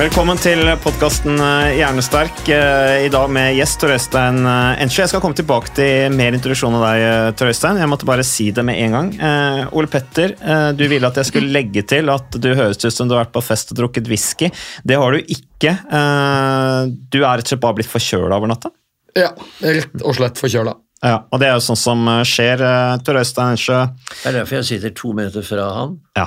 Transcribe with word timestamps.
Velkommen 0.00 0.38
til 0.40 0.62
podkasten 0.80 1.36
Hjernesterk. 1.76 2.38
eh, 2.48 3.04
I 3.04 3.08
dag 3.12 3.26
med 3.28 3.52
gjest 3.58 3.82
Tor 3.82 3.90
Øystein 3.92 4.38
eh, 4.48 4.80
Jeg 4.88 5.10
skal 5.10 5.20
komme 5.20 5.36
tilbake 5.36 5.74
til 5.76 6.14
mer 6.16 6.32
introduksjon 6.32 6.76
av 6.78 6.84
deg, 6.86 7.00
eh, 7.04 7.32
Tor 7.36 7.50
Øystein. 7.50 7.76
Jeg 7.76 7.90
måtte 7.90 8.06
bare 8.08 8.24
si 8.24 8.46
det 8.50 8.64
med 8.64 8.78
en 8.80 8.94
gang. 8.96 9.10
Eh, 9.20 9.74
Ole 9.76 9.90
Petter, 9.92 10.32
eh, 10.40 10.70
du 10.72 10.86
ville 10.88 11.04
at 11.04 11.18
jeg 11.20 11.28
skulle 11.28 11.52
legge 11.52 11.82
til 11.84 12.08
at 12.08 12.32
du 12.32 12.48
høres 12.56 12.80
ut 12.80 12.94
som 12.94 13.10
du 13.10 13.14
har 13.14 13.26
vært 13.26 13.34
på 13.34 13.42
fest 13.44 13.74
og 13.74 13.80
drukket 13.82 14.08
whisky. 14.08 14.48
Det 14.88 14.96
har 14.96 15.12
du 15.12 15.20
ikke. 15.20 15.74
Eh, 15.92 16.86
du 17.12 17.18
er 17.20 17.36
rett 17.36 17.44
og 17.44 17.52
slett 17.52 17.60
bare 17.66 17.76
blitt 17.82 17.92
forkjøla 17.92 18.38
over 18.40 18.48
natta. 18.54 18.70
Ja, 19.18 19.34
rett 19.60 20.00
og 20.00 20.16
slett 20.16 20.40
forkjøla. 20.40 20.78
Ja, 21.04 21.18
og 21.28 21.44
det 21.44 21.50
er 21.50 21.58
jo 21.58 21.66
sånn 21.66 21.80
som 21.82 22.08
eh, 22.08 22.22
skjer, 22.24 22.64
eh, 22.64 22.94
Tor 23.04 23.20
Øystein 23.20 23.52
Ensjø. 23.52 23.82
Det 24.22 24.32
er 24.32 24.40
derfor 24.40 24.62
jeg 24.62 24.70
sitter 24.72 24.96
to 24.96 25.12
meter 25.20 25.44
fra 25.44 25.68
han. 25.76 25.94
Ja. 26.16 26.24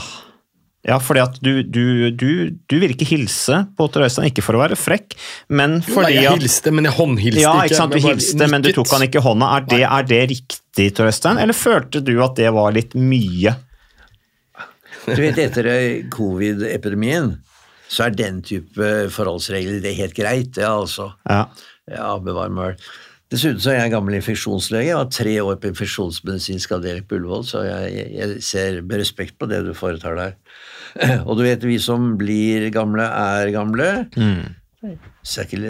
Ja, 0.84 0.98
fordi 1.00 1.22
at 1.24 1.38
du, 1.40 1.62
du, 1.64 2.10
du, 2.12 2.30
du 2.68 2.76
vil 2.82 2.92
ikke 2.92 3.08
hilse 3.08 3.62
på 3.78 3.86
Tor 3.94 4.04
Øystein, 4.04 4.28
ikke 4.28 4.44
for 4.44 4.58
å 4.58 4.64
være 4.66 4.76
frekk, 4.76 5.16
men 5.48 5.78
fordi 5.86 6.18
at 6.18 6.26
jeg 6.26 6.42
hilste, 6.42 6.74
men 6.76 6.90
jeg 6.90 6.96
håndhilste 6.98 7.40
Ja, 7.46 7.54
ikke. 7.64 7.78
sant, 7.78 7.96
du 7.96 8.02
Jeg 8.02 8.18
hilste, 8.18 8.48
men 8.52 8.66
du 8.66 8.72
tok 8.76 8.92
han 8.92 9.06
ikke 9.08 9.22
i 9.22 9.24
hånda. 9.24 9.52
Er 9.62 9.68
det, 9.72 9.80
er 9.88 10.10
det 10.10 10.20
riktig, 10.34 10.90
Tor 10.98 11.08
Øystein, 11.08 11.40
eller 11.40 11.56
følte 11.56 12.02
du 12.04 12.18
at 12.26 12.36
det 12.36 12.52
var 12.56 12.76
litt 12.76 12.98
mye? 13.00 13.56
Du 15.06 15.16
vet, 15.20 15.40
Etter 15.40 15.68
covid-epidemien 16.12 17.34
så 17.92 18.06
er 18.08 18.14
den 18.18 18.42
type 18.46 18.92
forholdsregler 19.14 19.80
det 19.84 19.92
er 19.94 20.00
helt 20.02 20.16
greit. 20.18 20.54
det 20.56 20.68
altså. 20.68 21.12
Ja. 21.30 21.46
Ja, 21.92 22.14
bevar 22.24 22.52
meg 22.52 22.74
vel. 22.74 22.86
Dessuten 23.34 23.62
så 23.64 23.72
er 23.72 23.80
jeg 23.80 23.94
gammel 23.96 24.20
infeksjonslege. 24.20 24.92
Jeg 24.92 24.98
var 25.00 25.08
tre 25.10 25.32
år 25.42 25.56
på 25.58 25.72
infeksjonsmedisinsk 25.72 26.76
avdeling 26.76 27.06
på 27.10 27.18
Ullevål, 27.18 27.46
så 27.50 27.64
jeg, 27.66 28.04
jeg 28.14 28.44
ser 28.46 28.78
med 28.86 29.02
respekt 29.02 29.40
på 29.42 29.48
det 29.50 29.64
du 29.66 29.72
foretar 29.74 30.20
deg. 30.20 30.36
Og 31.28 31.40
du 31.40 31.42
vet, 31.48 31.66
vi 31.66 31.80
som 31.82 32.12
blir 32.20 32.68
gamle, 32.76 33.08
er 33.10 33.50
gamle. 33.56 33.88
Så 35.26 35.42
jeg 35.42 35.50
ikke 35.50 35.64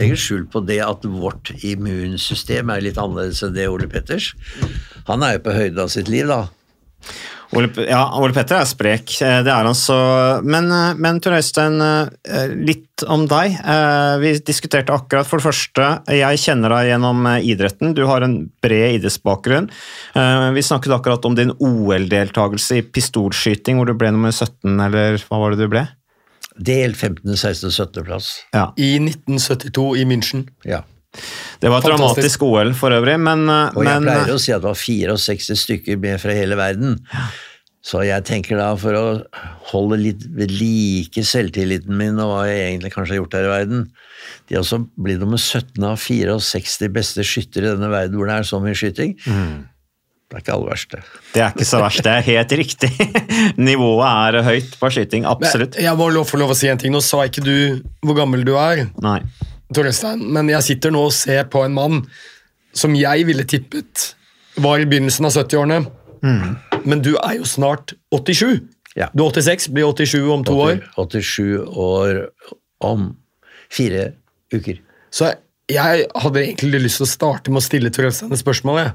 legger 0.00 0.18
skjul 0.18 0.48
på 0.50 0.64
det 0.66 0.80
at 0.82 1.06
vårt 1.06 1.52
immunsystem 1.62 2.74
er 2.74 2.82
litt 2.82 2.98
annerledes 2.98 3.44
enn 3.46 3.54
det 3.54 3.68
Ole 3.70 3.86
Petters. 3.90 4.32
Han 5.06 5.22
er 5.22 5.38
jo 5.38 5.44
på 5.46 5.54
høyden 5.54 5.84
av 5.86 5.94
sitt 5.94 6.10
liv, 6.10 6.26
da. 6.26 6.42
Ole, 7.56 7.86
ja, 7.88 8.02
Ole 8.18 8.34
Petter 8.36 8.60
er 8.60 8.68
sprek, 8.68 9.14
eh, 9.22 9.40
det 9.46 9.52
er 9.52 9.68
han 9.68 9.76
så. 9.78 9.96
Men, 10.44 10.70
eh, 10.72 10.94
men 10.98 11.20
Tor 11.20 11.36
Øystein, 11.38 11.80
eh, 11.80 12.54
litt 12.54 13.04
om 13.10 13.26
deg. 13.30 13.56
Eh, 13.64 14.18
Vi 14.22 14.32
diskuterte 14.46 14.94
akkurat, 14.94 15.26
for 15.26 15.38
det 15.38 15.46
første, 15.48 15.88
jeg 16.14 16.38
kjenner 16.38 16.70
deg 16.76 16.92
gjennom 16.92 17.26
idretten. 17.42 17.94
Du 17.94 18.04
har 18.06 18.22
en 18.22 18.50
bred 18.62 19.00
idrettsbakgrunn. 19.00 19.70
Eh, 20.14 20.50
Vi 20.54 20.62
snakket 20.62 20.94
akkurat 20.98 21.24
om 21.24 21.34
din 21.34 21.52
OL-deltakelse 21.58 22.78
i 22.78 22.82
pistolskyting, 22.82 23.76
hvor 23.76 23.86
du 23.86 23.94
ble 23.94 24.10
nummer 24.10 24.32
17, 24.32 24.80
eller 24.80 25.18
hva 25.18 25.38
var 25.40 25.50
det 25.54 25.58
du 25.58 25.68
ble? 25.68 25.88
Del 26.56 26.94
15., 26.94 27.34
16., 27.36 27.70
17. 27.70 28.04
plass. 28.04 28.42
Ja. 28.52 28.72
I 28.78 28.98
1972 28.98 29.96
i 29.98 30.04
München. 30.04 30.48
Ja. 30.64 30.82
Det 31.60 31.70
var 31.70 31.80
et 31.80 31.88
Fantastisk. 31.88 31.98
dramatisk 31.98 32.44
OL 32.48 32.74
for 32.76 32.94
øvrig, 32.96 33.16
men, 33.20 33.48
eh, 33.48 33.72
Og 33.74 33.84
jeg 33.84 34.02
men 34.02 34.08
pleier 34.10 34.34
å 34.34 34.40
si 34.40 34.52
at 34.52 34.62
det 34.62 34.70
var 34.70 34.78
64 34.78 35.56
stykker 35.64 36.00
med 36.00 36.20
fra 36.20 36.36
hele 36.36 36.58
verden. 36.60 36.98
Så 37.84 38.00
jeg 38.00 38.24
tenker 38.24 38.56
da, 38.56 38.70
for 38.80 38.96
å 38.96 39.04
holde 39.74 39.98
litt 40.00 40.22
ved 40.32 40.54
like 40.56 41.20
selvtilliten 41.20 41.92
min 41.98 42.16
og 42.16 42.30
hva 42.30 42.46
jeg 42.48 42.62
egentlig 42.70 42.94
kanskje 42.94 43.12
har 43.12 43.20
gjort 43.20 43.36
her 43.36 43.44
i 43.44 43.52
verden 43.52 43.82
De 44.48 44.56
også 44.56 44.78
blitt 44.96 45.20
nummer 45.20 45.36
17 45.36 45.84
av 45.84 46.00
64 46.00 46.88
beste 46.94 47.26
skyttere 47.28 47.68
i 47.68 47.74
denne 47.74 47.92
verden 47.92 48.16
hvor 48.16 48.30
det 48.30 48.38
er 48.38 48.48
så 48.48 48.60
mye 48.64 48.78
skyting. 48.78 49.18
Det 49.20 50.38
er 50.38 50.40
ikke 50.40 50.54
aller 50.56 50.72
verste. 50.72 51.02
Det 51.34 51.42
er 51.44 51.52
ikke 51.52 51.68
så 51.68 51.80
verst, 51.84 52.02
det 52.06 52.12
er 52.14 52.24
helt 52.30 52.54
riktig. 52.58 52.90
Nivået 53.68 54.08
er 54.08 54.46
høyt 54.48 54.78
på 54.80 54.90
skyting, 54.96 55.28
absolutt. 55.28 55.76
Men 55.76 55.84
jeg 55.84 56.00
må 56.00 56.08
lov, 56.16 56.24
få 56.30 56.40
lov 56.40 56.54
å 56.54 56.56
si 56.56 56.72
en 56.72 56.80
ting. 56.80 56.94
Nå 56.94 57.04
sa 57.04 57.20
ikke 57.28 57.44
du 57.44 57.82
hvor 58.00 58.16
gammel 58.16 58.48
du 58.48 58.54
er, 58.56 58.86
Nei. 59.04 59.20
Torstein, 59.72 60.20
men 60.34 60.50
jeg 60.52 60.66
sitter 60.66 60.92
nå 60.92 61.06
og 61.08 61.14
ser 61.16 61.46
på 61.50 61.64
en 61.64 61.74
mann 61.76 62.02
som 62.76 62.94
jeg 62.98 63.24
ville 63.28 63.46
tippet 63.48 64.10
var 64.60 64.82
i 64.82 64.88
begynnelsen 64.88 65.28
av 65.28 65.34
70-årene. 65.34 65.80
Men 66.84 67.02
du 67.04 67.14
er 67.16 67.38
jo 67.38 67.48
snart 67.48 67.94
87. 68.14 68.62
Ja. 68.98 69.08
Du 69.14 69.24
er 69.24 69.32
86, 69.34 69.70
blir 69.74 69.90
87 69.90 70.28
om 70.30 70.44
to 70.46 70.56
år. 70.66 70.82
87 70.96 71.64
år 71.70 72.20
om 72.84 73.12
fire 73.72 74.12
uker. 74.54 74.78
Så 75.14 75.32
jeg 75.70 76.06
hadde 76.12 76.42
egentlig 76.44 76.84
lyst 76.84 77.00
til 77.00 77.08
å 77.08 77.12
starte 77.14 77.52
med 77.52 77.62
å 77.62 77.64
stille 77.64 77.92
Torstein 77.94 78.34
et 78.34 78.42
spørsmål. 78.42 78.82
Jeg. 78.82 78.94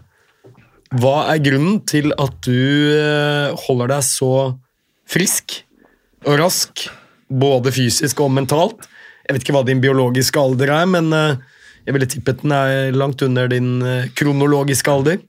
Hva 1.00 1.16
er 1.34 1.42
grunnen 1.46 1.82
til 1.90 2.14
at 2.18 2.40
du 2.46 2.96
eh, 2.96 3.58
holder 3.68 3.92
deg 3.94 4.06
så 4.06 4.32
frisk 5.10 5.60
og 6.26 6.40
rask, 6.42 6.88
både 7.30 7.74
fysisk 7.74 8.24
og 8.26 8.34
mentalt? 8.38 8.88
Jeg 9.30 9.36
vet 9.36 9.44
ikke 9.46 9.54
hva 9.54 9.62
din 9.62 9.78
biologiske 9.78 10.42
alder 10.42 10.72
er, 10.74 10.88
men 10.90 11.12
eh, 11.14 11.36
jeg 11.86 11.94
ville 11.94 12.08
tippet 12.10 12.40
den 12.42 12.54
er 12.56 12.96
langt 12.98 13.22
under 13.22 13.46
din 13.52 13.76
eh, 13.86 14.08
kronologiske 14.18 14.90
alder. 14.90 15.20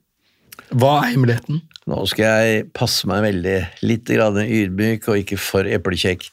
Hva 0.72 0.94
er 1.02 1.10
hemmeligheten? 1.10 1.58
Nå 1.90 1.98
skal 2.08 2.24
jeg 2.46 2.62
passe 2.72 3.04
meg 3.10 3.26
veldig, 3.26 3.58
litt 3.84 4.08
ydmyk 4.08 5.04
og 5.04 5.20
ikke 5.20 5.36
for 5.36 5.68
eplekjekk. 5.68 6.24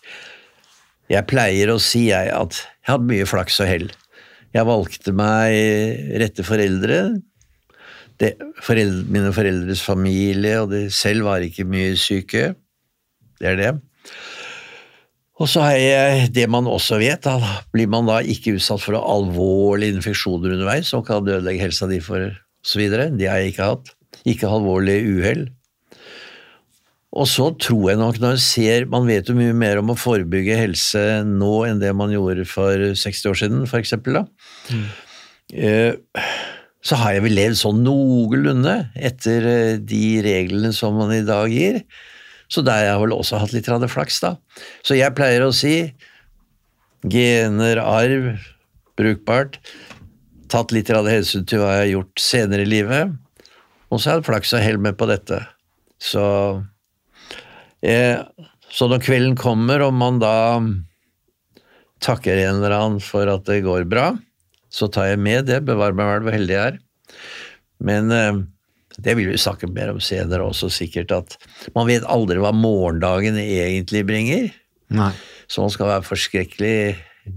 Jeg 1.11 1.27
pleier 1.27 1.73
å 1.73 1.79
si 1.83 2.05
jeg 2.07 2.31
at 2.31 2.55
jeg 2.55 2.93
hadde 2.93 3.09
mye 3.11 3.27
flaks 3.27 3.59
og 3.59 3.67
hell. 3.67 3.89
Jeg 4.55 4.67
valgte 4.71 5.11
meg 5.11 6.15
rette 6.23 6.47
foreldre. 6.47 7.01
Det, 8.15 8.31
foreldre 8.63 9.11
mine 9.11 9.35
foreldres 9.35 9.83
familie 9.83 10.61
og 10.63 10.71
de 10.71 10.85
selv 10.87 11.27
var 11.27 11.43
ikke 11.43 11.67
mye 11.67 11.99
syke. 11.99 12.53
Det 13.43 13.51
er 13.51 13.59
det. 13.59 13.75
Og 15.37 15.49
så 15.51 15.61
har 15.61 15.75
jeg 15.77 16.29
det 16.33 16.47
man 16.49 16.65
også 16.69 16.97
vet, 17.01 17.27
da 17.27 17.37
blir 17.73 17.89
man 17.91 18.09
da 18.09 18.21
ikke 18.25 18.55
utsatt 18.57 18.81
for 18.81 18.97
alvorlige 18.97 19.97
infeksjoner 19.99 20.55
underveis 20.55 20.89
som 20.89 21.03
kan 21.05 21.21
ødelegge 21.21 21.67
helsa 21.67 21.89
di 21.89 21.99
for 22.01 22.31
osv. 22.65 22.87
Det 22.89 23.29
har 23.29 23.43
jeg 23.43 23.53
ikke 23.53 23.69
hatt. 23.69 23.93
Ikke 24.25 24.49
alvorlige 24.49 25.05
uhell. 25.19 25.45
Og 27.17 27.29
så 27.29 27.47
tror 27.61 27.91
jeg 27.91 27.99
nok, 28.01 28.19
når 28.21 28.35
jeg 28.35 28.43
ser 28.43 28.85
Man 28.91 29.07
vet 29.07 29.29
jo 29.29 29.37
mye 29.37 29.53
mer 29.55 29.79
om 29.79 29.93
å 29.93 29.97
forebygge 29.97 30.57
helse 30.59 31.03
nå 31.25 31.53
enn 31.69 31.79
det 31.81 31.93
man 31.95 32.11
gjorde 32.13 32.45
for 32.49 32.91
60 32.97 33.31
år 33.31 33.39
siden, 33.41 33.63
for 33.69 33.81
eksempel, 33.81 34.19
da. 34.19 34.25
Mm. 34.67 34.87
så 36.83 36.97
har 36.99 37.15
jeg 37.15 37.23
vel 37.23 37.37
levd 37.37 37.57
sånn 37.59 37.79
noenlunde 37.85 38.73
etter 38.95 39.45
eh, 39.47 39.77
de 39.79 40.19
reglene 40.25 40.73
som 40.75 40.97
man 40.99 41.13
i 41.15 41.23
dag 41.25 41.51
gir. 41.51 41.81
Så 42.47 42.63
der 42.63 42.79
har 42.79 42.85
jeg 42.85 43.01
vel 43.03 43.15
også 43.17 43.41
hatt 43.41 43.53
litt 43.55 43.67
flaks, 43.67 44.21
da. 44.23 44.35
Så 44.85 44.95
jeg 44.95 45.15
pleier 45.17 45.43
å 45.43 45.53
si 45.55 45.91
gener, 47.07 47.81
arv, 47.83 48.37
brukbart. 48.97 49.59
Tatt 50.51 50.71
litt 50.71 50.89
hensyn 50.89 51.45
til 51.47 51.61
hva 51.61 51.73
jeg 51.75 51.83
har 51.83 51.93
gjort 51.93 52.23
senere 52.23 52.63
i 52.63 52.69
livet. 52.69 53.13
Og 53.91 53.99
så 53.99 54.11
har 54.11 54.21
jeg 54.21 54.27
flaks 54.29 54.53
og 54.55 54.63
hell 54.63 54.79
med 54.81 54.97
på 54.99 55.07
dette. 55.09 55.41
Så 55.99 56.23
eh, 57.83 58.19
Så 58.69 58.87
når 58.91 59.03
kvelden 59.03 59.37
kommer, 59.39 59.81
og 59.85 59.93
man 59.95 60.19
da 60.19 60.59
takker 62.03 62.37
en 62.37 62.59
eller 62.59 62.75
annen 62.75 63.01
for 63.01 63.29
at 63.31 63.45
det 63.47 63.63
går 63.65 63.87
bra, 63.89 64.11
så 64.69 64.89
tar 64.91 65.13
jeg 65.13 65.23
med 65.23 65.47
det. 65.47 65.63
Bevar 65.65 65.95
meg 65.95 66.09
vel 66.11 66.27
hvor 66.27 66.35
heldig 66.35 66.55
jeg 66.55 66.73
er. 66.73 66.79
Men 67.83 68.11
eh, 68.11 68.43
det 68.97 69.13
vil 69.17 69.29
vi 69.31 69.37
snakke 69.37 69.69
mer 69.69 69.91
om 69.93 69.99
senere 70.03 70.45
også, 70.47 70.69
sikkert. 70.73 71.11
At 71.13 71.37
man 71.75 71.87
vet 71.89 72.05
aldri 72.09 72.39
hva 72.41 72.53
morgendagen 72.55 73.37
egentlig 73.41 74.05
bringer. 74.07 74.49
Nei. 74.93 75.11
Så 75.47 75.61
man 75.63 75.71
skal 75.73 75.91
være 75.91 76.07
forskrekkelig 76.07 76.79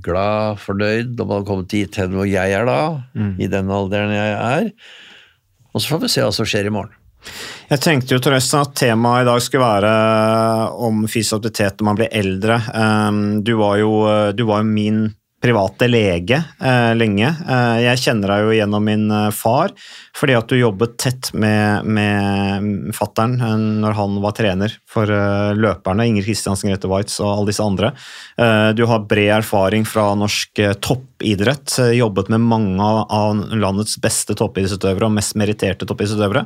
glad, 0.03 0.61
fornøyd 0.63 1.17
når 1.19 1.27
man 1.27 1.41
har 1.41 1.47
kommet 1.49 1.71
dit 1.73 1.97
hen 1.99 2.15
hvor 2.15 2.29
jeg 2.29 2.55
er 2.55 2.67
da, 2.69 2.79
i 3.43 3.49
den 3.51 3.71
alderen 3.75 4.13
jeg 4.15 4.35
er. 4.39 4.73
Og 5.75 5.83
så 5.83 5.93
får 5.93 6.03
vi 6.05 6.11
se 6.15 6.25
hva 6.25 6.33
som 6.35 6.49
skjer 6.49 6.67
i 6.71 6.75
morgen. 6.75 6.97
Jeg 7.71 7.83
tenkte 7.85 8.17
jo 8.17 8.23
Therese, 8.25 8.57
at 8.57 8.73
temaet 8.81 9.27
i 9.27 9.29
dag 9.29 9.43
skulle 9.45 9.67
være 9.67 9.91
om 10.87 11.03
fysisk 11.11 11.37
aktivitet 11.37 11.79
når 11.79 11.89
man 11.91 11.99
blir 12.01 12.15
eldre. 12.23 12.57
Um, 12.75 13.21
Du 13.45 13.53
var 13.61 13.77
jo, 13.79 13.91
du 14.35 14.47
var 14.49 14.63
jo 14.65 14.71
min 14.71 15.03
private 15.41 15.89
lege 15.89 16.37
eh, 16.61 16.93
lenge. 16.97 17.31
Eh, 17.49 17.79
jeg 17.87 18.03
kjenner 18.03 18.35
deg 18.35 18.45
jo 18.45 18.57
gjennom 18.59 18.85
min 18.85 19.07
eh, 19.09 19.31
far, 19.33 19.73
fordi 20.17 20.35
at 20.37 20.51
du 20.51 20.59
jobbet 20.59 20.99
tett 21.01 21.31
med, 21.33 21.87
med 21.89 22.93
fattern 22.97 23.39
eh, 23.41 23.55
når 23.81 23.97
han 23.97 24.19
var 24.21 24.37
trener 24.37 24.75
for 24.91 25.09
løperne, 25.57 26.05
Inger 26.11 26.27
Kristiansen, 26.27 26.69
Grete 26.71 26.91
Waitz 26.91 27.17
og 27.23 27.31
alle 27.31 27.49
disse 27.53 27.65
andre. 27.65 27.93
Du 28.75 28.83
har 28.91 29.05
bred 29.07 29.31
erfaring 29.37 29.85
fra 29.87 30.09
norsk 30.19 30.59
toppidrett, 30.83 31.77
jobbet 31.95 32.31
med 32.33 32.43
mange 32.43 32.83
av- 32.83 33.55
landets 33.55 33.95
beste 34.03 34.35
toppidrettsutøvere 34.39 35.07
og 35.07 35.15
mest 35.15 35.37
meritterte 35.39 35.87
toppidrettsutøvere, 35.87 36.43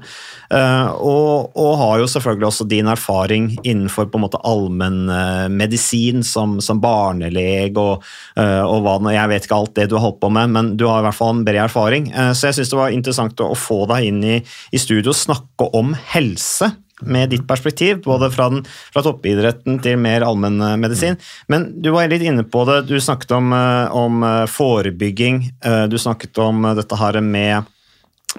og, 1.01 1.57
og 1.57 1.73
har 1.81 2.03
jo 2.03 2.11
selvfølgelig 2.13 2.49
også 2.51 2.69
din 2.69 2.91
erfaring 2.93 3.49
innenfor 3.63 4.11
på 4.13 4.21
en 4.21 4.27
måte 4.27 4.43
allmennmedisin 4.45 6.21
som, 6.27 6.59
som 6.65 6.83
barnelege 6.85 7.81
og, 7.81 8.05
og 8.37 8.84
hva 8.85 9.13
jeg 9.15 9.31
vet 9.31 9.47
ikke 9.47 9.57
alt 9.57 9.75
det 9.79 9.89
du 9.91 9.97
har 9.99 10.05
holdt 10.07 10.21
på 10.23 10.31
med, 10.35 10.53
men 10.55 10.73
du 10.79 10.87
har 10.89 11.03
i 11.03 11.09
hvert 11.09 11.17
fall 11.17 11.35
en 11.35 11.45
bred 11.47 11.63
erfaring. 11.65 12.11
Eh, 12.13 12.33
Så 12.37 12.49
jeg 12.51 12.59
syns 12.59 12.73
det 12.73 12.81
var 12.81 12.95
interessant 12.95 13.41
å, 13.41 13.53
få 13.59 13.85
deg 13.91 14.09
inn 14.11 14.23
i, 14.25 14.39
i 14.45 14.81
studio 14.81 15.13
og 15.13 15.19
snakke 15.19 15.71
om 15.77 15.95
helse. 16.15 16.75
Med 17.05 17.33
ditt 17.33 17.43
perspektiv, 17.49 17.99
både 18.05 18.29
fra, 18.31 18.47
den, 18.53 18.63
fra 18.95 19.03
toppidretten 19.03 19.81
til 19.83 19.99
mer 19.99 20.23
allmennmedisin. 20.25 21.19
Men 21.51 21.67
du 21.83 21.91
var 21.93 22.07
litt 22.09 22.23
inne 22.23 22.45
på 22.47 22.63
det. 22.69 22.85
Du 22.87 22.95
snakket 23.03 23.35
om, 23.35 23.51
eh, 23.53 23.97
om 23.99 24.23
eh, 24.23 24.45
forebygging. 24.49 25.43
Du 25.91 25.99
snakket 25.99 26.39
om 26.39 26.63
dette 26.79 26.97
her 27.01 27.19
med 27.21 27.67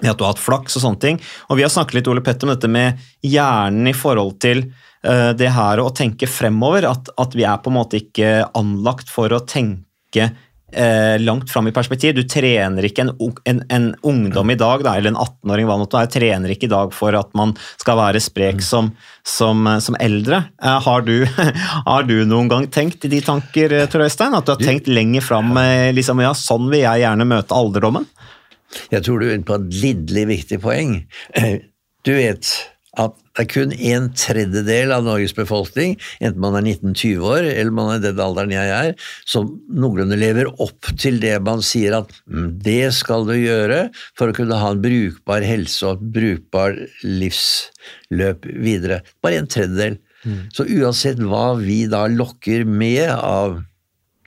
at 0.02 0.16
du 0.16 0.24
har 0.24 0.32
hatt 0.32 0.42
flaks 0.42 0.78
og 0.78 0.86
sånne 0.86 1.02
ting. 1.04 1.20
Og 1.50 1.60
vi 1.60 1.66
har 1.66 1.72
snakket 1.72 2.00
litt 2.00 2.08
Ole 2.10 2.24
Petter, 2.24 2.48
om 2.48 2.54
dette 2.56 2.68
med 2.72 2.98
hjernen 3.24 3.92
i 3.92 3.96
forhold 3.96 4.40
til 4.42 4.66
det 5.06 5.52
her 5.54 5.78
å 5.78 5.92
tenke 5.94 6.26
fremover. 6.26 6.88
At, 6.88 7.12
at 7.20 7.36
vi 7.36 7.44
er 7.46 7.60
på 7.62 7.70
en 7.70 7.76
måte 7.76 8.00
ikke 8.00 8.48
anlagt 8.58 9.12
for 9.12 9.30
å 9.36 9.44
tenke 9.46 9.85
eh, 10.24 11.16
langt 11.22 11.50
fram 11.52 11.68
i 11.68 11.72
perspektiv. 11.74 12.14
Du 12.16 12.22
trener 12.28 12.86
ikke 12.88 13.04
en, 13.06 13.12
en, 13.48 13.60
en 13.72 13.86
ungdom 14.06 14.50
i 14.50 14.58
dag, 14.58 14.82
da, 14.86 14.96
eller 14.98 15.12
en 15.12 15.20
18-åring, 15.22 15.68
hva 15.68 15.76
det 15.76 15.84
måtte 15.84 15.98
være, 16.00 16.12
trener 16.16 16.54
ikke 16.54 16.68
i 16.68 16.72
dag 16.72 16.94
for 16.96 17.16
at 17.18 17.30
man 17.38 17.54
skal 17.80 17.98
være 18.00 18.22
sprek 18.24 18.62
som, 18.64 18.90
som, 19.26 19.62
som 19.84 19.98
eldre. 20.02 20.42
Eh, 20.62 20.78
har, 20.88 21.06
du, 21.06 21.26
har 21.90 22.06
du 22.08 22.16
noen 22.28 22.50
gang 22.52 22.68
tenkt 22.74 23.06
i 23.08 23.12
de 23.12 23.22
tanker, 23.24 23.72
eh, 23.82 23.88
Tor 23.92 24.06
Øystein? 24.06 24.36
At 24.38 24.48
du 24.48 24.54
har 24.56 24.62
tenkt 24.64 24.90
lenger 24.90 25.24
fram? 25.24 25.52
eh, 25.62 25.92
Liksom, 25.96 26.20
ja, 26.24 26.32
sånn 26.36 26.70
vil 26.72 26.82
jeg 26.84 27.04
gjerne 27.04 27.28
møte 27.28 27.56
alderdommen? 27.56 28.08
Jeg 28.90 29.04
tror 29.06 29.22
du 29.22 29.28
er 29.28 29.36
inne 29.38 29.46
på 29.46 29.56
et 29.60 29.68
lidderlig 29.80 30.24
viktig 30.34 30.58
poeng. 30.60 30.96
Du 32.04 32.10
vet 32.12 32.48
at 32.98 33.14
det 33.36 33.44
er 33.44 33.50
kun 33.52 33.72
en 33.74 34.08
tredjedel 34.16 34.94
av 34.96 35.04
Norges 35.04 35.34
befolkning, 35.36 35.98
enten 36.24 36.40
man 36.40 36.56
er 36.56 36.64
19-20 36.64 37.26
år 37.28 37.48
eller 37.50 37.74
man 37.76 37.92
er 37.92 38.00
den 38.06 38.22
alderen 38.22 38.54
jeg 38.54 38.72
er, 38.72 38.94
som 39.28 39.50
noenlunde 39.68 40.16
lever 40.16 40.48
opp 40.62 40.88
til 40.96 41.20
det 41.20 41.34
man 41.44 41.60
sier 41.64 41.98
at 41.98 42.14
mm, 42.24 42.48
det 42.64 42.94
skal 42.96 43.28
du 43.28 43.34
gjøre 43.36 43.86
for 44.16 44.32
å 44.32 44.36
kunne 44.36 44.56
ha 44.60 44.72
en 44.72 44.80
brukbar 44.80 45.44
helse 45.44 45.84
og 45.84 46.00
et 46.00 46.10
brukbar 46.16 46.80
livsløp 47.04 48.48
videre. 48.64 49.02
Bare 49.20 49.42
en 49.42 49.50
tredjedel. 49.52 50.00
Så 50.54 50.64
uansett 50.66 51.20
hva 51.22 51.52
vi 51.60 51.84
da 51.90 52.06
lokker 52.10 52.64
med 52.66 53.12
av 53.14 53.60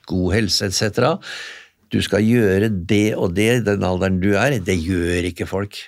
god 0.09 0.35
helse 0.37 0.69
etc., 0.69 1.17
du 1.89 1.97
skal 2.05 2.21
gjøre 2.21 2.67
det 2.69 3.15
og 3.17 3.33
det 3.33 3.47
i 3.49 3.61
den 3.65 3.85
alderen 3.85 4.19
du 4.21 4.35
er, 4.37 4.59
det 4.61 4.75
gjør 4.77 5.25
ikke 5.31 5.47
folk. 5.49 5.79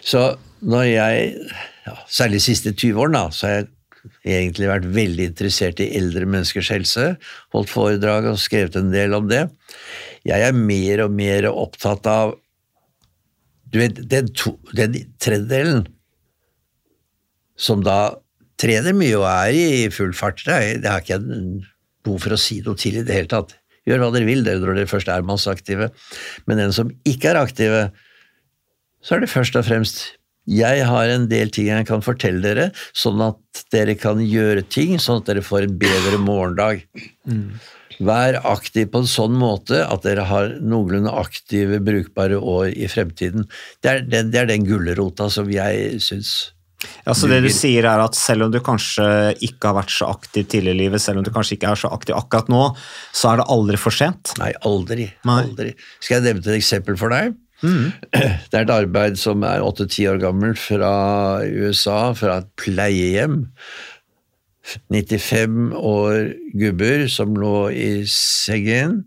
Så 0.00 0.22
når 0.64 0.86
jeg, 0.88 1.34
ja, 1.86 1.96
særlig 2.10 2.40
de 2.40 2.46
siste 2.46 2.72
20 2.74 3.00
årene, 3.04 3.22
så 3.34 3.48
har 3.48 3.54
jeg 3.56 3.68
egentlig 4.24 4.70
vært 4.70 4.88
veldig 4.94 5.26
interessert 5.32 5.80
i 5.82 5.90
eldre 5.98 6.28
menneskers 6.28 6.70
helse, 6.72 7.06
holdt 7.54 7.72
foredrag 7.72 8.28
og 8.30 8.40
skrevet 8.40 8.78
en 8.80 8.92
del 8.92 9.16
om 9.16 9.28
det. 9.30 9.46
Jeg 10.28 10.44
er 10.44 10.56
mer 10.56 11.04
og 11.06 11.14
mer 11.16 11.50
opptatt 11.50 12.08
av 12.10 12.36
Du 13.70 13.78
vet, 13.78 14.00
den, 14.10 14.26
to, 14.34 14.56
den 14.74 14.96
tredjedelen 15.22 15.84
som 17.54 17.84
da 17.86 18.16
trener 18.58 18.96
mye 18.96 19.14
og 19.20 19.28
er 19.28 19.54
i 19.54 19.90
full 19.94 20.10
fart, 20.16 20.42
det, 20.42 20.56
er, 20.56 20.80
det 20.82 20.94
ikke 21.04 21.14
jeg 21.14 21.68
behov 22.02 22.24
for 22.24 22.34
å 22.34 22.40
si 22.40 22.58
noe 22.66 22.78
til 22.80 22.98
i 22.98 23.04
det 23.06 23.14
hele 23.14 23.30
tatt. 23.30 23.54
Gjør 23.86 24.02
hva 24.02 24.10
dere 24.14 24.28
vil 24.28 24.42
dere 24.44 24.58
når 24.58 24.80
dere 24.80 24.90
først 24.90 25.10
er 25.12 25.26
masseaktive. 25.26 25.90
Men 26.50 26.60
den 26.60 26.74
som 26.74 26.90
ikke 27.08 27.30
er 27.30 27.40
aktive, 27.40 27.84
så 29.04 29.16
er 29.16 29.24
det 29.24 29.30
først 29.32 29.56
og 29.56 29.68
fremst 29.68 30.02
jeg 30.48 30.86
har 30.88 31.10
en 31.12 31.26
del 31.30 31.50
ting 31.52 31.68
jeg 31.68 31.86
kan 31.88 32.02
fortelle 32.04 32.40
dere, 32.42 32.70
sånn 32.96 33.20
at 33.22 33.64
dere 33.74 33.96
kan 33.98 34.22
gjøre 34.24 34.64
ting, 34.72 34.96
sånn 34.98 35.20
at 35.20 35.28
dere 35.28 35.44
får 35.44 35.66
en 35.66 35.76
bedre 35.80 36.20
morgendag. 36.22 36.86
Vær 38.00 38.38
aktiv 38.48 38.88
på 38.88 39.02
en 39.02 39.10
sånn 39.10 39.34
måte 39.36 39.82
at 39.84 40.06
dere 40.06 40.24
har 40.30 40.54
noenlunde 40.64 41.12
aktive, 41.12 41.82
brukbare 41.84 42.38
år 42.38 42.70
i 42.72 42.88
fremtiden. 42.88 43.44
Det 43.84 43.92
er 43.92 44.06
den, 44.06 44.32
det 44.32 44.40
er 44.40 44.48
den 44.48 44.64
gulrota 44.64 45.28
som 45.32 45.50
jeg 45.52 46.00
syns 46.00 46.54
Ja, 47.04 47.12
så 47.12 47.28
det 47.28 47.42
du 47.44 47.50
sier 47.52 47.84
er 47.84 48.00
at 48.00 48.16
selv 48.16 48.46
om 48.46 48.54
du 48.54 48.56
kanskje 48.64 49.04
ikke 49.44 49.68
har 49.68 49.76
vært 49.82 49.92
så 49.92 50.08
aktiv 50.08 50.48
tidligere 50.48 50.78
i 50.78 50.80
livet, 50.86 51.02
selv 51.04 51.20
om 51.20 51.26
du 51.26 51.28
kanskje 51.34 51.58
ikke 51.58 51.74
er 51.74 51.82
så 51.82 51.92
aktiv 51.92 52.16
akkurat 52.16 52.48
nå, 52.48 52.62
så 53.12 53.34
er 53.34 53.42
det 53.42 53.50
aldri 53.52 53.80
for 53.82 53.92
sent? 53.92 54.32
Nei, 54.40 54.54
aldri. 54.64 55.10
Nei. 55.28 55.42
aldri. 55.44 55.74
Skal 56.00 56.18
jeg 56.18 56.30
nevne 56.30 56.48
et 56.48 56.56
eksempel 56.62 56.96
for 56.96 57.12
deg? 57.12 57.36
Det 58.50 58.56
er 58.56 58.64
et 58.64 58.72
arbeid 58.74 59.18
som 59.20 59.44
er 59.46 59.64
8-10 59.64 60.10
år 60.14 60.20
gammelt 60.22 60.60
fra 60.60 60.92
USA, 61.44 62.12
fra 62.16 62.40
et 62.40 62.50
pleiehjem. 62.60 63.42
95 64.90 65.72
år 65.74 66.32
gubber 66.60 67.06
som 67.10 67.36
lå 67.38 67.70
i 67.74 67.90
sengen. 68.10 69.02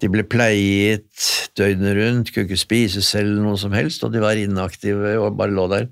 De 0.00 0.08
ble 0.08 0.24
pleiet 0.24 1.28
døgnet 1.58 1.96
rundt, 1.98 2.32
kunne 2.32 2.48
ikke 2.48 2.60
spise 2.60 3.02
selv 3.04 3.40
noe 3.42 3.58
som 3.60 3.74
helst, 3.76 4.04
og 4.04 4.14
de 4.14 4.22
var 4.22 4.40
inaktive 4.40 5.16
og 5.20 5.36
bare 5.40 5.56
lå 5.56 5.68
der. 5.72 5.88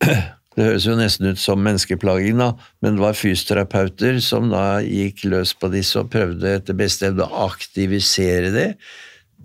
Det 0.50 0.64
høres 0.66 0.84
jo 0.84 0.96
nesten 0.98 1.30
ut 1.30 1.38
som 1.38 1.60
menneskeplaging, 1.62 2.40
da, 2.40 2.48
men 2.82 2.96
det 2.96 3.04
var 3.04 3.14
fysioterapeuter 3.14 4.18
som 4.20 4.48
da 4.50 4.80
gikk 4.82 5.22
løs 5.30 5.52
på 5.56 5.70
disse 5.70 5.94
og 6.02 6.10
prøvde 6.10 6.56
etter 6.58 6.76
beste 6.76 7.06
evne 7.06 7.28
å 7.28 7.44
aktivisere 7.46 8.50
det. 8.52 8.66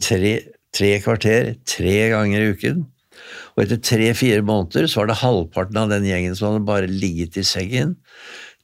Tre, 0.01 0.31
tre 0.75 0.91
kvarter, 1.03 1.55
tre 1.67 1.95
ganger 2.11 2.43
i 2.43 2.51
uken. 2.55 2.83
Og 3.55 3.63
etter 3.63 3.79
tre-fire 3.79 4.43
måneder 4.45 4.89
så 4.91 5.01
var 5.01 5.09
det 5.11 5.21
halvparten 5.21 5.79
av 5.79 5.93
den 5.93 6.07
gjengen 6.07 6.35
som 6.35 6.51
hadde 6.51 6.67
bare 6.67 6.91
ligget 6.91 7.39
i 7.39 7.45
sengen. 7.47 7.95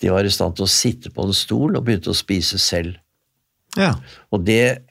De 0.03 0.11
var 0.11 0.27
i 0.27 0.33
stand 0.33 0.57
til 0.57 0.67
å 0.67 0.71
sitte 0.71 1.11
på 1.13 1.27
en 1.27 1.35
stol 1.35 1.77
og 1.77 1.85
begynte 1.87 2.11
å 2.11 2.17
spise 2.17 2.59
selv. 2.61 2.97
Ja. 3.79 3.93
Og 4.35 4.43
det 4.47 4.81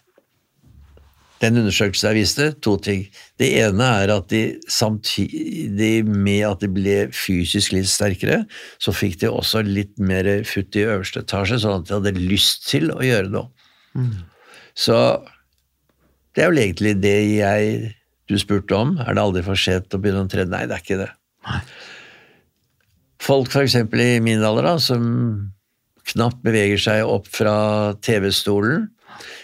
den 1.41 1.57
undersøkelsen 1.57 2.11
jeg 2.11 2.19
viste, 2.19 2.47
to 2.61 2.75
ting. 2.85 3.07
Det 3.41 3.49
ene 3.63 3.87
er 4.03 4.11
at 4.13 4.27
de 4.29 4.43
samtidig 4.69 6.05
med 6.05 6.43
at 6.45 6.61
de 6.61 6.69
ble 6.69 6.97
fysisk 7.17 7.73
litt 7.73 7.89
sterkere, 7.89 8.43
så 8.77 8.93
fikk 8.93 9.23
de 9.23 9.31
også 9.33 9.63
litt 9.65 9.95
mer 9.97 10.29
futt 10.49 10.77
i 10.77 10.85
øverste 10.85 11.25
etasje, 11.25 11.63
sånn 11.63 11.81
at 11.81 11.89
de 11.89 11.97
hadde 11.97 12.13
lyst 12.21 12.69
til 12.69 12.93
å 12.93 13.01
gjøre 13.05 13.33
noe. 13.33 13.49
Så 14.77 14.99
det 16.37 16.45
er 16.45 16.53
vel 16.53 16.63
egentlig 16.63 16.95
det 17.03 17.17
jeg 17.37 17.95
du 18.31 18.37
spurte 18.39 18.77
om. 18.79 18.95
Er 19.03 19.17
det 19.17 19.23
aldri 19.23 19.43
for 19.47 19.59
sent 19.59 19.95
å 19.95 20.01
begynne 20.03 20.27
å 20.27 20.31
trene? 20.31 20.53
Nei, 20.53 20.67
det 20.71 20.77
er 20.77 20.85
ikke 20.85 21.01
det. 21.01 21.11
Folk 23.21 23.51
for 23.53 23.65
eksempel 23.65 24.03
i 24.05 24.13
min 24.23 24.45
alder 24.47 24.69
da, 24.71 24.77
som 24.81 25.03
knapt 26.11 26.41
beveger 26.47 26.81
seg 26.81 27.05
opp 27.07 27.29
fra 27.31 27.55
TV-stolen, 28.03 28.89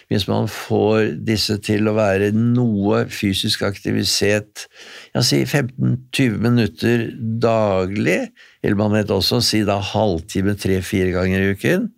hvis 0.06 0.28
man 0.30 0.46
får 0.50 1.16
disse 1.26 1.56
til 1.66 1.90
å 1.90 1.96
være 1.96 2.30
noe 2.36 3.02
fysisk 3.10 3.64
aktivitet, 3.66 4.68
ja, 5.10 5.22
si 5.26 5.42
15-20 5.42 6.38
minutter 6.42 7.08
daglig, 7.42 8.30
eller 8.62 8.78
man 8.78 8.94
vet 8.94 9.10
også 9.12 9.42
si 9.44 9.64
da 9.66 9.80
halvtime 9.82 10.54
tre-fire 10.62 11.10
ganger 11.16 11.42
i 11.42 11.52
uken, 11.58 11.90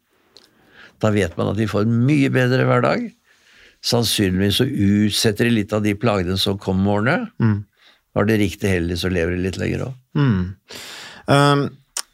da 0.98 1.12
vet 1.14 1.36
man 1.38 1.52
at 1.52 1.60
de 1.60 1.68
får 1.70 1.84
en 1.86 2.00
mye 2.08 2.32
bedre 2.34 2.64
hverdag. 2.66 3.10
Sannsynligvis 3.84 4.58
så 4.58 4.66
utsetter 4.66 5.46
de 5.46 5.56
litt 5.60 5.72
av 5.72 5.84
de 5.84 5.94
plagene 5.94 6.38
som 6.40 6.58
kommer 6.58 6.84
med 6.84 6.94
årene. 6.94 7.58
Var 8.18 8.26
det 8.26 8.38
riktig 8.40 8.70
heldig, 8.72 8.96
så 8.98 9.10
lever 9.12 9.36
de 9.36 9.44
litt 9.44 9.58
lenger 9.60 9.84
òg. 9.88 9.98
Um, 11.28 11.68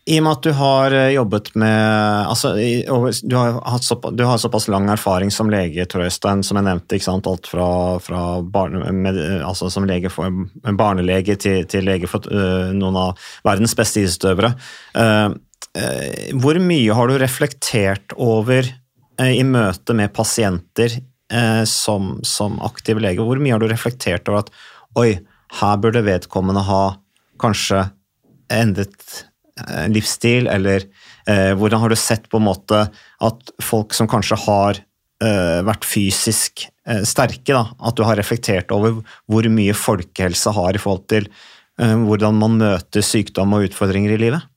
I 0.04 0.18
og 0.18 0.24
med 0.26 0.32
at 0.34 0.44
du 0.44 0.50
har 0.58 0.92
eh, 0.92 1.12
jobbet 1.14 1.46
med 1.56 2.26
altså, 2.28 2.50
du, 2.58 3.36
har 3.38 3.78
såpass, 3.80 4.12
du 4.12 4.24
har 4.28 4.40
såpass 4.42 4.66
lang 4.68 4.90
erfaring 4.92 5.30
som 5.32 5.48
lege, 5.48 5.86
Tor 5.88 6.04
Øystein, 6.04 6.42
som 6.44 6.58
jeg 6.60 6.66
nevnte. 6.66 6.98
Alt 7.14 7.48
fra, 7.48 7.68
fra 8.04 8.20
barne, 8.42 8.92
med, 8.92 9.20
altså, 9.46 9.70
som 9.72 9.86
lege 9.88 10.12
for, 10.12 10.44
barnelege 10.76 11.38
til, 11.40 11.64
til 11.70 11.88
lege 11.88 12.10
for 12.10 12.26
uh, 12.28 12.68
noen 12.76 13.00
av 13.00 13.24
verdens 13.46 13.76
beste 13.78 14.02
idrettsutøvere. 14.02 14.52
Uh, 14.98 15.38
uh, 15.78 16.38
hvor 16.42 16.60
mye 16.60 17.00
har 17.00 17.08
du 17.08 17.16
reflektert 17.22 18.12
over 18.20 18.68
i 19.24 19.44
møte 19.46 19.94
med 19.94 20.10
pasienter 20.10 20.98
som, 21.66 22.18
som 22.26 22.58
aktiv 22.62 22.98
lege? 23.00 23.24
Hvor 23.24 23.38
mye 23.40 23.54
har 23.54 23.62
du 23.62 23.66
reflektert 23.70 24.28
over 24.28 24.42
at 24.44 24.50
oi, 25.00 25.08
her 25.60 25.78
burde 25.80 26.02
vedkommende 26.04 26.62
ha 26.66 26.82
kanskje 27.40 27.80
endret 28.52 29.24
Eh, 29.54 29.86
livsstil, 29.86 30.48
eller 30.50 30.82
eh, 31.30 31.52
hvordan 31.54 31.78
har 31.84 31.92
du 31.92 31.94
sett 31.94 32.24
på 32.26 32.40
en 32.40 32.48
måte 32.48 32.80
at 33.22 33.52
folk 33.62 33.94
som 33.94 34.08
kanskje 34.10 34.38
har 34.48 34.80
eh, 35.22 35.60
vært 35.62 35.86
fysisk 35.86 36.64
eh, 36.88 37.04
sterke, 37.06 37.54
da, 37.54 37.68
at 37.78 37.94
du 37.94 38.02
har 38.02 38.18
reflektert 38.18 38.74
over 38.74 38.98
hvor 39.30 39.46
mye 39.54 39.76
folkehelse 39.78 40.50
har 40.56 40.74
i 40.74 40.82
forhold 40.82 41.06
til 41.12 41.28
eh, 41.78 41.94
hvordan 41.94 42.40
man 42.40 42.58
møter 42.64 43.06
sykdom 43.06 43.54
og 43.54 43.68
utfordringer 43.68 44.16
i 44.16 44.18
livet? 44.24 44.50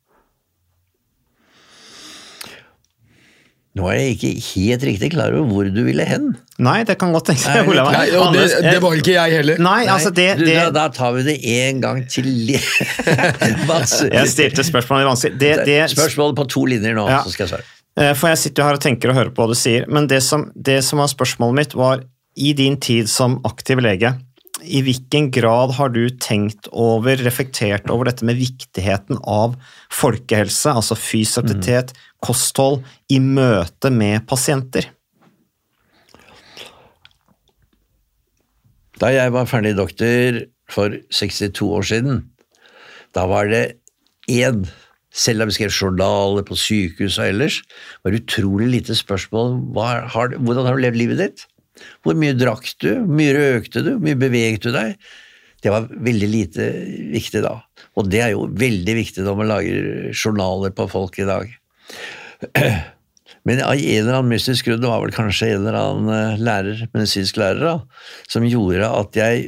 Nå 3.78 3.88
er 3.92 4.00
jeg 4.00 4.16
ikke 4.16 4.32
helt 4.48 4.86
riktig 4.88 5.10
klar 5.14 5.36
over 5.38 5.48
hvor 5.52 5.70
du 5.74 5.82
ville 5.86 6.06
hen. 6.08 6.32
Nei, 6.64 6.80
det 6.88 6.98
kan 6.98 7.14
godt 7.14 7.30
tenkes. 7.30 7.46
Nei, 7.52 7.62
nei, 7.78 8.04
og 8.18 8.34
det, 8.34 8.48
det, 8.66 8.78
var 8.82 8.98
ikke 8.98 9.14
jeg 9.14 9.36
heller. 9.38 9.62
Nei, 9.62 9.80
altså 9.94 10.10
det, 10.10 10.28
du, 10.40 10.46
da, 10.50 10.68
da, 10.74 10.88
tar 10.94 11.14
vi 11.20 11.26
det 11.28 11.38
en 11.54 11.82
gang 11.84 12.04
til. 12.10 12.30
jeg 12.58 14.28
stilte 14.34 14.66
spørsmålet 14.66 15.10
vanskelig. 15.12 15.38
Det, 15.38 15.54
det, 15.70 15.82
spørsmålet 15.94 16.40
på 16.40 16.48
to 16.58 16.66
linjer 16.74 16.98
nå, 16.98 17.06
ja. 17.12 17.22
så 17.26 17.36
skal 17.36 17.46
jeg 17.46 17.54
svare. 17.56 17.68
Eh, 17.98 18.14
for 18.18 18.34
jeg 18.34 18.42
sitter 18.44 18.68
her 18.68 18.78
og 18.78 18.84
tenker 18.84 19.14
og 19.14 19.20
hører 19.20 19.34
på 19.34 19.46
hva 19.46 19.54
du 19.54 19.58
sier, 19.58 19.86
men 19.90 20.10
det 20.10 20.22
som, 20.26 20.48
det 20.54 20.80
som 20.86 21.02
var 21.02 21.12
spørsmålet 21.14 21.60
mitt, 21.62 21.78
var 21.78 22.02
i 22.38 22.54
din 22.58 22.78
tid 22.82 23.10
som 23.10 23.40
aktiv 23.48 23.82
lege, 23.82 24.14
i 24.66 24.82
hvilken 24.86 25.30
grad 25.34 25.76
har 25.78 25.92
du 25.94 26.08
tenkt 26.22 26.70
over, 26.72 27.20
reflektert 27.22 27.90
over 27.94 28.10
dette 28.10 28.26
med 28.26 28.40
viktigheten 28.40 29.20
av 29.22 29.56
folkehelse, 29.94 30.74
altså 30.74 30.98
fysisk 30.98 31.46
aktivitet, 31.46 31.94
mm 31.94 32.04
kosthold 32.18 32.82
i 33.14 33.20
møte 33.22 33.92
med 33.94 34.24
pasienter? 34.26 34.88
Da 38.98 39.12
jeg 39.14 39.34
var 39.36 39.46
ferdig 39.46 39.76
doktor 39.78 40.40
for 40.74 40.96
62 41.14 41.62
år 41.62 41.86
siden, 41.86 42.24
da 43.14 43.28
var 43.30 43.52
det 43.54 43.64
én 44.26 44.66
selv 45.18 45.42
om 45.42 45.50
vi 45.50 45.56
skrev 45.56 45.74
journaler 45.74 46.46
på 46.46 46.58
sykehus 46.58 47.18
og 47.22 47.30
ellers, 47.32 47.62
var 48.04 48.14
det 48.14 48.24
utrolig 48.26 48.68
lite 48.74 48.98
spørsmål 48.98 49.56
har, 50.14 50.36
hvordan 50.38 50.68
har 50.68 50.78
du 50.78 50.84
levd 50.84 51.00
livet 51.00 51.22
ditt? 51.22 51.46
Hvor 52.06 52.18
mye 52.20 52.36
drakk 52.38 52.68
du? 52.82 52.92
Hvor 53.04 53.16
mye 53.20 53.36
røkte 53.38 53.84
du? 53.86 53.94
Hvor 53.96 54.04
mye 54.06 54.20
beveget 54.20 54.68
du 54.68 54.74
deg? 54.76 54.98
Det 55.64 55.74
var 55.74 55.88
veldig 55.90 56.30
lite 56.30 56.68
viktig 57.14 57.42
da. 57.46 57.56
Og 57.98 58.12
det 58.12 58.22
er 58.24 58.36
jo 58.36 58.46
veldig 58.52 58.94
viktig 59.00 59.26
når 59.26 59.40
man 59.40 59.50
lager 59.52 60.12
journaler 60.14 60.76
på 60.78 60.86
folk 60.92 61.18
i 61.22 61.28
dag. 61.28 61.56
Men 63.48 63.64
av 63.64 63.74
en 63.74 64.02
eller 64.02 64.18
annen 64.18 64.34
mystisk 64.34 64.68
grunn, 64.68 64.82
det 64.84 64.92
var 64.92 65.02
vel 65.04 65.16
kanskje 65.16 65.54
en 65.54 65.64
eller 65.64 65.80
annen 65.80 66.12
eh, 66.14 66.44
lærer, 66.44 66.84
medisinsk 66.94 67.40
lærer, 67.40 67.64
da, 67.64 68.12
som 68.28 68.46
gjorde 68.48 68.90
at 68.92 69.18
jeg 69.18 69.48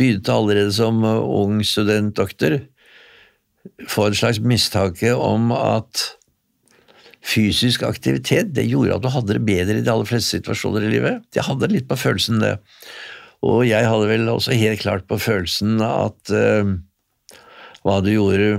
begynte 0.00 0.32
allerede 0.32 0.72
som 0.72 1.04
eh, 1.04 1.20
ung 1.20 1.60
studentdoktor 1.66 2.58
få 3.88 4.06
en 4.08 4.16
slags 4.16 4.40
mistanke 4.40 5.12
om 5.14 5.52
at 5.52 6.06
fysisk 7.26 7.84
aktivitet 7.84 8.54
det 8.56 8.66
gjorde 8.68 8.96
at 8.96 9.04
du 9.04 9.10
hadde 9.12 9.36
det 9.36 9.46
bedre 9.46 9.78
i 9.78 9.84
de 9.84 9.92
aller 9.92 10.08
fleste 10.08 10.38
situasjoner 10.38 10.86
i 10.86 10.92
livet. 10.94 11.24
Jeg 11.36 11.46
hadde 11.46 11.70
litt 11.72 11.88
på 11.90 11.98
følelsen 12.00 12.40
det. 12.42 12.54
Og 13.46 13.64
jeg 13.68 13.88
hadde 13.88 14.08
vel 14.10 14.28
også 14.28 14.56
helt 14.56 14.82
klart 14.82 15.06
på 15.08 15.18
følelsen 15.20 15.80
at 15.84 16.32
uh, 16.32 16.76
hva 17.84 18.00
du 18.04 18.12
gjorde 18.14 18.52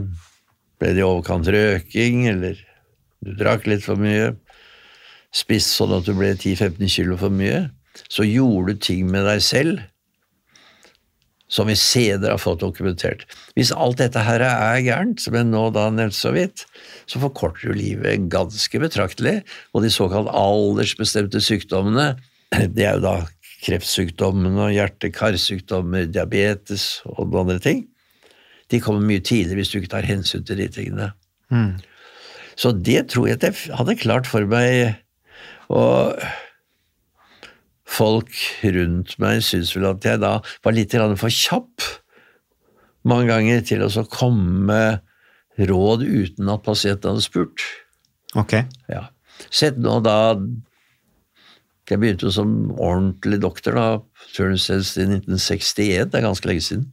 Ble 0.82 0.96
det 0.98 1.04
i 1.04 1.06
overkant 1.06 1.46
røking, 1.54 2.24
eller 2.26 2.56
du 3.22 3.36
drakk 3.38 3.68
litt 3.70 3.84
for 3.86 4.02
mye, 4.02 4.32
spist 5.30 5.76
sånn 5.76 5.94
at 5.94 6.08
du 6.08 6.16
ble 6.18 6.32
10-15 6.34 6.90
kilo 6.90 7.20
for 7.22 7.30
mye, 7.30 7.68
så 8.10 8.26
gjorde 8.26 8.74
du 8.74 8.82
ting 8.88 9.12
med 9.14 9.28
deg 9.30 9.44
selv 9.46 9.84
som 11.52 11.68
vi 11.68 11.76
senere 11.76 12.34
har 12.34 12.42
fått 12.42 12.64
dokumentert. 12.64 13.26
Hvis 13.58 13.74
alt 13.76 14.00
dette 14.00 14.24
her 14.24 14.44
er 14.46 14.80
gærent, 14.86 15.20
som 15.20 15.36
jeg 15.36 15.50
nå 15.50 15.66
da 15.76 15.90
nevnte 15.92 16.18
så 16.18 16.32
vidt, 16.36 16.66
så 17.12 17.20
forkorter 17.22 17.72
du 17.72 17.80
livet 17.80 18.30
ganske 18.32 18.82
betraktelig, 18.82 19.42
og 19.76 19.84
de 19.84 19.92
såkalt 19.92 20.32
aldersbestemte 20.32 21.44
sykdommene, 21.44 22.14
det 22.76 22.88
er 22.88 22.98
jo 23.00 23.06
da 23.06 23.16
kreftsykdommene 23.62 24.70
og 24.70 24.76
hjerte-karsykdommer, 24.76 26.08
diabetes 26.10 27.04
og 27.12 27.28
noen 27.28 27.44
andre 27.44 27.62
ting, 27.62 27.86
de 28.72 28.80
kommer 28.80 29.04
mye 29.04 29.20
tidligere 29.20 29.60
hvis 29.60 29.74
du 29.74 29.82
ikke 29.82 29.96
tar 29.98 30.08
hensyn 30.08 30.46
til 30.48 30.62
de 30.62 30.70
tingene. 30.72 31.12
Mm. 31.52 31.76
Så 32.56 32.72
det 32.72 33.10
tror 33.12 33.28
jeg 33.28 33.40
at 33.42 33.50
jeg 33.50 33.76
hadde 33.76 33.98
klart 34.00 34.30
for 34.30 34.48
meg. 34.48 34.96
Og 35.72 36.16
folk 37.92 38.32
rundt 38.64 39.18
meg 39.22 39.42
syntes 39.44 39.74
vel 39.76 39.90
at 39.92 40.06
jeg 40.08 40.22
da 40.24 40.38
var 40.64 40.76
litt 40.76 40.96
for 41.20 41.34
kjapp 41.34 41.88
mange 43.08 43.30
ganger 43.32 43.64
til 43.66 43.84
å 43.84 44.06
komme 44.12 44.66
med 44.70 45.66
råd 45.72 46.06
uten 46.06 46.52
at 46.54 46.64
pasienten 46.66 47.12
hadde 47.12 47.26
spurt. 47.26 47.64
Ok. 48.38 48.62
Ja. 48.92 49.08
Sett 49.50 49.80
nå 49.82 50.00
da 50.06 50.38
Jeg 51.90 52.00
begynte 52.00 52.30
jo 52.30 52.32
som 52.32 52.52
ordentlig 52.80 53.42
doktor 53.44 53.76
da, 53.76 53.86
turnustjeneste 54.32 55.02
i 55.02 55.08
1961, 55.10 56.12
det 56.14 56.20
er 56.22 56.24
ganske 56.24 56.48
lenge 56.48 56.64
siden. 56.64 56.86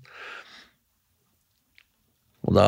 Og 2.49 2.57
da 2.57 2.67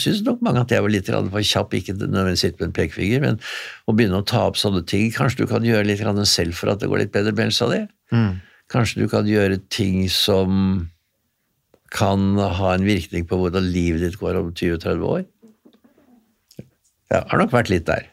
syns 0.00 0.24
nok 0.26 0.40
mange 0.42 0.64
at 0.64 0.72
jeg 0.74 0.82
var 0.82 0.90
litt 0.90 1.08
for 1.10 1.46
kjapp, 1.46 1.74
ikke 1.78 1.94
nødvendigvis 1.94 2.42
sitte 2.42 2.58
med 2.58 2.70
en 2.70 2.76
pekefinger, 2.80 3.22
men 3.22 3.40
å 3.86 3.94
begynne 3.94 4.18
å 4.18 4.26
ta 4.26 4.42
opp 4.48 4.58
sånne 4.58 4.82
ting. 4.90 5.12
Kanskje 5.14 5.44
du 5.44 5.50
kan 5.50 5.66
gjøre 5.66 5.86
litt 5.86 6.02
selv 6.26 6.58
for 6.58 6.72
at 6.72 6.82
det 6.82 6.90
går 6.90 7.04
litt 7.04 7.12
bedre 7.14 7.34
med 7.36 7.50
helsa 7.50 7.70
di? 7.70 7.84
Mm. 8.10 8.40
Kanskje 8.70 9.04
du 9.04 9.10
kan 9.10 9.28
gjøre 9.30 9.60
ting 9.70 10.08
som 10.10 10.88
kan 11.94 12.34
ha 12.38 12.74
en 12.74 12.86
virkning 12.86 13.26
på 13.26 13.38
hvordan 13.38 13.70
livet 13.70 14.02
ditt 14.02 14.18
går 14.18 14.38
om 14.38 14.50
20-30 14.50 15.06
år? 15.06 15.24
Jeg 17.10 17.26
har 17.30 17.42
nok 17.42 17.54
vært 17.54 17.70
litt 17.72 17.86
der. 17.88 18.06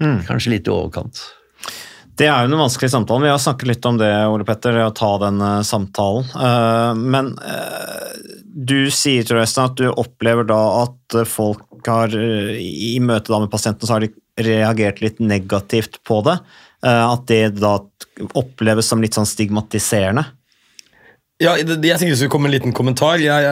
Mm. 0.00 0.22
Kanskje 0.28 0.54
litt 0.54 0.68
i 0.68 0.72
overkant. 0.72 1.20
Det 2.18 2.26
er 2.26 2.42
jo 2.42 2.50
den 2.50 2.58
vanskelig 2.58 2.90
samtale. 2.90 3.22
Vi 3.28 3.30
har 3.30 3.38
snakket 3.38 3.70
litt 3.70 3.86
om 3.86 3.98
det, 4.00 4.10
Ole 4.26 4.46
Petter, 4.46 4.74
å 4.82 4.94
ta 4.94 5.12
den 5.22 5.38
uh, 5.38 5.60
samtalen. 5.66 6.26
Uh, 6.34 6.90
men 6.98 7.30
uh, 7.38 8.08
du 8.42 8.90
sier 8.90 9.26
tror 9.26 9.44
jeg, 9.44 9.52
at 9.62 9.76
du 9.78 9.86
opplever 9.92 10.48
da 10.48 10.58
at 10.82 11.18
folk 11.30 11.86
har 11.86 12.10
i 12.12 12.96
møte 13.00 13.30
med 13.38 13.52
pasienten 13.52 13.86
så 13.86 13.94
har 13.94 14.02
de 14.02 14.10
reagert 14.42 14.98
litt 15.00 15.20
negativt 15.22 16.00
på 16.06 16.18
det. 16.26 16.34
At 16.82 17.22
det 17.30 17.58
da 17.58 17.76
oppleves 18.38 18.90
som 18.90 19.00
litt 19.02 19.16
sånn 19.16 19.26
stigmatiserende. 19.26 20.24
Ja, 21.42 21.54
jeg 21.54 21.66
tenkte 21.70 22.10
det 22.10 22.18
skulle 22.18 22.32
komme 22.34 22.50
en 22.50 22.54
liten 22.54 22.74
kommentar. 22.74 23.22
Jeg, 23.22 23.46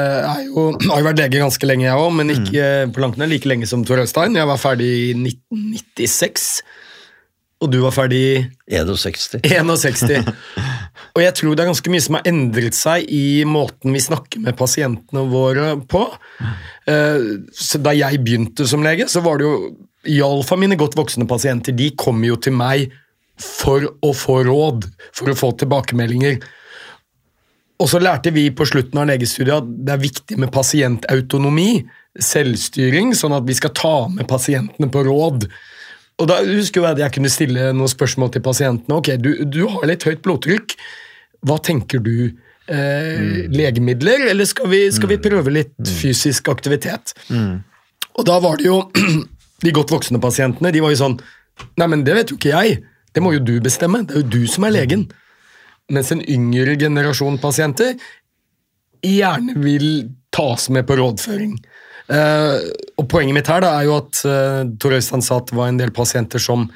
jo, 0.50 0.66
har 0.90 1.00
jo 1.02 1.06
vært 1.06 1.22
lege 1.22 1.42
ganske 1.42 1.70
lenge, 1.70 1.86
jeg 1.86 2.02
òg, 2.02 2.10
men 2.18 2.34
ikke 2.34 2.66
mm. 2.66 2.94
på 2.94 3.02
langt 3.02 3.18
nær 3.18 3.30
like 3.30 3.46
lenge 3.50 3.70
som 3.70 3.86
Tor 3.86 4.02
Øystein. 4.02 4.34
Jeg 4.38 4.50
var 4.50 4.60
ferdig 4.62 4.90
i 4.90 5.14
1996. 5.14 6.50
Og 7.64 7.70
du 7.72 7.78
var 7.80 7.94
ferdig 7.96 8.20
i 8.68 8.76
61. 8.76 9.38
61. 9.48 10.26
Og 11.16 11.22
jeg 11.22 11.32
tror 11.38 11.54
det 11.56 11.64
er 11.64 11.70
ganske 11.70 11.92
mye 11.92 12.04
som 12.04 12.18
har 12.18 12.28
endret 12.28 12.76
seg 12.76 13.06
i 13.08 13.44
måten 13.48 13.94
vi 13.96 14.02
snakker 14.04 14.42
med 14.44 14.58
pasientene 14.58 15.22
våre 15.30 15.70
på. 15.88 16.02
Eh, 16.90 17.24
så 17.56 17.80
da 17.80 17.94
jeg 17.96 18.20
begynte 18.26 18.68
som 18.68 18.84
lege, 18.84 19.08
så 19.08 19.24
var 19.24 19.40
det 19.40 19.48
jo 19.48 19.56
iallfall 20.06 20.60
mine 20.62 20.76
godt 20.78 20.98
voksne 20.98 21.26
pasienter 21.28 21.74
de 21.74 21.88
kom 21.98 22.20
jo 22.26 22.36
til 22.38 22.54
meg 22.54 22.92
for 23.40 23.84
å 24.04 24.12
få 24.16 24.42
råd, 24.46 24.86
for 25.16 25.32
å 25.32 25.36
få 25.36 25.50
tilbakemeldinger. 25.60 26.38
Og 27.80 27.88
så 27.90 28.00
lærte 28.00 28.32
vi 28.32 28.48
på 28.56 28.64
slutten 28.68 29.00
av 29.00 29.08
legestudiet 29.10 29.58
at 29.58 29.72
det 29.88 29.92
er 29.92 30.04
viktig 30.04 30.38
med 30.40 30.52
pasientautonomi, 30.52 31.70
selvstyring, 32.16 33.12
sånn 33.16 33.36
at 33.36 33.44
vi 33.48 33.56
skal 33.56 33.74
ta 33.76 33.96
med 34.12 34.28
pasientene 34.28 34.88
på 34.92 35.04
råd. 35.08 35.44
Og 36.16 36.28
da 36.30 36.40
husker 36.46 36.80
jeg 36.80 36.96
at 36.96 37.02
jeg 37.04 37.14
kunne 37.16 37.32
stille 37.32 37.70
noen 37.76 37.92
spørsmål 37.92 38.32
til 38.32 38.44
pasientene. 38.44 38.98
Ok, 38.98 39.12
du, 39.20 39.30
du 39.44 39.66
har 39.68 39.84
litt 39.90 40.06
høyt 40.08 40.22
blodtrykk. 40.24 40.76
Hva 41.46 41.58
tenker 41.64 42.00
du? 42.02 42.32
Eh, 42.66 43.20
mm. 43.20 43.52
Legemidler, 43.54 44.26
eller 44.32 44.48
skal 44.48 44.70
vi, 44.72 44.80
skal 44.90 45.12
vi, 45.12 45.20
mm. 45.20 45.22
prøve 45.22 45.52
litt 45.54 45.74
mm. 45.76 45.92
fysisk 46.00 46.48
aktivitet? 46.50 47.12
Mm. 47.28 47.60
Og 48.16 48.26
da 48.26 48.40
var 48.42 48.58
det 48.58 48.66
jo 48.66 48.80
De 49.64 49.72
godt 49.72 49.92
voksne 49.94 50.18
pasientene 50.20 50.68
de 50.74 50.82
var 50.84 50.90
jo 50.92 50.98
sånn 51.00 51.14
Nei, 51.80 51.86
men 51.88 52.02
det 52.04 52.12
vet 52.12 52.32
jo 52.32 52.36
ikke 52.36 52.50
jeg. 52.52 52.80
Det 53.16 53.22
må 53.24 53.30
jo 53.32 53.40
du 53.40 53.54
bestemme. 53.64 54.02
Det 54.04 54.18
er 54.18 54.20
jo 54.20 54.32
du 54.34 54.42
som 54.50 54.66
er 54.68 54.74
legen. 54.74 55.06
Mens 55.88 56.10
en 56.12 56.20
yngre 56.20 56.74
generasjon 56.76 57.38
pasienter 57.40 57.94
gjerne 59.00 59.54
vil 59.62 59.86
tas 60.36 60.68
med 60.68 60.84
på 60.84 60.98
rådføring. 61.00 61.54
Eh, 62.06 62.58
og 63.00 63.08
Poenget 63.10 63.34
mitt 63.34 63.48
her 63.50 63.64
da 63.64 63.72
er 63.80 63.88
jo 63.88 63.96
at 63.98 64.20
uh, 64.28 64.62
Tor 64.78 64.94
Øystein 64.94 65.24
sa 65.24 65.40
at 65.40 65.48
det 65.50 65.56
var 65.58 65.72
en 65.72 65.80
del 65.80 65.92
pasienter 65.94 66.42
som 66.42 66.68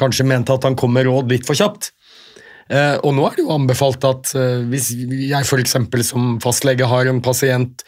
kanskje 0.00 0.26
mente 0.26 0.54
at 0.54 0.66
han 0.66 0.74
kom 0.78 0.90
med 0.94 1.06
råd 1.06 1.30
litt 1.30 1.46
for 1.46 1.58
kjapt. 1.58 1.92
Uh, 2.66 2.96
og 3.04 3.14
nå 3.14 3.26
er 3.28 3.36
det 3.36 3.44
jo 3.44 3.54
anbefalt 3.54 4.06
at 4.08 4.32
uh, 4.34 4.64
hvis 4.70 4.90
jeg 4.96 5.46
f.eks. 5.46 5.76
som 6.08 6.36
fastlege 6.42 6.88
har 6.90 7.10
en 7.10 7.22
pasient 7.22 7.84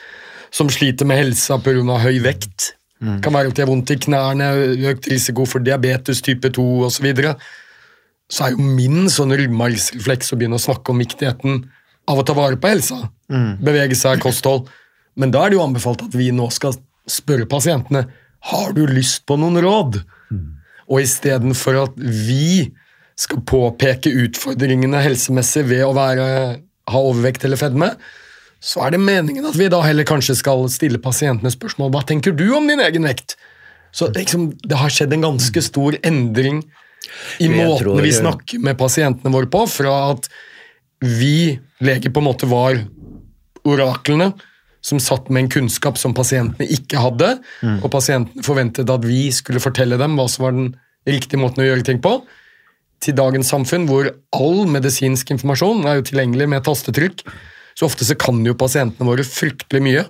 som 0.55 0.71
sliter 0.71 1.09
med 1.09 1.19
helsa 1.25 1.59
pga. 1.59 1.99
høy 2.00 2.21
vekt, 2.23 2.73
kan 2.97 3.35
være 3.35 3.50
at 3.50 3.59
de 3.59 3.64
har 3.64 3.69
vondt 3.69 3.90
i 3.93 3.99
knærne, 4.00 4.47
økt 4.88 5.09
risiko 5.11 5.45
for 5.45 5.61
diabetes 5.61 6.23
type 6.25 6.49
2 6.55 6.62
osv., 6.87 6.95
så, 6.95 7.02
videre, 7.05 7.33
så 8.33 8.47
er 8.47 8.55
jo 8.55 8.62
min 8.78 9.11
sånn 9.12 9.35
ryggmargsrefleks 9.37 10.33
å 10.33 10.38
begynne 10.38 10.57
å 10.57 10.62
snakke 10.62 10.95
om 10.95 11.02
viktigheten 11.02 11.59
av 12.09 12.23
å 12.23 12.25
ta 12.25 12.37
vare 12.38 12.57
på 12.57 12.71
helsa. 12.71 13.02
Bevege 13.61 13.99
seg, 13.99 14.23
kosthold. 14.23 14.71
Men 15.17 15.33
da 15.33 15.45
er 15.47 15.53
det 15.53 15.59
jo 15.59 15.65
anbefalt 15.65 16.05
at 16.05 16.15
vi 16.17 16.31
nå 16.35 16.49
skal 16.55 16.77
spørre 17.09 17.47
pasientene 17.49 18.05
har 18.51 18.73
du 18.77 18.85
lyst 18.87 19.25
på 19.27 19.39
noen 19.41 19.59
råd. 19.65 20.03
Og 20.87 21.01
istedenfor 21.03 21.81
at 21.87 21.97
vi 21.99 22.69
skal 23.19 23.41
påpeke 23.49 24.13
utfordringene 24.27 25.01
helsemessig 25.03 25.65
ved 25.71 25.83
å 25.87 25.95
være, 25.97 26.27
ha 26.93 27.01
overvekt 27.01 27.47
eller 27.49 27.59
fedme, 27.59 27.89
så 28.61 28.85
er 28.87 28.95
det 28.95 29.01
meningen 29.03 29.47
at 29.49 29.57
vi 29.59 29.69
da 29.73 29.81
heller 29.85 30.07
kanskje 30.09 30.37
skal 30.39 30.67
stille 30.73 31.01
pasientene 31.03 31.51
spørsmål 31.53 31.91
hva 31.95 32.03
tenker 32.07 32.35
du 32.37 32.47
om 32.57 32.67
din 32.69 32.83
egen 32.85 33.07
vekt. 33.09 33.35
Så 33.97 34.11
liksom, 34.13 34.51
det 34.67 34.77
har 34.79 34.93
skjedd 34.93 35.15
en 35.17 35.25
ganske 35.25 35.63
stor 35.65 35.97
endring 36.05 36.61
i 37.41 37.47
Jeg 37.49 37.55
måten 37.57 37.85
tror- 37.87 38.03
vi 38.05 38.13
snakker 38.13 38.63
med 38.63 38.79
pasientene 38.79 39.33
våre 39.33 39.49
på, 39.51 39.65
fra 39.71 39.97
at 40.13 40.29
vi 41.01 41.59
leger 41.81 42.13
på 42.13 42.21
en 42.23 42.29
måte 42.29 42.49
var 42.51 42.79
oraklene 43.67 44.33
som 44.87 45.00
satt 45.02 45.28
med 45.33 45.45
en 45.45 45.52
kunnskap 45.57 45.99
som 45.99 46.14
pasientene 46.14 46.69
ikke 46.78 47.00
hadde, 47.02 47.33
og 47.83 47.88
pasientene 47.90 48.45
forventet 48.47 48.90
at 48.93 49.07
vi 49.07 49.26
skulle 49.35 49.62
fortelle 49.62 49.99
dem 49.99 50.14
hva 50.19 50.28
som 50.31 50.47
var 50.47 50.55
den 50.55 50.69
riktige 51.07 51.40
måten 51.43 51.64
å 51.64 51.66
gjøre 51.66 51.87
ting 51.87 51.99
på, 52.02 52.21
til 53.02 53.16
dagens 53.19 53.50
samfunn 53.52 53.85
hvor 53.90 54.09
all 54.35 54.62
medisinsk 54.71 55.35
informasjon 55.35 55.85
er 55.87 55.99
jo 55.99 56.07
tilgjengelig 56.09 56.47
med 56.49 56.64
tastetrykk. 56.64 57.26
Så 57.76 57.85
ofte 57.90 58.07
så 58.09 58.14
kan 58.16 58.38
jo 58.47 58.55
pasientene 58.57 59.09
våre 59.09 59.26
fryktelig 59.26 59.83
mye, 59.85 60.05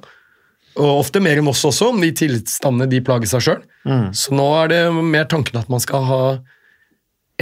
og 0.76 1.00
ofte 1.00 1.22
mer 1.24 1.40
enn 1.40 1.48
oss 1.50 1.64
også, 1.66 1.88
om 1.94 2.02
de 2.04 2.12
tilstandene 2.14 2.86
de 2.92 3.00
plager 3.02 3.30
seg 3.32 3.46
sjøl. 3.46 3.62
Så 4.14 4.36
nå 4.36 4.44
er 4.60 4.70
det 4.74 4.82
mer 4.92 5.24
tanken 5.32 5.58
at 5.58 5.72
man 5.72 5.82
skal 5.82 6.04
ha 6.06 6.20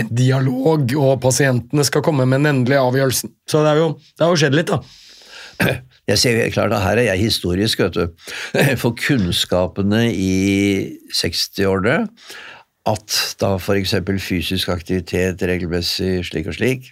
en 0.00 0.08
dialog, 0.10 0.94
og 0.98 1.18
pasientene 1.22 1.84
skal 1.86 2.02
komme 2.06 2.24
med 2.26 2.40
den 2.40 2.50
endelige 2.50 2.82
avgjørelsen. 2.82 3.34
Så 3.50 3.60
det, 3.66 3.74
er 3.74 3.82
jo, 3.82 3.90
det 3.98 4.24
har 4.24 4.32
jo 4.32 4.40
skjedd 4.40 4.56
litt, 4.58 4.72
da. 4.72 5.74
Jeg 6.10 6.20
ser 6.20 6.50
klart 6.52 6.74
at 6.76 6.84
her 6.84 7.00
er 7.00 7.08
jeg 7.12 7.22
historisk, 7.30 7.80
vet 7.80 7.96
du. 7.96 8.32
For 8.82 8.96
kunnskapene 8.98 10.06
i 10.12 10.34
60-årene, 11.14 12.02
at 12.84 13.20
da 13.40 13.54
f.eks. 13.56 13.94
fysisk 14.20 14.68
aktivitet 14.74 15.40
regelmessig 15.48 16.18
slik 16.28 16.50
og 16.52 16.58
slik, 16.58 16.90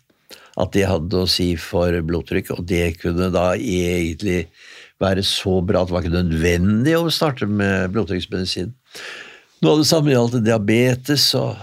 at 0.61 0.73
det 0.73 0.87
hadde 0.89 1.21
å 1.21 1.29
si 1.29 1.53
for 1.61 1.93
blodtrykk, 2.05 2.55
og 2.57 2.65
det 2.69 2.95
kunne 3.01 3.29
da 3.33 3.53
egentlig 3.57 4.47
være 5.03 5.25
så 5.27 5.59
bra 5.65 5.83
at 5.83 5.91
det 5.91 5.97
var 5.97 6.05
ikke 6.05 6.17
nødvendig 6.17 6.97
å 6.97 7.13
starte 7.13 7.49
med 7.49 7.93
blodtrykksmedisin. 7.93 8.73
Noe 9.63 9.77
av 9.77 9.83
det 9.83 9.89
samme 9.89 10.13
gjaldt 10.13 10.41
diabetes 10.45 11.29
og 11.39 11.61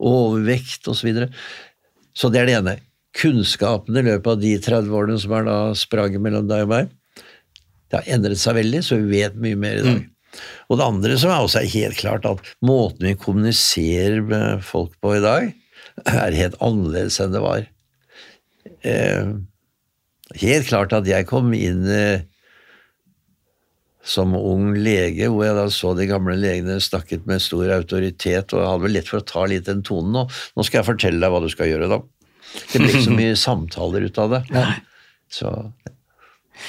overvekt 0.00 0.88
osv. 0.88 1.00
Så, 1.00 1.08
videre. 1.08 1.28
så 2.16 2.32
det 2.32 2.42
er 2.42 2.48
det 2.48 2.56
ene. 2.60 2.76
Kunnskapen 3.16 3.98
i 3.98 4.04
løpet 4.06 4.30
av 4.30 4.40
de 4.42 4.54
30 4.62 4.94
årene 4.94 5.18
som 5.18 5.34
er 5.34 5.46
da 5.48 5.58
spranget 5.78 6.22
mellom 6.22 6.46
deg 6.50 6.66
og 6.66 6.72
meg, 6.74 6.90
det 7.90 7.98
har 7.98 8.14
endret 8.14 8.38
seg 8.38 8.54
veldig, 8.60 8.84
så 8.86 9.00
vi 9.00 9.18
vet 9.18 9.38
mye 9.42 9.58
mer 9.58 9.80
i 9.80 9.84
dag. 9.86 10.02
Og 10.70 10.78
det 10.78 10.86
andre 10.86 11.16
som 11.18 11.32
er 11.34 11.42
også 11.42 11.58
er 11.64 11.72
helt 11.72 11.98
klart, 11.98 12.26
at 12.28 12.50
måten 12.62 13.08
vi 13.08 13.16
kommuniserer 13.18 14.22
med 14.22 14.62
folk 14.62 14.94
på 15.02 15.16
i 15.16 15.24
dag, 15.24 15.50
er 16.06 16.38
helt 16.38 16.58
annerledes 16.62 17.18
enn 17.20 17.34
det 17.34 17.42
var. 17.42 17.64
Eh, 18.86 19.32
helt 20.40 20.68
klart 20.70 20.94
at 20.96 21.08
jeg 21.10 21.26
kom 21.28 21.50
inn 21.56 21.82
eh, 21.90 22.22
som 24.06 24.32
ung 24.38 24.70
lege, 24.78 25.28
hvor 25.28 25.44
jeg 25.44 25.58
da 25.58 25.66
så 25.74 25.92
de 25.98 26.06
gamle 26.08 26.38
legene 26.38 26.78
snakket 26.82 27.26
med 27.28 27.42
stor 27.42 27.74
autoritet, 27.74 28.54
og 28.54 28.62
jeg 28.62 28.70
hadde 28.70 28.86
vel 28.86 28.96
lett 28.96 29.10
for 29.10 29.20
å 29.20 29.26
ta 29.26 29.44
litt 29.50 29.66
den 29.68 29.82
tonen. 29.86 30.22
Og 30.22 30.40
nå 30.56 30.66
skal 30.66 30.80
jeg 30.80 30.90
fortelle 30.92 31.20
deg 31.20 31.34
hva 31.34 31.42
du 31.42 31.50
skal 31.52 31.72
gjøre, 31.72 31.90
da. 31.90 32.00
Det 32.72 32.80
ble 32.80 32.90
ikke 32.90 33.06
så 33.06 33.16
mye 33.22 33.38
samtaler 33.38 34.06
ut 34.08 34.20
av 34.22 34.36
det. 34.36 34.42
Så 35.30 35.54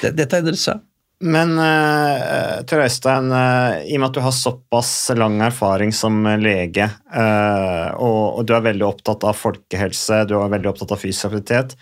det, 0.01 0.15
dette 0.17 0.37
er 0.37 0.45
interessant. 0.45 0.87
Men 1.21 1.51
uh, 1.53 2.63
Tor 2.65 2.81
Øystein, 2.81 3.27
uh, 3.29 3.77
i 3.85 3.93
og 3.93 4.01
med 4.01 4.07
at 4.07 4.15
du 4.15 4.23
har 4.25 4.33
såpass 4.33 5.11
lang 5.13 5.35
erfaring 5.45 5.91
som 5.93 6.23
lege, 6.41 6.87
uh, 7.13 7.93
og, 8.01 8.39
og 8.39 8.47
du 8.49 8.55
er 8.57 8.63
veldig 8.71 8.87
opptatt 8.87 9.27
av 9.29 9.37
folkehelse, 9.37 10.23
du 10.25 10.33
er 10.39 10.55
veldig 10.55 10.71
opptatt 10.71 10.95
av 10.95 11.03
fysisk 11.03 11.29
aktivitet, 11.29 11.75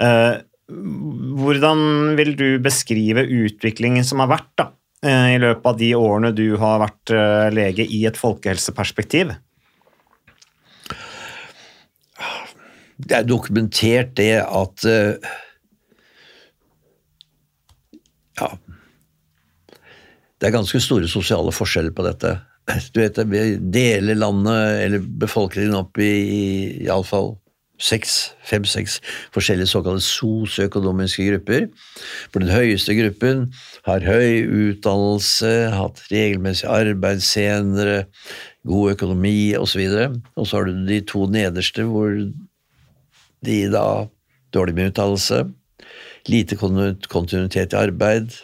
eh, 0.00 0.34
hvordan 0.68 2.14
vil 2.18 2.34
du 2.38 2.46
beskrive 2.62 3.24
utviklingen 3.24 4.04
som 4.06 4.22
har 4.22 4.30
vært 4.32 4.52
da, 4.60 4.68
eh, 5.04 5.34
i 5.36 5.40
løpet 5.42 5.66
av 5.66 5.78
de 5.78 5.92
årene 5.98 6.34
du 6.34 6.56
har 6.56 6.80
vært 6.84 7.14
eh, 7.14 7.48
lege 7.54 7.86
i 7.86 8.04
et 8.08 8.18
folkehelseperspektiv? 8.18 9.34
Det 13.02 13.16
er 13.18 13.26
dokumentert 13.28 14.14
det 14.18 14.34
at 14.42 14.86
eh, 14.88 15.32
Ja. 18.40 18.48
Det 20.40 20.48
er 20.48 20.54
ganske 20.56 20.80
store 20.82 21.06
sosiale 21.06 21.52
forskjeller 21.54 21.92
på 21.94 22.02
dette. 22.06 22.32
Du 22.94 23.00
vet, 23.00 23.18
Vi 23.28 23.56
deler 23.58 24.16
landet, 24.18 24.80
eller 24.86 24.98
befolkningen, 24.98 25.76
opp 25.76 25.98
i 25.98 26.82
iallfall 26.82 27.36
seks, 27.82 28.32
fem-seks 28.46 29.00
forskjellige 29.34 29.70
såkalte 29.70 30.04
sosioøkonomiske 30.06 31.26
grupper. 31.30 31.66
For 32.30 32.42
den 32.42 32.52
høyeste 32.52 32.94
gruppen 32.98 33.48
har 33.86 34.06
høy 34.06 34.46
utdannelse, 34.46 35.52
hatt 35.74 36.02
regelmessig 36.12 36.70
arbeid 36.70 37.22
senere, 37.26 38.04
god 38.66 38.94
økonomi 38.96 39.54
osv. 39.58 39.82
Og 40.36 40.46
så 40.46 40.58
har 40.58 40.70
du 40.70 40.86
de 40.86 41.00
to 41.06 41.26
nederste, 41.30 41.86
hvor 41.88 42.14
de 43.46 43.58
da 43.72 43.86
dårlig 44.54 44.76
med 44.76 44.92
utdannelse, 44.92 45.44
lite 46.30 46.58
kontinuitet 46.60 47.74
i 47.74 47.80
arbeid, 47.80 48.34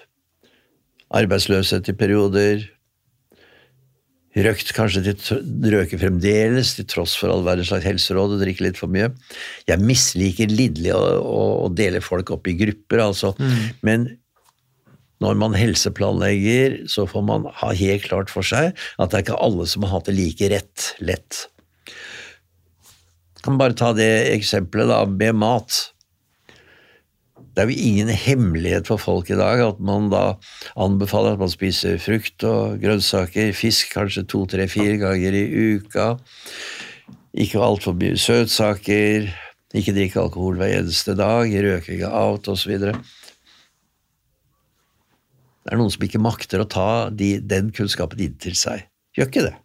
arbeidsløshet 1.15 1.89
i 1.89 1.97
perioder, 1.97 2.65
røkt 4.39 4.71
kanskje 4.77 5.03
til 5.09 5.73
røker 5.73 6.01
fremdeles, 6.01 6.75
til 6.77 6.87
tross 6.91 7.17
for 7.19 7.33
all 7.33 7.45
verdens 7.47 7.71
slags 7.73 7.87
helseråd 7.89 8.37
og 8.37 8.43
drikker 8.43 8.69
litt 8.69 8.79
for 8.81 8.91
mye. 8.93 9.11
Jeg 9.69 9.83
misliker 9.83 10.51
lidderlig 10.53 10.95
å, 10.95 11.03
å, 11.19 11.45
å 11.67 11.69
dele 11.73 12.03
folk 12.05 12.31
opp 12.35 12.51
i 12.51 12.57
grupper, 12.59 13.03
altså, 13.09 13.35
men 13.87 14.11
når 15.25 15.39
man 15.41 15.57
helseplanlegger, 15.59 16.85
så 16.91 17.07
får 17.11 17.25
man 17.27 17.49
ha 17.61 17.73
helt 17.75 18.05
klart 18.07 18.31
for 18.31 18.47
seg 18.47 18.71
at 18.71 19.11
det 19.11 19.19
er 19.19 19.25
ikke 19.27 19.41
alle 19.43 19.67
som 19.67 19.87
har 19.87 19.97
hatt 19.97 20.11
det 20.11 20.15
like 20.15 20.51
rett 20.53 20.93
lett. 21.03 21.49
Kan 23.44 23.59
bare 23.61 23.77
ta 23.79 23.92
det 23.96 24.33
eksempelet 24.33 24.90
da, 24.90 25.05
med 25.07 25.38
mat. 25.38 25.79
Det 27.55 27.64
er 27.64 27.70
jo 27.72 27.88
ingen 27.90 28.11
hemmelighet 28.14 28.87
for 28.87 29.03
folk 29.03 29.31
i 29.35 29.38
dag 29.38 29.61
at 29.64 29.81
man 29.83 30.11
da 30.12 30.37
anbefaler 30.79 31.35
at 31.35 31.42
man 31.42 31.51
spiser 31.51 31.98
frukt 32.03 32.44
og 32.46 32.79
grønnsaker, 32.83 33.51
fisk 33.57 33.94
kanskje 33.96 34.22
to, 34.31 34.44
tre, 34.51 34.68
fire 34.70 34.94
ganger 35.01 35.35
i 35.35 35.44
uka. 35.74 36.12
Ikke 37.38 37.62
altfor 37.62 37.96
mye 37.98 38.18
søtsaker, 38.18 39.27
ikke 39.74 39.94
drikke 39.96 40.22
alkohol 40.22 40.59
hver 40.61 40.77
eneste 40.79 41.14
dag, 41.18 41.51
røke 41.51 41.96
ikke 41.96 42.12
out 42.14 42.46
osv. 42.51 42.79
Det 42.79 42.94
er 45.74 45.77
noen 45.77 45.92
som 45.92 46.07
ikke 46.07 46.22
makter 46.22 46.62
å 46.62 46.70
ta 46.70 46.90
de, 47.11 47.37
den 47.42 47.74
kunnskapen 47.74 48.22
inn 48.24 48.38
til 48.40 48.55
seg. 48.57 48.87
Gjør 49.18 49.29
ikke 49.33 49.46
det. 49.51 49.57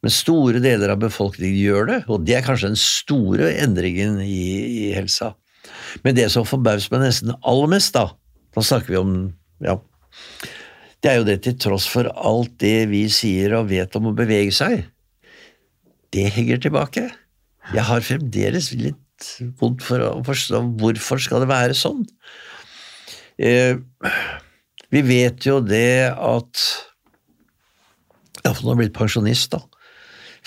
Men 0.00 0.14
store 0.14 0.62
deler 0.64 0.94
av 0.94 1.02
befolkningen 1.02 1.58
gjør 1.60 1.90
det, 1.90 1.98
og 2.08 2.24
det 2.24 2.38
er 2.38 2.46
kanskje 2.46 2.72
den 2.72 2.80
store 2.80 3.50
endringen 3.60 4.20
i, 4.24 4.44
i 4.86 4.92
helsa. 4.96 5.34
Men 6.04 6.16
det 6.16 6.30
som 6.32 6.46
forbauser 6.48 6.94
meg 6.94 7.04
nesten 7.04 7.34
aller 7.36 7.68
mest, 7.70 7.92
da, 7.96 8.06
da 8.56 8.64
snakker 8.64 8.94
vi 8.94 9.00
om 9.00 9.14
ja, 9.60 9.76
det 11.00 11.10
er 11.10 11.20
jo 11.20 11.26
det 11.28 11.38
til 11.44 11.56
tross 11.60 11.86
for 11.88 12.08
alt 12.16 12.56
det 12.60 12.88
vi 12.90 13.04
sier 13.12 13.54
og 13.58 13.68
vet 13.70 13.94
om 13.96 14.08
å 14.10 14.16
bevege 14.16 14.52
seg, 14.56 14.86
det 16.10 16.26
henger 16.34 16.60
tilbake. 16.64 17.06
Jeg 17.70 17.86
har 17.86 18.04
fremdeles 18.04 18.72
litt 18.76 19.28
vondt 19.60 19.84
for 19.84 20.02
å 20.02 20.12
forstå 20.26 20.62
hvorfor 20.80 21.20
skal 21.22 21.44
det 21.44 21.50
være 21.50 21.76
sånn. 21.76 22.02
Eh, 23.40 23.76
vi 24.90 25.02
vet 25.06 25.46
jo 25.46 25.60
det 25.64 26.10
at 26.10 26.64
Iallfall 28.40 28.64
når 28.64 28.70
jeg 28.70 28.76
er 28.76 28.80
blitt 28.80 28.96
pensjonist, 28.96 29.52
da. 29.52 29.60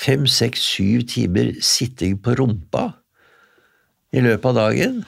Fem, 0.03 0.27
seks, 0.27 0.63
syv 0.75 1.05
timer 1.07 1.53
sitting 1.63 2.17
på 2.19 2.35
rumpa 2.39 2.89
i 4.13 4.21
løpet 4.23 4.49
av 4.51 4.57
dagen. 4.57 5.03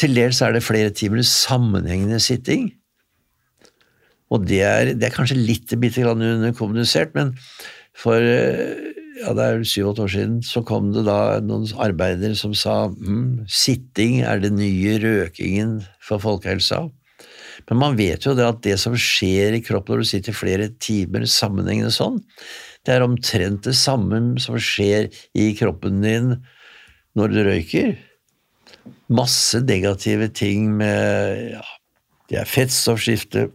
Til 0.00 0.14
dels 0.16 0.40
er 0.40 0.54
det 0.56 0.64
flere 0.64 0.92
timer 0.96 1.20
sammenhengende 1.26 2.20
sitting. 2.24 2.70
Og 4.30 4.46
det 4.48 4.62
er, 4.64 4.94
det 4.94 5.08
er 5.08 5.14
kanskje 5.14 5.36
litt 5.36 5.74
bitte 5.82 6.04
grann 6.04 6.22
underkommunisert, 6.22 7.12
men 7.18 7.34
for 7.98 8.16
eh, 8.22 8.94
ja, 9.20 9.34
det 9.36 9.44
er 9.46 9.64
syv-åtte 9.66 10.06
år 10.06 10.12
siden 10.14 10.38
så 10.46 10.62
kom 10.66 10.92
det 10.94 11.04
da 11.08 11.40
noen 11.44 11.66
arbeidere 11.82 12.38
som 12.38 12.54
sa 12.56 12.86
mm, 12.88 13.50
sitting 13.50 14.20
er 14.24 14.40
den 14.40 14.56
nye 14.60 14.96
røkingen 15.02 15.80
for 16.04 16.22
folkehelsa. 16.22 16.86
Men 17.68 17.80
man 17.80 17.96
vet 17.98 18.24
jo 18.26 18.34
det 18.36 18.46
at 18.46 18.62
det 18.64 18.76
som 18.80 18.96
skjer 18.98 19.56
i 19.56 19.62
kroppen 19.64 19.96
når 19.96 20.04
du 20.04 20.10
sitter 20.10 20.36
flere 20.36 20.68
timer 20.82 21.26
sammenhengende 21.28 21.92
sånn, 21.94 22.20
det 22.86 22.94
er 22.94 23.04
omtrent 23.04 23.66
det 23.66 23.76
samme 23.76 24.20
som 24.40 24.56
skjer 24.60 25.10
i 25.36 25.50
kroppen 25.58 26.00
din 26.04 26.32
når 27.18 27.34
du 27.34 27.40
røyker. 27.44 27.96
Masse 29.12 29.60
negative 29.66 30.30
ting 30.32 30.70
med 30.78 31.56
ja, 31.56 31.64
det 32.30 32.38
er 32.40 32.48
fettstoffskifte, 32.48 33.48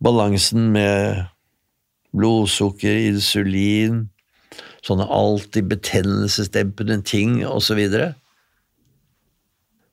balansen 0.00 0.70
med 0.74 1.26
blodsukker, 2.16 2.96
insulin, 3.10 4.06
sånne 4.86 5.04
alltid 5.12 5.68
betennelsesdempende 5.70 6.96
ting 7.06 7.42
osv. 7.46 7.82
Det 7.92 8.02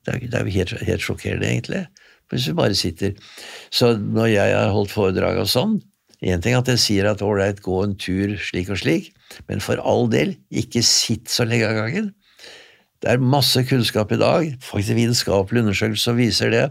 er, 0.08 0.24
det 0.24 0.34
er 0.40 0.50
helt, 0.56 0.72
helt 0.88 1.04
sjokkerende, 1.04 1.50
egentlig, 1.50 1.84
hvis 2.32 2.48
vi 2.50 2.56
bare 2.58 2.76
sitter. 2.78 3.14
Så 3.70 3.94
når 3.98 4.32
jeg 4.32 4.56
har 4.56 4.74
holdt 4.74 4.94
foredrag 4.94 5.40
og 5.42 5.50
sånn, 5.50 5.78
Én 6.18 6.40
ting 6.42 6.56
at 6.58 6.66
jeg 6.66 6.80
sier 6.82 7.06
at 7.06 7.20
ålreit, 7.22 7.60
gå 7.62 7.76
en 7.84 7.92
tur 7.94 8.32
slik 8.42 8.72
og 8.74 8.80
slik, 8.80 9.12
men 9.46 9.60
for 9.62 9.78
all 9.86 10.08
del, 10.10 10.34
ikke 10.50 10.82
sitt 10.82 11.30
så 11.30 11.46
lenge 11.46 11.68
av 11.68 11.76
gangen. 11.76 12.08
Det 12.98 13.12
er 13.12 13.22
masse 13.22 13.62
kunnskap 13.68 14.10
i 14.10 14.18
dag, 14.18 14.48
faktisk 14.66 14.98
vitenskapelige 14.98 15.62
undersøkelser 15.62 16.16
viser 16.18 16.50
det, 16.50 16.64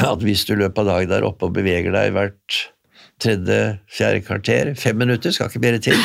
at 0.00 0.24
hvis 0.24 0.46
du 0.48 0.54
i 0.54 0.62
løpet 0.62 0.80
av 0.80 0.88
dagen 0.88 1.12
der 1.12 1.28
oppe 1.28 1.50
og 1.50 1.58
beveger 1.58 1.92
deg 1.92 2.16
hvert 2.16 2.62
tredje, 3.20 3.60
fjerde 3.92 4.24
kvarter, 4.24 4.72
fem 4.80 4.96
minutter, 4.96 5.34
skal 5.34 5.52
ikke 5.52 5.64
mer 5.66 5.76
til, 5.84 6.00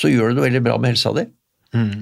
så 0.00 0.08
gjør 0.08 0.32
du 0.32 0.40
noe 0.40 0.48
veldig 0.48 0.64
bra 0.64 0.78
med 0.80 0.94
helsa 0.94 1.12
di. 1.18 1.28
Mm. 1.76 2.00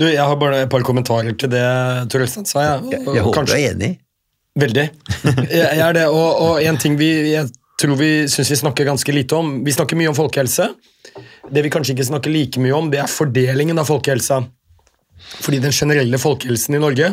Du, 0.00 0.08
Jeg 0.08 0.26
har 0.26 0.38
bare 0.40 0.64
et 0.64 0.70
par 0.72 0.82
kommentarer 0.86 1.34
til 1.38 1.50
det 1.52 1.62
Tor 2.10 2.24
Øystein 2.24 2.46
sa. 2.48 2.62
Jeg, 2.64 2.84
jeg, 2.96 3.06
jeg 3.14 3.22
håper 3.26 3.42
Kanskje... 3.44 3.54
du 3.54 3.60
er 3.60 3.74
enig. 3.76 3.90
Veldig. 4.60 4.86
Jeg, 5.60 5.80
er 5.80 5.96
det, 5.96 6.06
og, 6.10 6.28
og 6.44 6.62
en 6.62 6.78
ting 6.80 6.96
vi, 7.00 7.10
jeg 7.32 7.48
tror 7.80 7.96
vi 7.96 8.10
syns 8.28 8.50
vi 8.52 8.60
snakker 8.60 8.88
ganske 8.88 9.14
lite 9.14 9.36
om. 9.38 9.60
Vi 9.64 9.74
snakker 9.74 9.98
mye 9.98 10.10
om 10.12 10.16
folkehelse. 10.16 10.68
Det 11.50 11.64
vi 11.64 11.72
kanskje 11.72 11.96
ikke 11.96 12.08
snakker 12.10 12.32
like 12.34 12.62
mye 12.62 12.76
om, 12.76 12.90
det 12.92 13.00
er 13.02 13.10
fordelingen 13.10 13.80
av 13.80 13.88
folkehelsa. 13.88 14.42
Fordi 15.40 15.60
den 15.62 15.74
generelle 15.74 16.20
folkehelsen 16.20 16.76
i 16.76 16.82
Norge, 16.82 17.10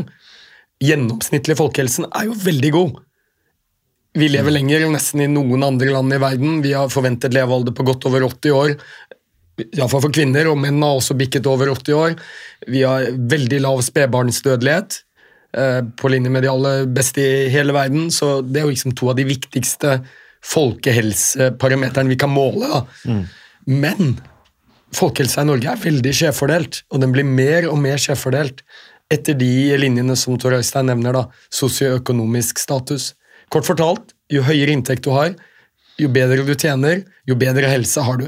gjennomsnittlig 0.84 1.58
folkehelsen, 1.60 2.10
er 2.12 2.30
jo 2.30 2.38
veldig 2.44 2.72
god. 2.76 3.00
Vi 4.18 4.30
lever 4.32 4.56
lenger 4.56 4.86
enn 4.86 4.96
nesten 4.96 5.22
i 5.22 5.30
noen 5.30 5.66
andre 5.66 5.92
land 5.94 6.14
i 6.16 6.22
verden. 6.22 6.62
Vi 6.66 6.74
har 6.74 6.92
forventet 6.94 7.36
levealder 7.36 7.76
på 7.76 7.86
godt 7.88 8.08
over 8.10 8.26
80 8.30 8.56
år. 8.58 8.76
Iallfall 9.68 10.04
for 10.06 10.14
kvinner, 10.14 10.50
og 10.52 10.60
menn 10.62 10.82
har 10.84 10.98
også 11.00 11.18
bikket 11.18 11.48
over 11.50 11.72
80 11.74 11.98
år. 11.98 12.16
Vi 12.70 12.84
har 12.86 13.10
veldig 13.34 13.62
lav 13.66 13.82
spedbarnsdødelighet, 13.86 15.02
på 15.52 16.10
linje 16.12 16.30
med 16.30 16.44
de 16.44 16.50
aller 16.52 16.84
beste 16.92 17.24
i 17.24 17.48
hele 17.50 17.74
verden. 17.74 18.12
Så 18.14 18.42
det 18.46 18.60
er 18.60 18.66
jo 18.68 18.74
liksom 18.74 18.94
to 18.98 19.08
av 19.10 19.16
de 19.18 19.24
viktigste 19.26 19.94
folkehelseparameterne 20.46 22.12
vi 22.12 22.18
kan 22.20 22.32
måle. 22.34 22.84
Mm. 23.08 23.24
Men 23.68 24.18
folkehelsa 24.96 25.44
i 25.44 25.50
Norge 25.50 25.72
er 25.72 25.82
veldig 25.82 26.14
skjevfordelt, 26.20 26.84
og 26.92 27.04
den 27.04 27.14
blir 27.16 27.28
mer 27.28 27.68
og 27.72 27.80
mer 27.82 28.00
skjevfordelt 28.02 28.64
etter 29.14 29.38
de 29.40 29.52
linjene 29.80 30.16
som 30.20 30.38
Tor 30.40 30.58
Øystein 30.58 30.90
nevner, 30.92 31.16
da, 31.16 31.24
sosioøkonomisk 31.54 32.60
status. 32.60 33.14
Kort 33.54 33.68
fortalt, 33.68 34.12
jo 34.32 34.44
høyere 34.44 34.76
inntekt 34.76 35.06
du 35.08 35.14
har, 35.16 35.32
jo 35.98 36.10
bedre 36.12 36.44
du 36.46 36.54
tjener, 36.56 37.06
jo 37.28 37.38
bedre 37.40 37.70
helse 37.72 38.04
har 38.04 38.20
du. 38.20 38.28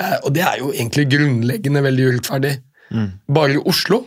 Eh, 0.00 0.18
og 0.22 0.32
det 0.36 0.44
er 0.44 0.60
jo 0.60 0.72
egentlig 0.74 1.08
grunnleggende 1.14 1.82
veldig 1.84 2.08
urettferdig. 2.10 2.52
Mm. 2.92 3.08
Bare 3.32 3.56
i 3.56 3.62
Oslo 3.72 4.02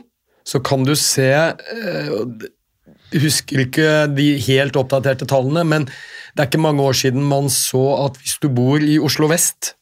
så 0.45 0.61
kan 0.63 0.85
du 0.85 0.93
se 0.95 1.29
jeg 3.13 3.21
husker 3.23 3.63
ikke 3.65 3.89
de 4.11 4.33
helt 4.47 4.77
oppdaterte 4.79 5.27
tallene, 5.29 5.63
men 5.67 5.85
det 5.87 6.43
er 6.43 6.49
ikke 6.49 6.63
mange 6.63 6.83
år 6.83 6.97
siden 6.97 7.23
man 7.25 7.47
så 7.53 7.83
at 8.03 8.17
hvis 8.19 8.37
du 8.43 8.49
bor 8.51 8.83
i 8.83 8.97
Oslo 8.99 9.29
vest, 9.31 9.73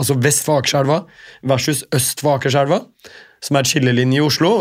altså 0.00 0.16
vest 0.22 0.46
for 0.46 0.62
Akerselva 0.62 1.02
versus 1.48 1.84
øst 1.94 2.22
for 2.24 2.38
Akerselva, 2.38 2.80
som 3.42 3.58
er 3.58 3.64
et 3.64 3.72
skillelinje 3.72 4.20
i 4.20 4.24
Oslo, 4.24 4.52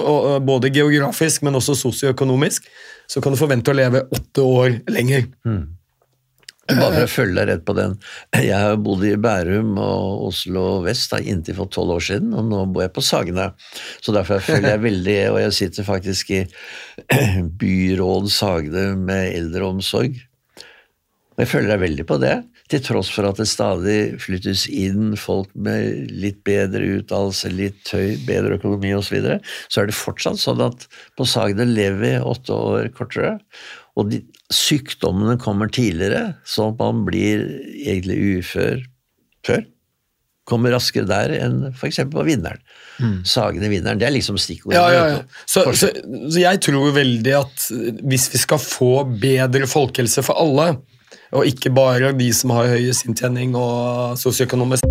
både 0.44 0.74
geografisk, 0.74 1.46
men 1.46 1.56
også 1.56 1.78
sosioøkonomisk, 1.78 2.66
så 3.08 3.22
kan 3.22 3.34
du 3.34 3.40
forvente 3.40 3.72
å 3.72 3.78
leve 3.78 4.04
åtte 4.12 4.44
år 4.44 4.82
lenger. 4.92 5.30
Mm. 5.46 5.64
Bare 6.69 6.93
for 6.93 7.04
å 7.04 7.10
følge 7.10 7.36
deg 7.39 7.50
rett 7.50 7.63
på 7.65 7.74
den. 7.76 7.95
Jeg 8.38 8.54
har 8.54 8.78
bodd 8.80 9.04
i 9.08 9.15
Bærum 9.19 9.74
og 9.82 10.28
Oslo 10.30 10.65
vest 10.86 11.12
da, 11.12 11.19
inntil 11.19 11.58
for 11.58 11.71
tolv 11.74 11.97
år 11.97 12.06
siden, 12.06 12.36
og 12.38 12.47
nå 12.47 12.62
bor 12.71 12.86
jeg 12.86 12.93
på 12.95 13.04
Sagene. 13.04 13.50
Så 14.00 14.13
derfor 14.15 14.43
følger 14.45 14.76
jeg 14.76 14.86
veldig 14.86 15.17
Og 15.34 15.39
jeg 15.41 15.56
sitter 15.58 15.88
faktisk 15.88 16.34
i 16.38 16.41
byråd 17.63 18.30
Sagene 18.32 18.91
med 19.00 19.34
eldreomsorg. 19.39 20.21
Jeg 21.39 21.50
føler 21.50 21.71
deg 21.71 21.82
veldig 21.82 22.04
på 22.06 22.17
det, 22.21 22.36
til 22.69 22.82
tross 22.86 23.10
for 23.10 23.26
at 23.26 23.39
det 23.39 23.47
stadig 23.50 24.19
flyttes 24.21 24.67
inn 24.69 25.15
folk 25.17 25.50
med 25.58 26.12
litt 26.12 26.41
bedre 26.45 26.84
utdannelse, 27.00 27.50
litt 27.56 27.89
høy, 27.89 28.19
bedre 28.28 28.60
økonomi 28.60 28.91
osv., 28.93 29.08
så, 29.08 29.15
videre, 29.15 29.38
så 29.71 29.82
er 29.82 29.89
det 29.89 29.97
fortsatt 29.97 30.39
sånn 30.39 30.62
at 30.67 30.86
på 31.17 31.26
Sagene 31.26 31.65
lever 31.65 32.02
vi 32.04 32.12
åtte 32.34 32.54
år 32.54 32.91
kortere. 32.93 33.39
Og 34.00 34.08
de, 34.12 34.22
sykdommene 34.54 35.38
kommer 35.42 35.72
tidligere, 35.72 36.36
at 36.40 36.80
man 36.80 37.04
blir 37.08 37.44
egentlig 37.76 38.40
ufør 38.40 38.84
før. 39.48 39.66
Kommer 40.50 40.74
raskere 40.74 41.08
der 41.08 41.36
enn 41.38 41.60
f.eks. 41.70 42.02
på 42.12 42.24
Vinneren. 42.28 42.62
Mm. 43.00 43.20
Sagene 43.28 43.70
Vinneren. 43.72 44.00
Det 44.02 44.08
er 44.08 44.16
liksom 44.16 44.40
stikkordet. 44.42 44.80
Ja, 44.80 44.88
ja, 44.94 45.04
ja. 45.14 45.44
Så, 45.46 45.68
så, 45.78 45.92
så, 45.94 46.40
jeg 46.42 46.62
tror 46.66 46.96
veldig 46.96 47.36
at 47.38 47.68
hvis 48.02 48.30
vi 48.34 48.42
skal 48.42 48.62
få 48.62 48.94
bedre 49.22 49.70
folkehelse 49.70 50.26
for 50.26 50.42
alle, 50.42 50.74
og 51.32 51.48
ikke 51.48 51.72
bare 51.72 52.12
de 52.18 52.32
som 52.36 52.52
har 52.58 52.74
høyest 52.74 53.08
inntjening 53.08 53.56
og 53.56 54.18
sosioøkonomisk 54.20 54.91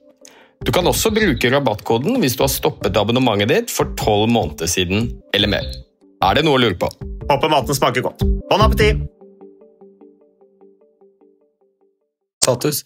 Du 0.61 0.71
kan 0.71 0.85
også 0.87 1.09
bruke 1.13 1.49
rabattkoden 1.49 2.19
hvis 2.21 2.35
du 2.37 2.45
har 2.45 2.51
stoppet 2.53 2.97
abonnementet 2.97 3.49
ditt 3.49 3.73
for 3.73 3.95
tolv 3.99 4.29
måneder 4.29 4.69
siden 4.69 5.09
eller 5.33 5.49
mer. 5.49 5.71
Er 6.21 6.37
det 6.37 6.45
noe 6.45 6.59
å 6.59 6.61
lure 6.61 6.77
på? 6.77 6.91
Håper 7.31 7.49
maten 7.49 7.77
smaker 7.77 8.05
godt. 8.05 8.21
Bon 8.51 8.61
appétit! 8.61 9.01
status, 12.41 12.83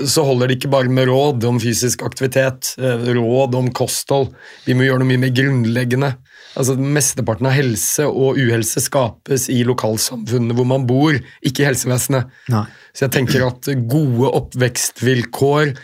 så 0.00 0.24
holder 0.24 0.48
det 0.48 0.56
ikke 0.58 0.70
bare 0.72 0.92
med 0.92 1.10
råd 1.10 1.44
om 1.48 1.60
fysisk 1.60 2.02
aktivitet, 2.06 2.72
eh, 2.80 3.04
råd 3.14 3.54
om 3.58 3.68
kosthold. 3.76 4.30
Vi 4.64 4.74
må 4.74 4.86
gjøre 4.86 5.02
noe 5.02 5.10
mye 5.10 5.20
mer 5.26 5.34
grunnleggende. 5.36 6.14
Altså, 6.58 6.74
Mesteparten 6.74 7.46
av 7.46 7.54
helse 7.54 8.06
og 8.08 8.40
uhelse 8.40 8.80
skapes 8.82 9.48
i 9.52 9.60
lokalsamfunnene 9.68 10.56
hvor 10.56 10.66
man 10.66 10.86
bor, 10.88 11.18
ikke 11.44 11.62
i 11.62 11.68
helsevesenet. 11.68 12.32
Nei. 12.50 12.64
Så 12.94 13.06
jeg 13.06 13.14
tenker 13.18 13.46
at 13.46 13.68
gode 13.90 14.32
oppvekstvilkår, 14.40 15.76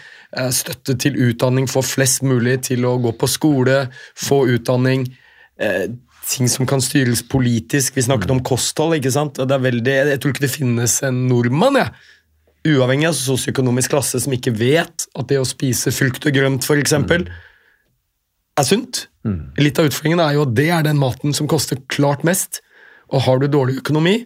støtte 0.52 0.96
til 1.00 1.16
utdanning, 1.28 1.68
få 1.70 1.82
flest 1.84 2.24
mulig 2.26 2.60
til 2.70 2.86
å 2.88 2.96
gå 3.02 3.12
på 3.18 3.28
skole, 3.30 3.86
få 4.18 4.44
utdanning, 4.56 5.06
eh, 5.58 5.86
ting 6.26 6.48
som 6.48 6.66
kan 6.66 6.82
styres 6.82 7.22
politisk. 7.22 7.94
Vi 7.96 8.02
snakket 8.02 8.30
om 8.30 8.42
kosthold, 8.42 8.96
ikke 8.98 9.12
sant? 9.14 9.34
Det 9.34 9.50
er 9.50 9.62
veldig, 9.62 9.96
jeg 10.10 10.20
tror 10.20 10.34
ikke 10.34 10.46
det 10.46 10.54
finnes 10.54 11.02
en 11.06 11.26
nordmann, 11.30 11.78
jeg. 11.80 11.92
Uavhengig 12.66 13.06
av 13.06 13.14
sosioøkonomisk 13.14 13.92
klasse 13.94 14.18
som 14.18 14.32
ikke 14.34 14.50
vet 14.58 15.06
at 15.14 15.28
det 15.30 15.38
å 15.38 15.46
spise 15.46 15.92
frukt 15.94 16.26
og 16.26 16.34
grønt 16.34 16.66
for 16.66 16.76
eksempel, 16.76 17.28
er 18.56 18.64
sunt. 18.66 19.06
Litt 19.60 19.78
av 19.78 19.88
utfordringen 19.90 20.22
er 20.22 20.36
jo 20.36 20.46
at 20.46 20.54
det 20.56 20.70
er 20.72 20.86
den 20.86 20.98
maten 20.98 21.34
som 21.36 21.48
koster 21.50 21.78
klart 21.92 22.24
mest. 22.26 22.62
Og 23.12 23.22
har 23.22 23.38
du 23.38 23.46
dårlig 23.46 23.78
økonomi, 23.82 24.24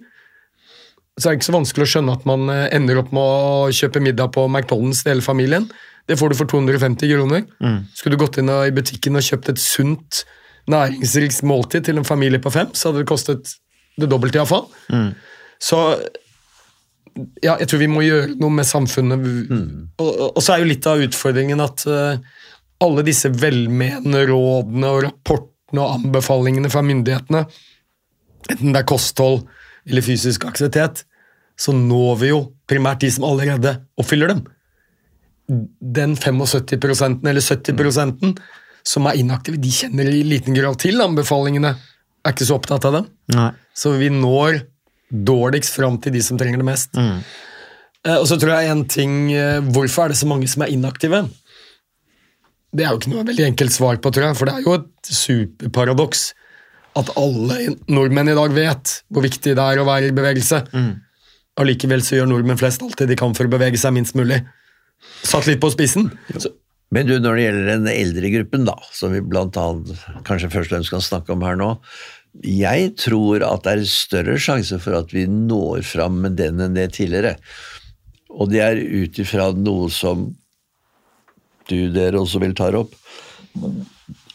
så 1.21 1.29
er 1.29 1.35
det 1.35 1.41
ikke 1.41 1.51
så 1.51 1.57
vanskelig 1.59 1.85
å 1.85 1.91
skjønne 1.95 2.17
at 2.17 2.27
man 2.29 2.49
eh, 2.49 2.69
ender 2.73 3.01
opp 3.03 3.11
med 3.13 3.21
å 3.21 3.73
kjøpe 3.77 4.01
middag 4.01 4.33
på 4.33 4.47
McDonald's 4.49 5.03
til 5.03 5.15
hele 5.15 5.25
familien. 5.25 5.67
Det 6.11 6.17
får 6.19 6.33
du 6.33 6.37
for 6.41 6.51
250 6.51 7.07
kroner. 7.15 7.45
Skulle 7.95 8.17
du 8.19 8.25
gått 8.25 8.39
inn 8.43 8.51
i 8.51 8.73
butikken 8.75 9.17
og 9.21 9.23
kjøpt 9.23 9.53
et 9.55 9.61
sunt, 9.63 10.25
næringsrikt 10.71 11.43
måltid 11.47 11.87
til 11.87 11.99
en 12.03 12.07
familie 12.09 12.41
på 12.43 12.51
fem, 12.53 12.73
så 12.75 12.91
hadde 12.91 13.05
det 13.05 13.09
kostet 13.11 13.55
det 14.01 14.09
dobbelte 14.11 14.41
iallfall. 14.41 14.67
Så 15.63 15.79
ja, 17.45 17.57
jeg 17.61 17.69
tror 17.69 17.81
vi 17.83 17.89
må 17.91 18.03
gjøre 18.05 18.35
noe 18.41 18.53
med 18.55 18.67
samfunnet. 18.69 19.25
Og, 20.01 20.09
og- 20.09 20.37
og 20.37 20.43
så 20.43 20.55
er 20.55 20.63
jo 20.65 20.71
litt 20.71 20.87
av 20.89 21.03
utfordringen 21.05 21.61
at 21.65 21.85
uh, 21.91 22.17
alle 22.81 23.03
disse 23.05 23.29
velmenende 23.33 24.23
rådene 24.31 24.89
og 24.95 25.03
rapportene 25.05 25.83
og 25.85 25.99
anbefalingene 25.99 26.71
fra 26.73 26.83
myndighetene, 26.87 27.45
enten 28.51 28.73
det 28.73 28.81
er 28.83 28.89
kosthold 28.89 29.43
eller 29.87 30.03
fysisk 30.03 30.45
aktivitet, 30.49 31.05
så 31.61 31.75
når 31.77 32.17
vi 32.23 32.31
jo 32.33 32.41
primært 32.71 33.03
de 33.05 33.11
som 33.13 33.27
allerede 33.29 33.77
oppfyller 34.01 34.33
dem. 34.33 34.41
Den 35.51 36.17
75 36.17 37.27
eller 37.27 37.43
70 37.43 38.35
som 38.87 39.07
er 39.11 39.19
inaktive, 39.21 39.59
de 39.61 39.71
kjenner 39.75 40.09
i 40.09 40.23
liten 40.25 40.57
grad 40.57 40.79
til 40.81 41.03
anbefalingene, 41.05 41.75
er 42.25 42.35
ikke 42.35 42.47
så 42.49 42.57
opptatt 42.57 42.87
av 42.89 42.97
dem. 42.97 43.09
Nei. 43.35 43.51
Så 43.77 43.93
vi 44.01 44.09
når 44.15 44.63
dårligst 45.11 45.75
fram 45.77 45.99
til 46.01 46.15
de 46.15 46.23
som 46.25 46.39
trenger 46.41 46.63
det 46.63 46.69
mest. 46.69 46.97
Mm. 46.97 47.21
Og 48.15 48.27
så 48.31 48.39
tror 48.41 48.55
jeg 48.55 48.71
en 48.73 48.87
ting 48.89 49.17
eh, 49.35 49.59
Hvorfor 49.61 50.07
er 50.07 50.15
det 50.15 50.17
så 50.17 50.29
mange 50.31 50.47
som 50.49 50.63
er 50.65 50.71
inaktive? 50.73 51.19
Det 52.73 52.87
er 52.87 52.95
jo 52.95 53.01
ikke 53.01 53.13
noe 53.13 53.27
veldig 53.29 53.45
enkelt 53.51 53.75
svar 53.75 53.99
på, 54.01 54.13
tror 54.15 54.31
jeg, 54.31 54.39
for 54.39 54.49
det 54.49 54.55
er 54.55 54.65
jo 54.65 54.77
et 54.79 55.11
superparadoks 55.11 56.31
at 56.99 57.11
alle 57.19 57.77
nordmenn 57.91 58.33
i 58.33 58.37
dag 58.39 58.55
vet 58.55 58.95
hvor 59.13 59.23
viktig 59.27 59.55
det 59.59 59.63
er 59.63 59.81
å 59.81 59.87
være 59.87 60.11
i 60.11 60.15
bevegelse. 60.15 60.63
Allikevel 61.61 62.03
så 62.07 62.17
gjør 62.17 62.31
nordmenn 62.31 62.59
flest 62.59 62.83
alltid 62.83 63.11
de 63.11 63.19
kan 63.19 63.35
for 63.37 63.47
å 63.47 63.53
bevege 63.53 63.79
seg 63.79 63.95
minst 63.95 64.17
mulig. 64.19 64.41
Satt 65.27 65.49
litt 65.49 65.61
på 65.63 65.71
spissen. 65.73 66.11
Så, 66.37 66.53
Men 66.91 67.07
du, 67.07 67.17
når 67.23 67.37
det 67.37 67.45
gjelder 67.45 67.69
den 67.71 67.91
eldre 67.93 68.33
gruppen, 68.35 68.65
da, 68.69 68.77
som 68.95 69.15
vi 69.15 69.21
blant 69.23 69.59
annet 69.61 69.93
kanskje 70.27 70.51
først 70.53 70.73
og 70.73 70.77
fremst 70.77 70.95
kan 70.95 71.05
snakke 71.05 71.37
om 71.37 71.45
her 71.47 71.59
nå, 71.61 71.75
jeg 72.47 72.93
tror 73.01 73.43
at 73.47 73.65
det 73.67 73.73
er 73.73 73.89
større 73.91 74.37
sjanse 74.43 74.79
for 74.83 74.99
at 75.01 75.15
vi 75.15 75.27
når 75.31 75.83
fram 75.87 76.21
med 76.25 76.39
den 76.39 76.63
enn 76.63 76.77
det 76.79 76.93
tidligere. 76.95 77.37
Og 78.31 78.53
det 78.53 78.63
er 78.63 78.79
ut 78.79 79.19
ifra 79.19 79.51
noe 79.57 79.91
som 79.91 80.29
du 81.71 81.91
dere 81.95 82.21
også 82.21 82.43
vil 82.43 82.55
ta 82.59 82.71
opp. 82.79 82.95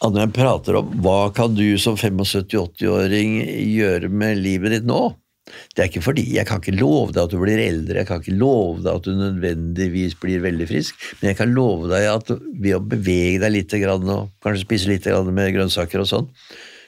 At 0.04 0.12
når 0.12 0.26
jeg 0.26 0.34
prater 0.36 0.76
om 0.80 0.90
hva 1.04 1.32
kan 1.36 1.56
du 1.56 1.78
som 1.80 1.96
75-80-åring 1.96 3.38
gjøre 3.72 4.12
med 4.12 4.42
livet 4.44 4.76
ditt 4.76 4.88
nå? 4.88 5.00
Det 5.46 5.82
er 5.82 5.88
ikke 5.90 6.02
fordi 6.02 6.24
Jeg 6.34 6.46
kan 6.48 6.58
ikke 6.58 6.74
love 6.74 7.12
deg 7.14 7.22
at 7.22 7.32
du 7.32 7.38
blir 7.38 7.60
eldre, 7.62 8.00
jeg 8.00 8.08
kan 8.08 8.22
ikke 8.22 8.34
love 8.34 8.82
deg 8.82 8.90
at 8.92 9.06
du 9.06 9.12
nødvendigvis 9.14 10.16
blir 10.22 10.42
veldig 10.42 10.66
frisk, 10.70 10.98
men 11.20 11.30
jeg 11.30 11.38
kan 11.38 11.54
love 11.54 11.90
deg 11.92 12.08
at 12.10 12.32
ved 12.34 12.72
å 12.74 12.82
bevege 12.82 13.42
deg 13.44 13.54
litt 13.54 13.76
og 13.76 14.08
kanskje 14.42 14.64
spise 14.64 14.90
litt 14.90 15.06
med 15.30 15.54
grønnsaker 15.54 16.02
og 16.02 16.10
sånn, 16.10 16.30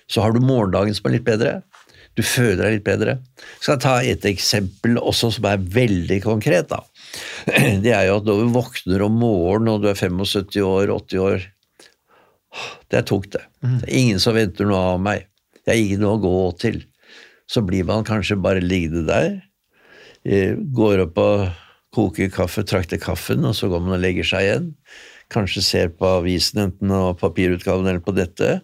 så 0.09 0.25
har 0.25 0.35
du 0.35 0.43
morgendagen 0.43 0.97
som 0.97 1.07
er 1.09 1.19
litt 1.19 1.29
bedre. 1.29 1.59
Du 2.19 2.25
føler 2.27 2.65
deg 2.65 2.79
litt 2.79 2.87
bedre. 2.87 3.19
Skal 3.61 3.77
jeg 3.77 3.85
ta 3.85 3.95
et 4.03 4.25
eksempel 4.27 4.99
også 4.99 5.31
som 5.37 5.47
er 5.47 5.63
veldig 5.63 6.19
konkret, 6.25 6.73
da. 6.73 6.83
Det 7.85 7.93
er 7.95 8.09
jo 8.09 8.19
at 8.19 8.27
når 8.27 8.43
du 8.43 8.57
våkner 8.57 9.05
om 9.07 9.21
morgenen 9.21 9.77
og 9.77 9.85
du 9.85 9.91
er 9.93 9.99
75 9.99 10.59
år, 10.67 10.91
80 10.97 11.23
år 11.25 11.47
Det 12.91 12.99
er 12.99 13.07
tungt, 13.07 13.31
det. 13.37 13.45
Det 13.63 13.87
er 13.87 13.99
ingen 14.01 14.23
som 14.23 14.35
venter 14.35 14.67
noe 14.67 14.81
av 14.97 15.03
meg. 15.05 15.29
Det 15.63 15.75
er 15.75 15.83
ingen 15.83 16.03
noe 16.03 16.17
å 16.17 16.23
gå 16.23 16.37
til. 16.65 16.81
Så 17.49 17.63
blir 17.65 17.85
man 17.89 18.05
kanskje 18.05 18.37
bare 18.41 18.61
liggende 18.61 19.07
der. 19.09 19.43
eh, 20.25 20.55
Går 20.75 21.07
opp 21.07 21.19
og 21.19 21.49
koker 21.95 22.29
kaffe, 22.31 22.63
trakter 22.69 22.99
kaffen, 23.01 23.45
og 23.49 23.55
så 23.57 23.69
går 23.73 23.81
man 23.81 23.97
og 23.97 24.03
legger 24.05 24.25
seg 24.29 24.45
igjen. 24.45 24.67
Kanskje 25.33 25.63
ser 25.65 25.89
på 25.89 26.07
avisen, 26.19 26.61
enten 26.67 26.89
på 26.93 27.15
papirutgaven 27.21 27.87
eller 27.89 28.01
på 28.05 28.15
dette. 28.17 28.61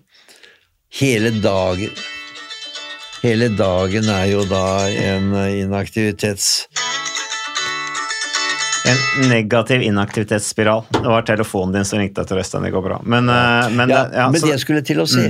Hele 1.00 1.30
dagen 1.42 1.90
Hele 3.24 3.48
dagen 3.56 4.04
er 4.12 4.26
jo 4.28 4.42
da 4.44 4.84
en 4.90 5.30
eh, 5.32 5.62
inaktivitets... 5.64 6.66
En 8.84 9.28
negativ 9.30 9.80
inaktivitetsspiral. 9.82 10.82
Det 10.92 11.08
var 11.08 11.22
telefonen 11.24 11.72
din 11.72 11.86
som 11.88 11.98
ringte 12.02 12.20
etter 12.20 12.36
Øystein. 12.42 12.66
Det 12.66 12.72
går 12.74 12.84
bra. 12.84 12.98
Men, 13.08 13.30
eh, 13.32 13.70
men, 13.72 13.88
ja, 13.88 14.02
ja, 14.12 14.26
men 14.30 14.40
så- 14.40 14.46
det 14.46 14.52
jeg 14.58 14.60
skulle 14.60 14.82
til 14.84 15.00
å 15.00 15.06
si 15.08 15.24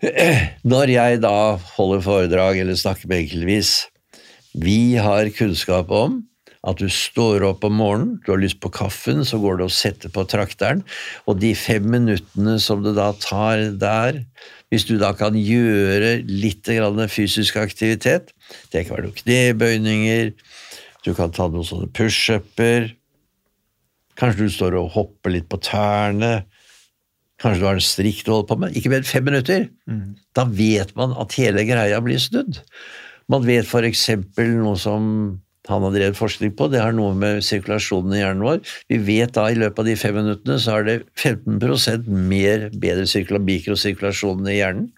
Når 0.00 0.88
jeg 0.94 1.20
da 1.20 1.60
holder 1.76 2.00
foredrag 2.00 2.60
eller 2.62 2.78
snakker 2.78 3.08
med 3.10 3.26
enkeltvis 3.26 3.72
Vi 4.56 4.96
har 4.96 5.28
kunnskap 5.36 5.90
om 5.92 6.22
At 6.64 6.80
du 6.80 6.88
står 6.92 7.44
opp 7.44 7.66
om 7.68 7.76
morgenen, 7.76 8.14
du 8.24 8.32
har 8.32 8.40
lyst 8.40 8.60
på 8.60 8.72
kaffen, 8.72 9.20
så 9.24 9.38
går 9.40 9.60
du 9.60 9.64
og 9.66 9.72
setter 9.72 10.12
på 10.12 10.26
trakteren, 10.28 10.82
og 11.24 11.38
de 11.40 11.54
fem 11.56 11.86
minuttene 11.88 12.58
som 12.60 12.82
det 12.84 12.92
da 12.98 13.06
tar 13.16 13.62
der, 13.80 14.18
hvis 14.68 14.84
du 14.84 14.98
da 15.00 15.14
kan 15.16 15.38
gjøre 15.40 16.18
litt 16.28 16.68
grann 16.68 17.00
fysisk 17.08 17.56
aktivitet 17.56 18.34
Det 18.68 18.84
kan 18.84 18.98
være 18.98 19.06
noen 19.08 19.16
knebøyninger, 19.22 20.34
du 21.08 21.14
kan 21.16 21.32
ta 21.32 21.48
noen 21.48 21.64
sånne 21.64 21.88
pushuper, 21.96 22.90
kanskje 24.20 24.44
du 24.44 24.52
står 24.52 24.76
og 24.82 24.92
hopper 24.98 25.32
litt 25.32 25.48
på 25.48 25.60
tærne, 25.64 26.42
kanskje 27.40 27.60
du 27.62 27.68
har 27.68 27.78
en 27.78 27.84
strikk 27.84 28.24
du 28.24 28.32
holder 28.32 28.48
på 28.50 28.58
med, 28.62 28.74
ikke 28.76 28.92
mer 28.92 29.02
enn 29.02 29.10
fem 29.10 29.24
minutter. 29.24 29.68
Da 30.36 30.44
vet 30.44 30.94
man 30.96 31.14
at 31.18 31.36
hele 31.40 31.64
greia 31.68 32.00
blir 32.04 32.20
snudd. 32.20 32.60
Man 33.30 33.46
vet 33.46 33.70
eksempel 33.86 34.52
noe 34.58 34.76
som 34.76 35.40
han 35.68 35.84
har 35.84 35.92
drevet 35.94 36.18
forskning 36.18 36.54
på, 36.56 36.70
det 36.72 36.80
har 36.80 36.94
noe 36.96 37.14
med 37.14 37.44
sirkulasjonen 37.44 38.16
i 38.16 38.22
hjernen 38.22 38.42
vår. 38.42 38.62
Vi 38.90 38.98
vet 39.06 39.34
da 39.36 39.46
i 39.50 39.58
løpet 39.58 39.78
av 39.78 39.86
de 39.86 39.96
fem 40.00 40.16
minuttene 40.16 40.56
så 40.58 40.78
er 40.78 40.86
det 40.88 40.96
15% 41.20 42.08
mer 42.08 42.70
bedre 42.74 43.04
sirkula- 43.06 43.42
mikrosirkulasjon 43.44 44.48
i 44.48 44.56
hjernen. 44.56 44.88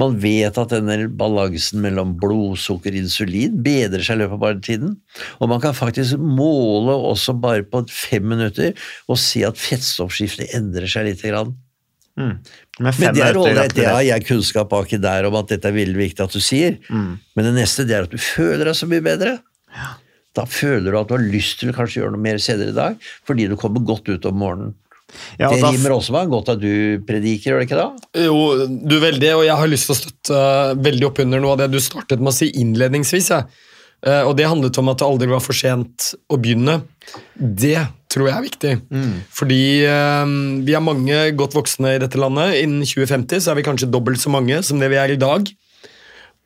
Man 0.00 0.14
vet 0.22 0.56
at 0.58 0.72
denne 0.72 0.96
balansen 1.20 1.82
mellom 1.84 2.14
blodsukker 2.20 2.94
og 2.94 3.00
insulin 3.02 3.58
bedrer 3.64 4.04
seg 4.04 4.16
i 4.16 4.22
løpet 4.22 4.36
av 4.38 4.44
bare 4.44 4.60
tiden. 4.64 4.94
Og 5.40 5.50
man 5.52 5.60
kan 5.62 5.76
faktisk 5.76 6.20
måle 6.20 6.94
også 7.10 7.34
bare 7.40 7.66
på 7.68 7.82
fem 7.92 8.24
minutter 8.32 8.72
og 9.10 9.20
se 9.20 9.44
at 9.48 9.60
fettstoffskiftet 9.60 10.54
endrer 10.56 10.88
seg 10.90 11.10
litt. 11.10 11.24
grann. 11.26 11.52
Men, 12.20 12.92
Men 12.98 13.14
det 13.16 13.22
er 13.24 13.38
ålreit, 13.38 13.74
det 13.76 13.86
har 13.86 14.02
jeg 14.04 14.26
kunnskap 14.28 14.70
baki 14.72 14.98
der 15.00 15.28
om 15.28 15.36
at 15.40 15.52
dette 15.52 15.68
er 15.68 15.76
veldig 15.76 16.00
viktig 16.00 16.24
at 16.24 16.36
du 16.36 16.42
sier. 16.42 16.76
Mm. 16.88 17.18
Men 17.36 17.48
det 17.48 17.56
neste 17.56 17.86
det 17.88 17.96
er 17.96 18.08
at 18.08 18.12
du 18.12 18.20
føler 18.20 18.66
deg 18.68 18.76
så 18.76 18.88
mye 18.90 19.04
bedre. 19.04 19.38
Da 20.36 20.44
føler 20.46 20.92
du 20.92 20.98
at 21.00 21.10
du 21.10 21.16
har 21.16 21.24
lyst 21.24 21.60
til 21.60 21.72
å 21.72 21.76
kanskje 21.76 22.02
gjøre 22.02 22.14
noe 22.14 22.22
mer 22.22 22.40
senere 22.42 22.72
i 22.72 22.76
dag, 22.76 23.10
fordi 23.26 23.48
du 23.50 23.56
kommer 23.58 23.84
godt 23.86 24.10
ut 24.12 24.28
om 24.28 24.38
morgenen. 24.42 24.76
Ja, 25.38 25.48
det 25.50 25.60
da- 25.62 25.70
rimer 25.72 25.94
også 25.96 26.12
med 26.16 26.28
godt 26.32 26.48
at 26.54 26.60
du 26.62 27.00
prediker, 27.06 27.52
gjør 27.52 27.60
det 27.62 27.68
ikke 27.68 27.80
da? 27.80 27.88
Jo, 28.26 28.36
du 28.68 28.96
veldig, 29.02 29.32
og 29.38 29.44
jeg 29.46 29.56
har 29.62 29.68
lyst 29.72 29.86
til 29.88 29.94
å 29.96 30.00
støtte 30.02 30.38
eh, 30.42 30.74
veldig 30.90 31.06
opp 31.10 31.18
under 31.24 31.40
noe 31.40 31.52
av 31.56 31.62
det 31.64 31.70
du 31.72 31.80
startet 31.82 32.18
med 32.22 32.32
å 32.32 32.36
si 32.36 32.50
innledningsvis. 32.60 33.30
Ja. 33.34 33.42
Eh, 34.06 34.22
Og 34.28 34.36
det 34.38 34.46
handlet 34.48 34.78
om 34.80 34.88
at 34.88 34.98
det 35.02 35.06
aldri 35.08 35.28
var 35.28 35.40
for 35.44 35.52
sent 35.56 36.14
å 36.30 36.38
begynne. 36.40 36.82
Det 37.36 37.76
tror 38.10 38.26
jeg 38.30 38.36
er 38.36 38.46
viktig. 38.46 38.74
Fordi 39.36 39.62
eh, 39.86 40.26
vi 40.66 40.74
er 40.74 40.80
mange 40.84 41.18
godt 41.38 41.54
voksne 41.54 41.96
i 41.96 42.00
dette 42.02 42.18
landet. 42.18 42.56
Innen 42.64 42.82
2050 42.86 43.40
så 43.44 43.52
er 43.52 43.60
vi 43.60 43.66
kanskje 43.68 43.90
dobbelt 43.90 44.18
så 44.22 44.30
mange 44.32 44.62
som 44.66 44.78
det 44.82 44.88
vi 44.90 44.96
er 44.98 45.12
i 45.14 45.20
dag. 45.20 45.46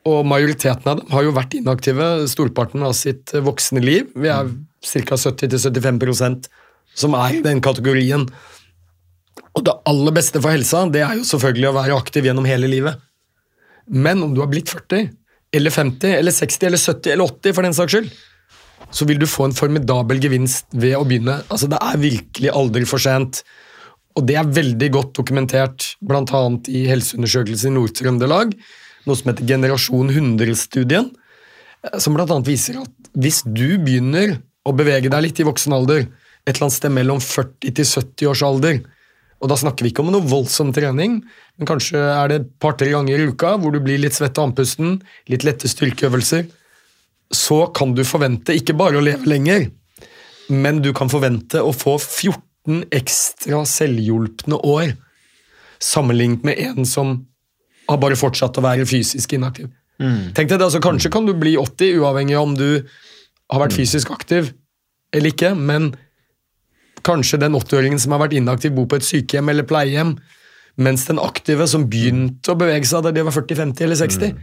Og 0.05 0.19
majoriteten 0.29 0.85
av 0.91 0.99
dem 0.99 1.07
har 1.15 1.23
jo 1.25 1.31
vært 1.33 1.55
inaktive 1.57 2.27
storparten 2.29 2.83
av 2.85 2.93
sitt 2.93 3.31
voksne 3.41 3.81
liv. 3.81 4.11
Vi 4.13 4.29
er 4.29 4.51
ca. 4.85 5.15
70-75% 5.17 6.45
som 6.95 7.15
er 7.17 7.39
i 7.39 7.41
den 7.41 7.59
kategorien. 7.65 8.27
Og 9.55 9.63
det 9.63 9.75
aller 9.87 10.15
beste 10.15 10.41
for 10.41 10.51
helsa 10.51 10.83
det 10.91 11.03
er 11.05 11.19
jo 11.19 11.27
selvfølgelig 11.27 11.69
å 11.69 11.75
være 11.77 11.97
aktiv 11.97 12.27
gjennom 12.27 12.47
hele 12.49 12.69
livet. 12.71 12.99
Men 13.87 14.23
om 14.25 14.33
du 14.33 14.41
har 14.41 14.49
blitt 14.51 14.71
40, 14.71 15.11
eller 15.55 15.71
50, 15.71 16.15
eller 16.19 16.33
60, 16.35 16.67
eller 16.67 16.81
70, 16.81 17.11
eller 17.13 17.29
80 17.29 17.55
for 17.55 17.67
den 17.67 17.77
saks 17.77 17.95
skyld, 17.95 18.09
så 18.95 19.05
vil 19.07 19.19
du 19.21 19.27
få 19.29 19.47
en 19.47 19.55
formidabel 19.55 20.19
gevinst 20.21 20.67
ved 20.75 20.97
å 20.97 21.05
begynne. 21.07 21.39
Altså 21.49 21.69
Det 21.71 21.79
er 21.79 22.01
virkelig 22.01 22.51
aldri 22.51 22.87
for 22.89 23.01
sent. 23.01 23.43
Og 24.15 24.25
det 24.27 24.37
er 24.39 24.51
veldig 24.57 24.89
godt 24.95 25.13
dokumentert 25.17 25.87
bl.a. 25.99 26.41
i 26.71 26.85
Helseundersøkelsen 26.87 27.73
i 27.73 27.75
Nord-Trøndelag, 27.75 28.53
noe 29.05 29.19
som 29.19 29.31
heter 29.31 29.47
Generasjon 29.49 30.11
100-studien, 30.13 31.09
eh, 31.83 31.97
som 31.99 32.15
bl.a. 32.15 32.37
viser 32.45 32.79
at 32.79 33.09
hvis 33.15 33.41
du 33.45 33.75
begynner 33.83 34.37
å 34.65 34.73
bevege 34.75 35.11
deg 35.11 35.27
litt 35.27 35.41
i 35.43 35.47
voksen 35.47 35.75
alder, 35.75 36.07
et 36.45 36.53
eller 36.53 36.67
annet 36.67 36.77
sted 36.77 36.93
mellom 36.95 37.19
40 37.21 37.75
til 37.75 37.89
70 37.89 38.31
års 38.31 38.43
alder, 38.45 38.79
og 39.45 39.51
da 39.51 39.57
snakker 39.61 39.85
vi 39.85 39.91
ikke 39.93 40.01
om 40.01 40.09
noe 40.09 40.25
voldsom 40.25 40.71
trening, 40.73 41.19
men 41.55 41.69
kanskje 41.69 42.01
er 42.01 42.31
det 42.31 42.37
et 42.39 42.47
par-tre 42.61 42.89
ganger 42.89 43.21
i 43.21 43.27
uka 43.29 43.51
hvor 43.61 43.75
du 43.75 43.77
blir 43.83 44.01
litt 44.01 44.17
svett 44.17 44.39
av 44.41 44.49
andpusten, 44.49 44.97
litt 45.29 45.45
lette 45.45 45.69
styrkeøvelser, 45.69 46.47
så 47.29 47.59
kan 47.77 47.93
du 47.93 48.01
forvente 48.07 48.55
ikke 48.57 48.73
bare 48.77 48.97
å 48.97 49.05
leve 49.05 49.29
lenger, 49.29 49.67
men 50.49 50.81
du 50.81 50.89
kan 50.97 51.11
forvente 51.13 51.61
å 51.61 51.69
få 51.77 51.99
14 52.01 52.87
ekstra 52.93 53.61
selvhjulpne 53.69 54.57
år 54.65 54.95
sammenlignet 55.81 56.45
med 56.47 56.61
en 56.65 56.89
som 56.89 57.19
har 57.85 58.01
bare 58.01 58.17
fortsatt 58.17 58.57
å 58.57 58.65
være 58.65 58.87
fysisk 58.89 59.37
inaktiv. 59.37 59.69
Tenk 60.35 60.49
deg 60.49 60.57
det, 60.57 60.65
altså 60.65 60.81
Kanskje 60.83 61.11
kan 61.13 61.27
du 61.27 61.35
bli 61.37 61.53
80, 61.61 62.01
uavhengig 62.01 62.35
av 62.35 62.49
om 62.49 62.55
du 62.57 62.69
har 62.81 63.61
vært 63.61 63.77
fysisk 63.77 64.09
aktiv 64.11 64.49
eller 65.15 65.31
ikke, 65.31 65.53
men 65.55 65.93
kanskje 67.05 67.39
den 67.41 67.55
80-åringen 67.57 68.01
som 68.01 68.15
har 68.15 68.23
vært 68.25 68.35
inaktiv, 68.37 68.73
bor 68.75 68.87
på 68.89 68.97
et 68.99 69.05
sykehjem 69.05 69.51
eller 69.53 69.67
pleiehjem, 69.69 70.15
mens 70.81 71.05
den 71.07 71.21
aktive 71.21 71.67
som 71.71 71.85
begynte 71.87 72.51
å 72.51 72.57
bevege 72.59 72.87
seg 72.89 73.05
da 73.05 73.13
de 73.15 73.23
var 73.23 73.35
40, 73.35 73.61
50 73.61 73.85
eller 73.85 73.99
60, 74.01 74.33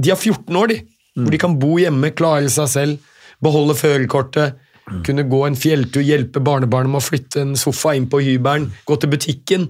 de 0.00 0.10
har 0.10 0.18
14 0.18 0.56
år, 0.56 0.72
de. 0.72 0.80
Hvor 1.20 1.34
de 1.34 1.38
kan 1.42 1.54
bo 1.60 1.76
hjemme, 1.78 2.12
klare 2.16 2.48
seg 2.52 2.68
selv, 2.70 3.14
beholde 3.42 3.74
førerkortet, 3.76 4.58
kunne 5.06 5.22
gå 5.30 5.40
en 5.46 5.56
fjelltur, 5.58 6.02
hjelpe 6.02 6.40
barnebarnet 6.42 6.90
med 6.90 6.98
å 6.98 7.04
flytte 7.04 7.44
en 7.44 7.52
sofa 7.58 7.92
inn 7.94 8.08
på 8.10 8.20
hybelen, 8.24 8.70
gå 8.88 8.96
til 8.98 9.10
butikken, 9.12 9.68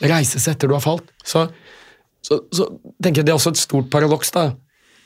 reise 0.00 0.40
seg 0.40 0.54
etter 0.54 0.70
du 0.70 0.76
har 0.76 0.84
falt. 0.84 1.10
Så, 1.24 1.46
så, 2.24 2.40
så 2.54 2.68
tenker 3.02 3.20
jeg 3.20 3.28
det 3.28 3.34
er 3.34 3.40
også 3.40 3.52
et 3.52 3.60
stort 3.60 3.90
paradoks 3.92 4.32
da, 4.36 4.46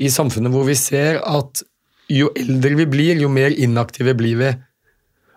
i 0.00 0.10
samfunnet 0.12 0.52
hvor 0.54 0.68
vi 0.68 0.76
ser 0.78 1.18
at 1.26 1.64
jo 2.10 2.30
eldre 2.38 2.76
vi 2.78 2.86
blir, 2.90 3.18
jo 3.22 3.30
mer 3.30 3.50
inaktive 3.54 4.14
blir 4.18 4.38
vi. 4.38 4.52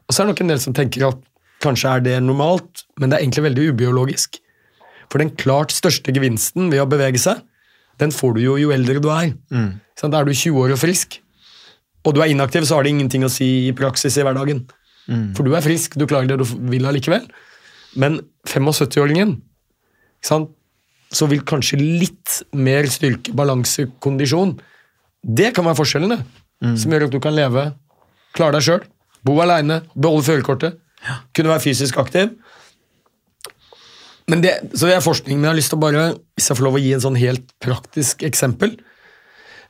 Og 0.07 0.13
så 0.13 0.21
er 0.21 0.25
det 0.27 0.33
nok 0.33 0.41
en 0.43 0.51
del 0.53 0.61
som 0.61 0.75
tenker 0.75 1.07
at 1.07 1.19
kanskje 1.63 1.89
er 1.95 2.03
det 2.03 2.15
normalt, 2.23 2.83
men 2.99 3.09
det 3.09 3.17
er 3.17 3.23
egentlig 3.25 3.45
veldig 3.47 3.67
ubiologisk. 3.73 4.39
For 5.11 5.21
den 5.21 5.31
klart 5.39 5.71
største 5.71 6.11
gevinsten 6.15 6.71
ved 6.73 6.81
å 6.83 6.89
bevege 6.89 7.19
seg, 7.21 7.41
den 8.01 8.11
får 8.11 8.33
du 8.35 8.41
jo 8.43 8.55
jo 8.59 8.71
eldre 8.73 8.99
du 8.99 9.09
er. 9.13 9.33
Så 9.99 10.09
Da 10.11 10.19
er 10.19 10.25
du 10.25 10.33
20 10.33 10.57
år 10.59 10.73
og 10.73 10.79
frisk, 10.81 11.19
og 12.03 12.15
du 12.15 12.21
er 12.21 12.31
inaktiv, 12.33 12.65
så 12.67 12.75
har 12.75 12.83
det 12.83 12.91
ingenting 12.91 13.23
å 13.23 13.31
si 13.31 13.67
i 13.69 13.71
praksis 13.77 14.17
i 14.17 14.23
hverdagen. 14.25 14.65
For 15.35 15.43
du 15.43 15.53
er 15.55 15.61
frisk, 15.63 15.95
du 15.99 16.05
klarer 16.07 16.27
det 16.27 16.37
du 16.39 16.45
vil 16.71 16.85
allikevel. 16.87 17.27
Men 17.95 18.19
75-åringen, 18.47 19.37
ikke 20.23 20.49
så 21.13 21.27
vil 21.29 21.43
kanskje 21.45 21.77
litt 21.77 22.39
mer 22.57 22.87
styrke, 22.89 23.31
balanse, 23.37 23.85
kondisjon 24.01 24.55
Det 25.21 25.51
kan 25.53 25.63
være 25.67 25.77
forskjellene 25.77 26.17
som 26.79 26.91
gjør 26.91 27.05
at 27.05 27.11
du 27.13 27.19
kan 27.19 27.35
leve, 27.35 27.73
klare 28.33 28.55
deg 28.57 28.63
sjøl, 28.65 28.83
bo 29.25 29.37
aleine, 29.41 29.81
beholde 29.95 30.25
førerkortet, 30.27 30.79
kunne 31.35 31.51
være 31.51 31.63
fysisk 31.63 31.97
aktiv. 31.97 32.31
Men 34.27 34.41
det, 34.43 34.53
så 34.73 34.87
det 34.87 34.95
er 34.95 35.03
forskning, 35.03 35.35
men 35.37 35.49
jeg 35.49 35.51
har 35.51 35.59
lyst 35.59 35.71
til 35.73 35.79
å 35.79 35.83
bare, 35.83 36.03
hvis 36.37 36.47
jeg 36.49 36.57
får 36.59 36.67
lov 36.67 36.77
å 36.79 36.83
gi 36.83 36.93
en 36.95 37.03
sånn 37.03 37.19
helt 37.19 37.53
praktisk 37.63 38.23
eksempel 38.27 38.77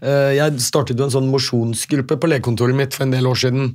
Eh, 0.04 0.34
Jeg 0.36 0.60
startet 0.60 1.00
jo 1.00 1.06
en 1.06 1.14
sånn 1.14 1.30
mosjonsgruppe 1.32 2.18
på 2.20 2.28
legekontoret 2.28 2.76
mitt 2.76 2.92
for 2.92 3.06
en 3.06 3.14
del 3.14 3.24
år 3.30 3.38
siden, 3.40 3.70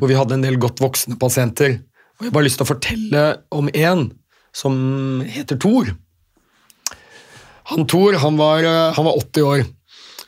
hvor 0.00 0.10
vi 0.10 0.16
hadde 0.18 0.34
en 0.34 0.42
del 0.42 0.56
godt 0.58 0.80
voksne 0.82 1.14
pasienter. 1.20 1.76
Og 2.18 2.24
jeg 2.24 2.32
har 2.32 2.34
bare 2.34 2.46
lyst 2.48 2.58
til 2.58 2.66
å 2.66 2.70
fortelle 2.72 3.22
om 3.54 3.70
en 3.72 4.02
som 4.52 4.74
heter 5.22 5.60
Thor. 5.62 5.92
Han 7.70 7.86
Thor 7.86 8.18
han 8.24 8.36
var, 8.40 8.64
eh, 8.66 8.92
han 8.96 9.06
var 9.06 9.20
80 9.22 9.46
år, 9.46 9.62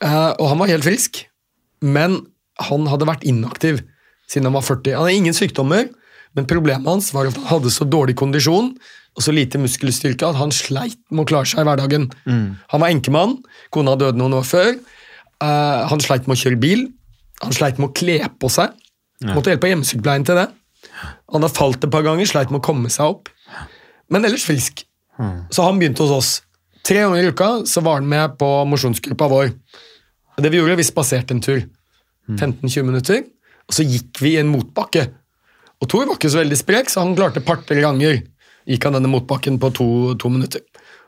eh, 0.01 0.31
og 0.39 0.49
han 0.49 0.59
var 0.63 0.71
helt 0.71 0.87
frisk. 0.87 1.25
Men 1.83 2.21
han 2.71 2.87
hadde 2.87 3.11
vært 3.11 3.27
inaktiv 3.27 3.83
siden 4.35 4.51
han 4.51 4.57
var 4.59 4.67
40. 4.67 4.97
Han 4.97 5.07
hadde 5.07 5.21
ingen 5.23 5.37
sykdommer, 5.37 5.89
men 6.35 6.51
problemet 6.51 6.91
hans 6.91 7.13
var 7.15 7.31
at 7.31 7.39
han 7.39 7.49
hadde 7.53 7.73
så 7.73 7.87
dårlig 7.87 8.17
kondisjon 8.19 8.75
og 9.15 9.23
så 9.23 9.31
lite 9.31 9.61
muskelstyrke 9.63 10.27
at 10.27 10.39
han 10.41 10.51
sleit 10.55 10.99
med 11.15 11.23
å 11.23 11.29
klare 11.31 11.47
seg 11.47 11.63
i 11.63 11.69
hverdagen. 11.69 12.09
Han 12.73 12.83
var 12.83 12.91
enkemann, 12.91 13.37
kona 13.75 13.95
døde 14.01 14.19
noen 14.19 14.35
år 14.41 14.49
før. 14.49 14.73
Uh, 15.43 15.87
han 15.91 16.03
sleit 16.03 16.27
med 16.27 16.35
å 16.35 16.41
kjøre 16.41 16.59
bil, 16.59 16.89
han 17.43 17.55
sleit 17.55 17.79
med 17.79 17.91
å 17.91 17.95
kle 17.95 18.19
på 18.41 18.51
seg. 18.51 18.75
Måtte 19.25 19.53
hjelpe 19.53 19.71
hjemmesykepleien 19.71 20.27
til 20.27 20.41
det. 20.41 20.49
Han 21.33 21.41
hadde 21.45 21.55
falt 21.57 21.87
et 21.87 21.93
par 21.93 22.05
ganger, 22.05 22.27
sleit 22.29 22.51
med 22.53 22.61
å 22.61 22.67
komme 22.67 22.91
seg 22.93 23.15
opp. 23.15 23.31
Men 24.13 24.27
ellers 24.27 24.45
frisk. 24.47 24.85
Så 25.55 25.65
han 25.65 25.79
begynte 25.79 26.05
hos 26.05 26.13
oss. 26.13 26.33
Tre 26.85 27.01
ganger 27.01 27.23
i 27.23 27.31
uka 27.33 27.51
så 27.71 27.81
var 27.85 28.01
han 28.01 28.09
med 28.11 28.35
på 28.41 28.49
mosjonsgruppa 28.69 29.31
vår. 29.31 29.53
Det 30.43 30.51
vi 30.51 30.59
gjorde, 30.59 30.77
vi 30.81 30.87
spaserte 30.87 31.37
en 31.37 31.45
tur. 31.45 31.63
15-20 32.29 32.89
minutter. 32.89 33.23
Og 33.69 33.77
så 33.77 33.87
gikk 33.87 34.21
vi 34.23 34.35
i 34.35 34.41
en 34.43 34.53
motbakke. 34.53 35.07
Og 35.83 35.91
Tor 35.91 36.07
var 36.07 36.17
ikke 36.17 36.33
så 36.33 36.41
veldig 36.43 36.59
sprek, 36.59 36.91
så 36.93 37.05
han 37.05 37.17
klarte 37.17 37.41
et 37.41 37.49
par-tre 37.49 37.81
ganger 37.83 38.23
gikk 38.69 38.87
han 38.87 38.97
denne 38.97 39.11
motbakken 39.13 39.59
på 39.61 39.71
to, 39.77 39.87
to 40.21 40.31
minutter. 40.33 40.63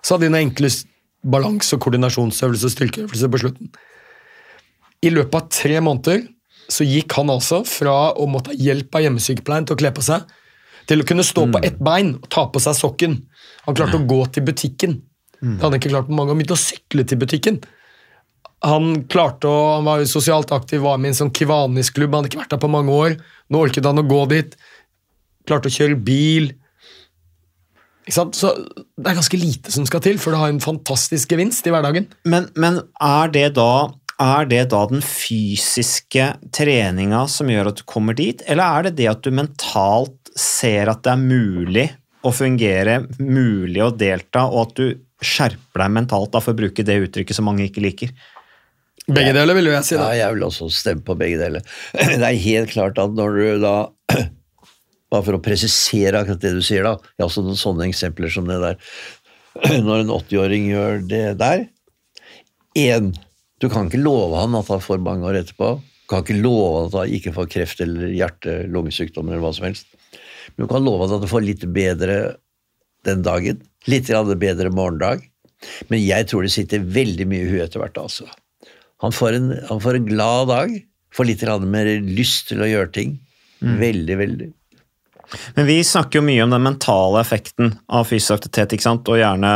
Så 0.04 0.14
hadde 0.14 0.26
vi 0.26 0.32
noen 0.34 0.48
enkle 0.50 0.70
balanse- 1.26 1.76
og 1.76 1.84
koordinasjonsøvelser 1.84 2.68
og 2.68 2.74
styrkeøvelser 2.74 3.32
på 3.32 3.42
slutten. 3.42 3.70
I 5.04 5.12
løpet 5.12 5.38
av 5.38 5.48
tre 5.52 5.80
måneder 5.84 6.26
så 6.72 6.86
gikk 6.86 7.14
han 7.16 7.30
altså 7.30 7.62
fra 7.68 8.12
å 8.18 8.26
måtte 8.30 8.52
ha 8.52 8.58
hjelp 8.58 8.96
av 8.98 9.06
hjemmesykepleien 9.06 9.68
til 9.68 9.76
å 9.76 9.80
kle 9.80 9.92
på 9.94 10.04
seg, 10.04 10.26
til 10.86 11.02
å 11.02 11.06
kunne 11.08 11.26
stå 11.26 11.46
på 11.50 11.62
ett 11.66 11.78
bein 11.82 12.14
og 12.18 12.28
ta 12.32 12.46
på 12.50 12.62
seg 12.62 12.76
sokken. 12.78 13.16
Han 13.66 13.78
klarte 13.78 13.98
å 13.98 14.06
gå 14.06 14.20
til 14.34 14.46
butikken. 14.46 15.00
Det 15.40 15.58
hadde 15.60 15.68
han 15.68 15.78
ikke 15.80 15.92
klart 15.92 16.08
på 16.08 16.16
mange 16.16 16.32
år. 16.32 16.38
Begynte 16.40 16.56
å 16.56 16.62
sykle 16.62 17.04
til 17.06 17.20
butikken. 17.20 17.58
Han 18.64 19.02
klarte 19.12 19.50
å, 19.50 19.56
han 19.76 19.86
var 19.86 20.00
jo 20.00 20.08
sosialt 20.08 20.52
aktiv, 20.54 20.80
var 20.84 21.00
med 21.00 21.10
i 21.10 21.12
en 21.12 21.18
sånn 21.18 21.34
Kivanis-klubb, 21.36 22.14
han 22.14 22.24
hadde 22.24 22.32
ikke 22.32 22.40
vært 22.40 22.54
der 22.54 22.62
på 22.62 22.70
mange 22.72 22.94
år. 22.94 23.18
Nå 23.52 23.66
orket 23.66 23.86
han 23.86 24.00
å 24.00 24.06
gå 24.06 24.22
dit. 24.32 24.56
Klarte 25.46 25.70
å 25.70 25.76
kjøre 25.76 25.98
bil. 26.06 26.48
Ikke 28.06 28.16
sant? 28.16 28.38
Så 28.38 28.52
det 28.54 29.10
er 29.10 29.18
ganske 29.18 29.38
lite 29.38 29.74
som 29.74 29.86
skal 29.88 30.02
til 30.04 30.18
for 30.22 30.34
å 30.34 30.44
ha 30.44 30.50
en 30.50 30.62
fantastisk 30.62 31.34
gevinst 31.34 31.66
i 31.66 31.74
hverdagen. 31.74 32.08
Men, 32.24 32.48
men 32.56 32.80
er, 33.02 33.32
det 33.34 33.48
da, 33.58 33.92
er 34.22 34.48
det 34.50 34.62
da 34.72 34.84
den 34.90 35.02
fysiske 35.04 36.30
treninga 36.54 37.26
som 37.30 37.50
gjør 37.50 37.72
at 37.72 37.82
du 37.82 37.86
kommer 37.88 38.16
dit, 38.16 38.44
eller 38.46 38.64
er 38.64 38.88
det 38.88 38.96
det 39.02 39.10
at 39.12 39.26
du 39.26 39.34
mentalt 39.34 40.32
ser 40.36 40.92
at 40.92 41.02
det 41.04 41.12
er 41.12 41.24
mulig 41.24 41.88
å 42.26 42.32
fungere, 42.34 43.02
mulig 43.18 43.82
å 43.84 43.92
delta, 43.94 44.46
og 44.48 44.68
at 44.68 44.78
du 44.78 44.86
skjerper 45.22 45.82
deg 45.82 45.92
mentalt, 45.94 46.32
da, 46.34 46.42
for 46.42 46.54
å 46.54 46.58
bruke 46.58 46.84
det 46.86 46.98
uttrykket 47.06 47.38
som 47.38 47.46
mange 47.48 47.66
ikke 47.68 47.84
liker? 47.84 48.14
Begge 49.06 49.34
deler, 49.36 49.54
vil 49.54 49.68
jeg 49.70 49.86
si. 49.86 49.94
da. 49.94 50.08
Ja, 50.10 50.26
jeg 50.26 50.34
vil 50.34 50.46
også 50.48 50.66
stemme 50.74 51.04
på 51.06 51.14
begge 51.18 51.38
deler. 51.38 51.62
Det 51.94 52.26
er 52.26 52.40
helt 52.42 52.72
klart 52.72 52.98
at 52.98 53.14
når 53.14 53.38
du 53.38 53.62
da 53.62 53.76
Bare 55.12 55.22
for 55.22 55.36
å 55.36 55.42
presisere 55.42 56.18
akkurat 56.18 56.40
det 56.42 56.50
du 56.56 56.64
sier, 56.66 56.82
da. 56.82 56.96
Jeg 57.14 57.22
har 57.22 57.28
også 57.28 57.44
noen 57.46 57.58
sånne 57.60 57.86
eksempler 57.86 58.32
som 58.34 58.48
det 58.48 58.56
der. 58.58 58.80
Når 59.86 60.00
en 60.02 60.10
80-åring 60.16 60.64
gjør 60.72 61.04
det 61.06 61.26
der 61.38 61.68
Én, 62.76 63.12
du 63.62 63.68
kan 63.72 63.86
ikke 63.86 64.02
love 64.02 64.36
han 64.36 64.56
at 64.58 64.68
han 64.68 64.82
får 64.84 64.98
mange 65.00 65.24
år 65.30 65.38
etterpå. 65.38 65.68
Du 65.78 66.10
kan 66.10 66.24
ikke 66.24 66.40
love 66.42 66.82
at 66.88 66.96
han 66.98 67.14
ikke 67.16 67.32
får 67.32 67.46
kreft 67.54 67.80
eller 67.80 68.10
hjerte-lungesykdommer 68.12 69.32
eller 69.32 69.46
hva 69.46 69.54
som 69.56 69.68
helst. 69.68 69.86
Men 70.56 70.66
du 70.66 70.72
kan 70.74 70.84
love 70.84 71.06
at 71.06 71.14
han 71.14 71.30
får 71.30 71.46
litt 71.46 71.64
bedre 71.72 72.18
den 73.06 73.22
dagen. 73.24 73.62
Litt 73.88 74.10
bedre 74.10 74.74
morgendag. 74.74 75.22
Men 75.88 76.02
jeg 76.02 76.28
tror 76.28 76.44
det 76.44 76.52
sitter 76.52 76.84
veldig 76.84 77.30
mye 77.30 77.46
i 77.46 77.48
huet 77.54 77.64
etter 77.70 77.80
hvert, 77.80 78.02
altså. 78.02 78.28
Han 79.04 79.12
får, 79.12 79.36
en, 79.36 79.48
han 79.68 79.80
får 79.80 79.98
en 79.98 80.06
glad 80.08 80.48
dag. 80.48 80.76
Får 81.16 81.28
litt 81.28 81.44
mer 81.64 81.88
lyst 82.04 82.48
til 82.50 82.62
å 82.64 82.68
gjøre 82.68 82.92
ting. 82.92 83.18
Veldig, 83.80 84.16
veldig. 84.20 84.48
Men 85.56 85.66
vi 85.68 85.78
snakker 85.84 86.20
jo 86.20 86.26
mye 86.26 86.44
om 86.44 86.52
den 86.54 86.64
mentale 86.64 87.20
effekten 87.20 87.72
av 87.88 88.06
fysisk 88.08 88.38
aktivitet, 88.38 88.76
ikke 88.76 88.86
sant? 88.86 89.08
og 89.10 89.20
gjerne 89.20 89.52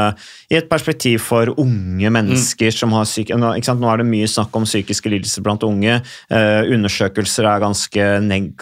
i 0.50 0.58
et 0.58 0.68
perspektiv 0.70 1.22
for 1.22 1.52
unge 1.60 2.10
mennesker 2.12 2.74
som 2.74 2.94
har 2.96 3.08
syke... 3.08 3.36
Nå? 3.38 3.52
Nå 3.80 3.88
er 3.90 4.02
det 4.02 4.08
mye 4.08 4.28
snakk 4.30 4.54
om 4.58 4.66
psykiske 4.66 5.10
lidelser 5.12 5.44
blant 5.46 5.62
unge. 5.66 6.00
Eh, 6.30 6.70
undersøkelser 6.74 7.46
er 7.48 7.62
ganske 7.62 8.08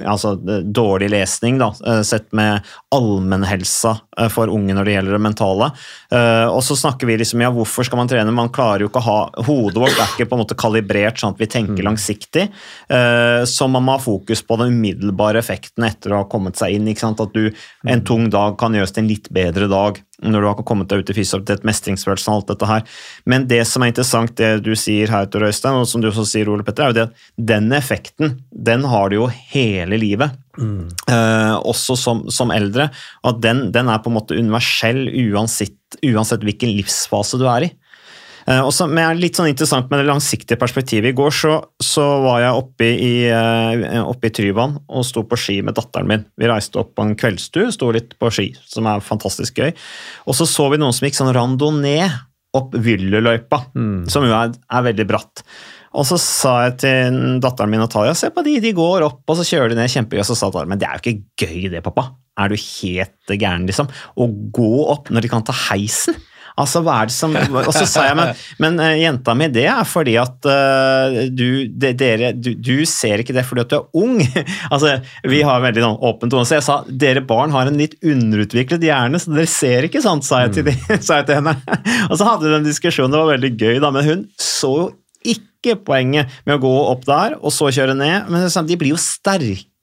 altså, 0.04 0.34
dårlig 0.64 1.10
lesning, 1.14 1.58
da, 1.60 1.70
eh, 1.86 2.02
sett 2.06 2.28
med 2.36 2.66
allmennhelsa 2.94 3.94
eh, 4.18 4.28
for 4.32 4.52
unge 4.52 4.76
når 4.76 4.88
det 4.88 4.96
gjelder 4.96 5.16
det 5.16 5.22
mentale. 5.24 5.70
Eh, 6.12 6.46
og 6.48 6.60
så 6.66 6.76
snakker 6.78 7.08
vi 7.08 7.18
liksom, 7.20 7.42
ja, 7.44 7.52
hvorfor 7.54 7.88
skal 7.88 8.02
man 8.02 8.10
trene? 8.10 8.34
Man 8.34 8.52
klarer 8.54 8.84
jo 8.84 8.92
ikke 8.92 9.02
å 9.02 9.08
ha 9.08 9.18
Hodet 9.48 9.80
vårt 9.80 9.96
er 9.98 10.12
ikke 10.12 10.28
på 10.28 10.36
en 10.36 10.42
måte 10.42 10.56
kalibrert 10.58 11.20
sånn 11.20 11.34
at 11.34 11.40
vi 11.40 11.48
tenker 11.50 11.84
langsiktig. 11.86 12.48
Eh, 12.92 13.42
så 13.48 13.68
man 13.70 13.84
må 13.86 13.96
ha 13.96 14.02
fokus 14.02 14.42
på 14.44 14.58
den 14.60 14.74
umiddelbare 14.76 15.40
effekten 15.40 15.86
etter 15.88 16.12
å 16.12 16.22
ha 16.22 16.28
kommet 16.30 16.58
seg 16.60 16.76
inn. 16.76 16.88
ikke? 16.90 16.97
At 17.04 17.34
du 17.34 17.48
en 17.88 18.04
tung 18.06 18.28
dag 18.32 18.58
kan 18.60 18.74
gjøres 18.74 18.94
til 18.94 19.04
en 19.04 19.10
litt 19.10 19.30
bedre 19.34 19.68
dag 19.70 20.02
når 20.18 20.42
du 20.42 20.48
har 20.48 20.62
kommet 20.66 20.88
deg 20.90 21.04
ut 21.04 21.10
i 21.12 21.14
fysioterapeut, 21.14 21.66
mestringsfølelsen 21.68 22.32
og 22.32 22.40
alt 22.40 22.48
dette 22.50 22.68
her. 22.68 22.96
Men 23.30 23.46
det 23.50 23.60
som 23.70 23.84
er 23.84 23.92
interessant, 23.92 24.34
det 24.38 24.64
du 24.66 24.72
sier 24.74 25.12
her, 25.14 25.28
Tor 25.30 25.46
Øystein, 25.46 25.78
og 25.78 25.86
som 25.86 26.02
du 26.02 26.08
også 26.10 26.26
sier, 26.26 26.50
Ole 26.50 26.66
Petter, 26.66 26.88
er 26.88 26.90
jo 26.90 26.96
det 26.96 27.04
at 27.06 27.46
den 27.52 27.70
effekten, 27.76 28.34
den 28.50 28.86
har 28.90 29.12
du 29.12 29.20
jo 29.20 29.28
hele 29.52 30.00
livet. 30.02 30.34
Eh, 30.58 31.54
også 31.70 31.94
som, 31.98 32.24
som 32.34 32.50
eldre. 32.50 32.88
At 33.26 33.38
den, 33.44 33.68
den 33.74 33.90
er 33.92 34.02
på 34.02 34.10
en 34.10 34.18
måte 34.18 34.38
universell 34.38 35.04
uansett, 35.06 35.78
uansett 36.02 36.42
hvilken 36.42 36.74
livsfase 36.74 37.38
du 37.38 37.46
er 37.46 37.68
i. 37.68 37.72
Eh, 38.48 38.62
og 38.64 38.72
men 38.88 39.18
litt 39.20 39.36
sånn 39.36 39.50
interessant 39.50 39.90
med 39.90 40.00
det 40.00 40.08
langsiktige 40.08 40.58
perspektivet. 40.60 41.10
I 41.12 41.16
går 41.16 41.34
så, 41.34 41.54
så 41.84 42.06
var 42.24 42.42
jeg 42.44 42.60
oppe 42.62 42.88
i, 42.88 43.12
eh, 43.28 43.98
oppe 44.00 44.30
i 44.30 44.34
Tryvann 44.34 44.78
og 44.88 45.04
sto 45.06 45.24
på 45.28 45.38
ski 45.40 45.58
med 45.66 45.76
datteren 45.76 46.08
min. 46.08 46.24
Vi 46.40 46.48
reiste 46.48 46.80
opp 46.80 46.94
på 46.96 47.04
en 47.04 47.16
kveldstue, 47.18 47.68
sto 47.74 47.90
litt 47.94 48.16
på 48.18 48.32
ski, 48.32 48.50
som 48.68 48.88
er 48.88 49.04
fantastisk 49.04 49.60
gøy. 49.60 49.74
Og 50.26 50.38
så 50.38 50.48
så 50.48 50.70
vi 50.72 50.80
noen 50.80 50.96
som 50.96 51.08
gikk 51.08 51.18
sånn 51.18 51.34
randonee 51.36 52.08
opp 52.56 52.72
Vyllyløypa, 52.72 53.58
som 54.08 54.24
jo 54.24 54.32
er, 54.32 54.54
er 54.72 54.86
veldig 54.86 55.04
bratt. 55.10 55.42
Og 55.98 56.06
så 56.08 56.16
sa 56.20 56.54
jeg 56.66 56.78
til 56.82 57.18
datteren 57.42 57.70
min 57.72 57.80
Natalia 57.82 58.14
se 58.16 58.30
på 58.32 58.44
de, 58.44 58.58
de 58.64 58.72
går 58.76 59.04
opp, 59.06 59.20
og 59.28 59.38
så 59.38 59.44
kjører 59.44 59.72
de 59.72 59.78
ned 59.78 59.92
kjempegøy. 59.92 60.22
Og 60.22 60.28
så 60.30 60.36
sa 60.38 60.48
Natalia 60.48 60.72
men 60.72 60.80
det 60.80 60.88
er 60.88 60.96
jo 60.96 61.04
ikke 61.04 61.44
gøy 61.44 61.68
det, 61.74 61.84
pappa. 61.84 62.08
Er 62.38 62.52
du 62.52 62.56
helt 62.56 63.32
gæren, 63.34 63.66
liksom? 63.68 63.88
Å 63.90 64.28
gå 64.56 64.72
opp 64.92 65.12
når 65.12 65.26
de 65.26 65.32
kan 65.32 65.44
ta 65.44 65.56
heisen? 65.68 66.16
Altså, 66.58 66.82
hva 66.84 67.00
er 67.02 67.10
det 67.10 67.14
som 67.14 67.34
Og 67.38 67.70
så 67.74 67.84
sa 67.88 68.08
jeg, 68.08 68.16
men, 68.18 68.32
men 68.62 68.78
eh, 68.82 68.96
jenta 69.04 69.34
mi, 69.38 69.48
det 69.52 69.66
er 69.70 69.86
fordi 69.88 70.16
at 70.20 70.48
uh, 70.48 71.18
du, 71.30 71.68
det, 71.70 71.94
dere, 72.00 72.32
du, 72.36 72.52
du 72.54 72.82
ser 72.88 73.22
ikke 73.22 73.36
det 73.36 73.44
fordi 73.48 73.64
at 73.64 73.72
du 73.72 73.78
er 73.78 74.02
ung. 74.02 74.20
altså, 74.74 74.96
Vi 75.28 75.42
har 75.46 75.64
veldig 75.64 75.84
noen, 75.84 75.98
åpent 76.08 76.34
tone, 76.34 76.48
så 76.48 76.58
jeg 76.58 76.66
sa 76.66 76.80
dere 76.88 77.24
barn 77.26 77.54
har 77.54 77.70
en 77.70 77.78
litt 77.80 77.98
underutviklet 78.02 78.86
hjerne, 78.88 79.20
så 79.22 79.34
dere 79.34 79.50
ser 79.50 79.88
ikke 79.88 80.02
sånt, 80.04 80.26
sa 80.26 80.44
jeg 80.46 80.56
til, 80.58 80.70
de, 80.70 80.76
sa 81.06 81.20
jeg 81.20 81.30
til 81.30 81.40
henne. 81.40 81.54
og 82.08 82.16
så 82.18 82.32
hadde 82.32 82.46
vi 82.46 82.56
den 82.56 82.68
diskusjonen, 82.68 83.14
det 83.14 83.22
var 83.22 83.34
veldig 83.36 83.52
gøy, 83.58 83.76
da, 83.84 83.92
men 83.94 84.08
hun 84.08 84.26
så 84.42 84.74
jo 84.78 84.88
ikke 85.26 85.78
poenget 85.86 86.30
med 86.46 86.58
å 86.58 86.62
gå 86.62 86.74
opp 86.92 87.06
der 87.08 87.34
og 87.38 87.52
så 87.54 87.70
kjøre 87.74 87.96
ned, 87.98 88.30
men 88.30 88.46
sånn, 88.52 88.68
de 88.68 88.78
blir 88.78 88.94
jo 88.94 89.00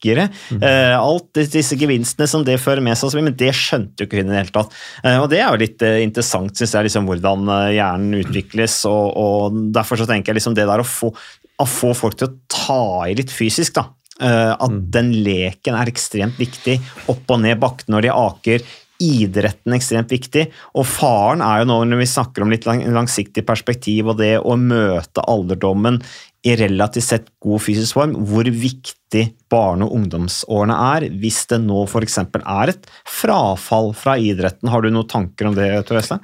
sterkere. 0.06 0.30
Uh, 0.62 0.96
alt 1.00 1.42
disse 1.52 1.78
gevinstene 1.80 2.28
som 2.30 2.46
det 2.46 2.60
fører 2.62 2.84
med 2.86 2.98
seg, 2.98 3.16
men 3.22 3.36
det 3.36 3.54
skjønte 3.56 4.04
jo 4.04 4.10
ikke 4.10 4.22
hun 4.22 4.30
i 4.30 4.34
det 4.34 4.44
hele 4.44 4.56
tatt. 4.56 4.78
Uh, 5.04 5.20
og 5.24 5.30
Det 5.32 5.42
er 5.42 5.50
jo 5.50 5.62
litt 5.62 5.86
uh, 5.86 5.98
interessant, 6.04 6.56
synes 6.56 6.76
jeg, 6.76 6.88
liksom, 6.88 7.10
hvordan 7.10 7.50
eh, 7.50 7.74
hjernen 7.80 8.22
utvikles. 8.22 8.84
og, 8.90 9.12
og 9.16 9.60
Derfor 9.76 10.00
så 10.00 10.08
tenker 10.10 10.32
jeg 10.32 10.42
liksom 10.42 10.56
det 10.58 10.68
der 10.70 10.84
å 10.84 10.88
få, 10.88 11.12
å 11.12 11.68
få 11.70 11.94
folk 11.98 12.18
til 12.20 12.30
å 12.30 12.36
ta 12.52 12.82
i 13.10 13.18
litt 13.18 13.34
fysisk, 13.34 13.78
da. 13.78 13.90
Eh, 14.16 14.54
at 14.54 14.80
den 14.96 15.12
leken 15.26 15.76
er 15.76 15.92
ekstremt 15.92 16.40
viktig. 16.40 16.80
Opp 17.12 17.36
og 17.36 17.42
ned 17.44 17.60
bakken 17.62 17.96
når 17.96 18.08
de 18.08 18.16
aker. 18.16 18.68
Idretten 19.04 19.74
er 19.74 19.80
ekstremt 19.82 20.14
viktig. 20.14 20.46
Og 20.80 20.88
faren 20.88 21.44
er 21.44 21.62
jo 21.62 21.70
nå 21.72 21.82
når 21.90 22.04
vi 22.04 22.12
snakker 22.14 22.46
om 22.46 22.54
litt 22.54 22.68
lang, 22.68 22.86
langsiktig 22.96 23.44
perspektiv 23.48 24.14
og 24.14 24.22
det 24.22 24.38
å 24.40 24.56
møte 24.60 25.26
alderdommen 25.28 26.00
i 26.46 26.54
relativt 26.60 27.08
sett 27.08 27.30
god 27.42 27.64
fysisk 27.66 27.98
form, 27.98 28.14
hvor 28.30 28.46
viktig 28.46 29.24
barne- 29.50 29.88
og 29.88 29.96
ungdomsårene 29.98 30.76
er 30.94 31.08
hvis 31.18 31.42
det 31.50 31.58
nå 31.64 31.86
f.eks. 31.88 32.20
er 32.22 32.72
et 32.74 32.90
frafall 33.10 33.94
fra 33.98 34.14
idretten. 34.22 34.70
Har 34.70 34.86
du 34.86 34.92
noen 34.92 35.10
tanker 35.10 35.50
om 35.50 35.58
det, 35.58 35.72
Tor 35.88 35.98
Øystein? 36.02 36.22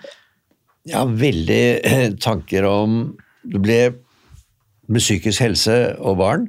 Ja, 0.90 1.04
veldig 1.06 1.64
eh, 1.86 2.08
tanker 2.18 2.66
om 2.66 3.02
Det 3.46 3.60
ble 3.62 3.80
med 4.92 5.02
psykisk 5.02 5.42
helse 5.42 5.76
og 5.98 6.20
barn. 6.20 6.46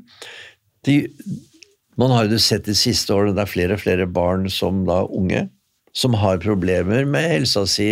De, 0.84 0.98
man 2.00 2.12
har 2.12 2.28
jo 2.28 2.40
sett 2.42 2.66
de 2.66 2.74
siste 2.76 3.14
årene, 3.14 3.32
det 3.36 3.44
er 3.44 3.52
flere 3.52 3.78
og 3.78 3.82
flere 3.84 4.08
barn 4.10 4.48
som 4.52 4.82
da 4.88 5.02
unge, 5.06 5.46
som 5.96 6.16
har 6.18 6.42
problemer 6.42 7.06
med 7.08 7.28
helsa 7.30 7.64
si. 7.70 7.88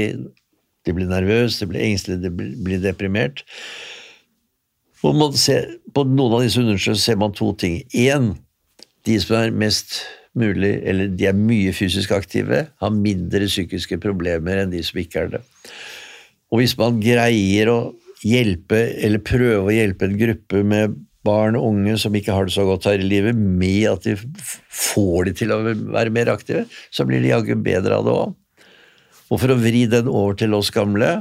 De 0.84 0.96
blir 0.96 1.08
nervøse, 1.08 1.62
de 1.62 1.70
blir 1.70 1.86
engstelige, 1.86 2.26
de 2.26 2.50
blir 2.66 2.82
deprimert. 2.82 3.44
Ser, 5.00 5.76
på 5.96 6.04
noen 6.04 6.36
av 6.36 6.42
disse 6.44 6.60
undersøkelsene 6.60 7.00
ser 7.00 7.20
man 7.20 7.32
to 7.36 7.54
ting. 7.56 7.80
Én, 7.96 8.34
de 9.08 9.16
som 9.22 9.38
er 9.38 9.54
mest 9.56 10.02
mulig, 10.36 10.74
eller 10.86 11.08
de 11.16 11.26
er 11.30 11.36
mye 11.36 11.72
fysisk 11.74 12.12
aktive, 12.14 12.66
har 12.68 12.92
mindre 12.94 13.48
psykiske 13.48 13.98
problemer 14.02 14.60
enn 14.60 14.74
de 14.74 14.82
som 14.84 15.00
ikke 15.00 15.24
er 15.24 15.32
det. 15.36 15.42
Og 16.50 16.60
hvis 16.60 16.76
man 16.78 17.00
greier 17.02 17.70
å 17.72 17.78
hjelpe, 18.26 18.82
eller 19.00 19.24
prøve 19.24 19.70
å 19.70 19.74
hjelpe 19.74 20.06
en 20.06 20.18
gruppe 20.20 20.60
med 20.66 20.98
barn 21.26 21.56
og 21.58 21.66
unge 21.72 21.96
som 22.00 22.14
ikke 22.16 22.34
har 22.36 22.48
det 22.48 22.54
så 22.54 22.64
godt 22.68 22.88
her 22.90 23.00
i 23.00 23.08
livet, 23.08 23.36
med 23.36 23.88
at 23.90 24.06
de 24.06 24.16
får 24.20 25.30
de 25.30 25.34
til 25.40 25.54
å 25.54 25.62
være 25.64 26.12
mer 26.14 26.32
aktive, 26.32 26.66
så 26.92 27.06
blir 27.08 27.24
de 27.24 27.32
jaggu 27.32 27.56
bedre 27.60 27.96
av 27.96 28.06
det 28.06 28.14
òg. 28.16 28.36
Og 29.30 29.38
for 29.38 29.52
å 29.52 29.60
vri 29.60 29.84
den 29.88 30.08
over 30.10 30.36
til 30.38 30.56
oss 30.58 30.72
gamle 30.74 31.20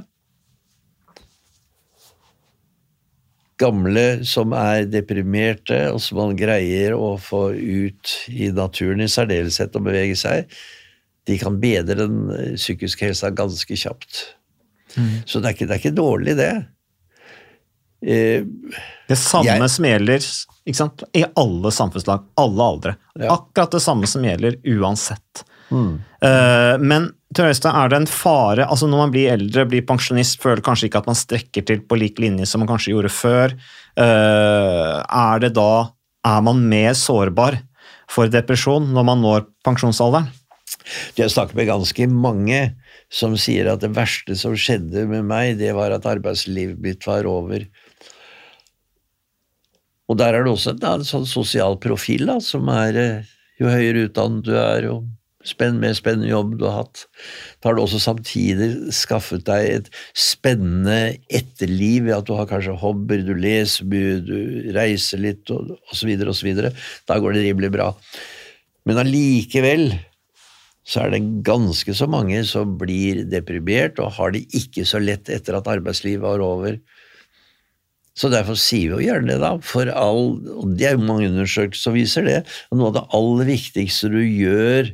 Gamle 3.59 4.23
som 4.27 4.53
er 4.55 4.85
deprimerte, 4.87 5.81
og 5.93 5.99
som 6.03 6.17
man 6.21 6.35
greier 6.39 6.93
å 6.95 7.13
få 7.19 7.49
ut 7.53 8.13
i 8.31 8.47
naturen 8.55 9.03
i 9.03 9.09
særdeleshet 9.11 9.75
og 9.75 9.83
bevege 9.89 10.15
seg, 10.19 10.47
de 11.27 11.35
kan 11.41 11.57
bedre 11.61 11.97
den 12.05 12.19
eh, 12.33 12.53
psykiske 12.55 13.09
helsa 13.09 13.29
ganske 13.35 13.75
kjapt. 13.77 14.21
Så 15.29 15.37
det 15.43 15.51
er, 15.51 15.53
ikke, 15.57 15.67
det 15.69 15.75
er 15.75 15.81
ikke 15.83 15.97
dårlig, 15.99 16.33
det. 16.39 16.51
Eh, 18.01 18.41
Det 19.09 19.17
samme 19.17 19.45
Jeg- 19.45 19.69
som 19.69 19.85
gjelder 19.85 20.19
i 21.13 21.25
alle 21.35 21.71
samfunnslag, 21.71 22.23
alle 22.37 22.63
aldre. 22.63 22.95
Akkurat 23.19 23.71
det 23.71 23.81
samme 23.81 24.07
som 24.07 24.23
gjelder 24.23 24.55
uansett. 24.65 25.43
Eh, 25.69 26.75
men 26.81 27.11
Tor 27.35 27.51
Øystein, 27.51 27.75
er 27.77 27.91
det 27.91 27.97
en 27.99 28.09
fare 28.09 28.65
altså 28.65 28.87
Når 28.89 29.03
man 29.03 29.11
blir 29.13 29.29
eldre, 29.35 29.67
blir 29.69 29.85
pensjonist, 29.85 30.39
føler 30.41 30.63
kanskje 30.65 30.89
ikke 30.89 31.03
at 31.03 31.09
man 31.09 31.17
strekker 31.17 31.65
til 31.65 31.83
på 31.85 31.99
lik 32.01 32.17
linje 32.21 32.47
som 32.49 32.63
man 32.63 32.71
kanskje 32.71 32.95
gjorde 32.95 33.13
før. 33.13 33.53
Eh, 33.99 34.95
er 35.05 35.43
det 35.43 35.53
da 35.57 35.93
Er 36.25 36.41
man 36.43 36.65
mer 36.69 36.97
sårbar 36.97 37.61
for 38.09 38.27
depresjon 38.27 38.89
når 38.93 39.05
man 39.05 39.21
når 39.21 39.45
pensjonsalderen? 39.65 40.31
Har 41.17 41.29
snakket 41.29 41.55
med 41.55 41.69
ganske 41.69 42.07
mange 42.09 42.59
som 43.13 43.35
sier 43.37 43.69
at 43.69 43.81
det 43.83 43.91
verste 43.93 44.35
som 44.37 44.55
skjedde 44.57 45.05
med 45.09 45.25
meg, 45.29 45.57
det 45.59 45.71
var 45.77 45.93
at 45.93 46.07
arbeidslivet 46.09 46.81
mitt 46.81 47.05
var 47.07 47.27
over. 47.29 47.65
Og 50.09 50.17
der 50.17 50.33
er 50.33 50.45
det 50.45 50.53
også 50.53 50.73
en, 50.73 50.83
en 50.89 51.05
sånn 51.05 51.27
sosial 51.29 51.77
profil, 51.81 52.25
da, 52.29 52.39
som 52.41 52.69
er 52.73 52.97
eh, 52.97 53.31
jo 53.61 53.69
høyere 53.69 54.07
utdannet 54.07 54.45
du 54.47 54.53
er, 54.57 54.87
jo 54.89 54.95
spenn, 55.47 55.79
mer 55.79 55.95
spennende 55.95 56.31
jobb 56.31 56.57
du 56.59 56.65
har 56.67 56.81
hatt. 56.81 57.05
Da 57.59 57.69
har 57.69 57.77
du 57.77 57.83
også 57.83 58.01
samtidig 58.03 58.69
skaffet 58.95 59.45
deg 59.47 59.69
et 59.77 59.87
spennende 60.17 61.15
etterliv 61.31 62.09
ved 62.09 62.17
at 62.17 62.27
du 62.27 62.35
har 62.35 62.49
kanskje 62.49 62.75
hobbyer, 62.81 63.23
du 63.27 63.33
leser 63.39 63.87
mye, 63.89 64.19
du 64.25 64.69
reiser 64.75 65.23
litt 65.23 65.49
osv. 65.53 66.11
osv. 66.33 66.51
Da 67.07 67.19
går 67.19 67.37
det 67.37 67.47
rimelig 67.47 67.71
bra. 67.75 67.93
Men 68.89 69.01
allikevel 69.03 69.91
så 70.89 71.03
er 71.03 71.13
det 71.13 71.25
ganske 71.45 71.93
så 71.93 72.07
mange 72.09 72.41
som 72.49 72.77
blir 72.79 73.21
deprimert 73.29 73.99
og 74.01 74.15
har 74.17 74.33
det 74.33 74.47
ikke 74.57 74.87
så 74.89 75.01
lett 75.01 75.29
etter 75.29 75.59
at 75.59 75.69
arbeidslivet 75.69 76.23
var 76.23 76.41
over. 76.41 76.79
Så 78.17 78.31
derfor 78.33 78.57
sier 78.59 78.95
vi 78.95 79.05
jo 79.05 79.11
gjerne 79.11 79.29
det, 79.29 79.37
da. 79.43 79.53
For 79.63 79.91
all, 79.93 80.39
og 80.59 80.73
det 80.79 80.89
er 80.89 80.97
jo 80.97 81.05
mange 81.05 81.29
undersøkelser 81.29 81.85
som 81.85 81.95
viser 81.95 82.25
det. 82.27 82.39
Og 82.67 82.79
noe 82.79 82.89
av 82.89 82.97
det 82.97 83.05
aller 83.15 83.49
viktigste 83.53 84.09
du 84.11 84.19
gjør, 84.19 84.89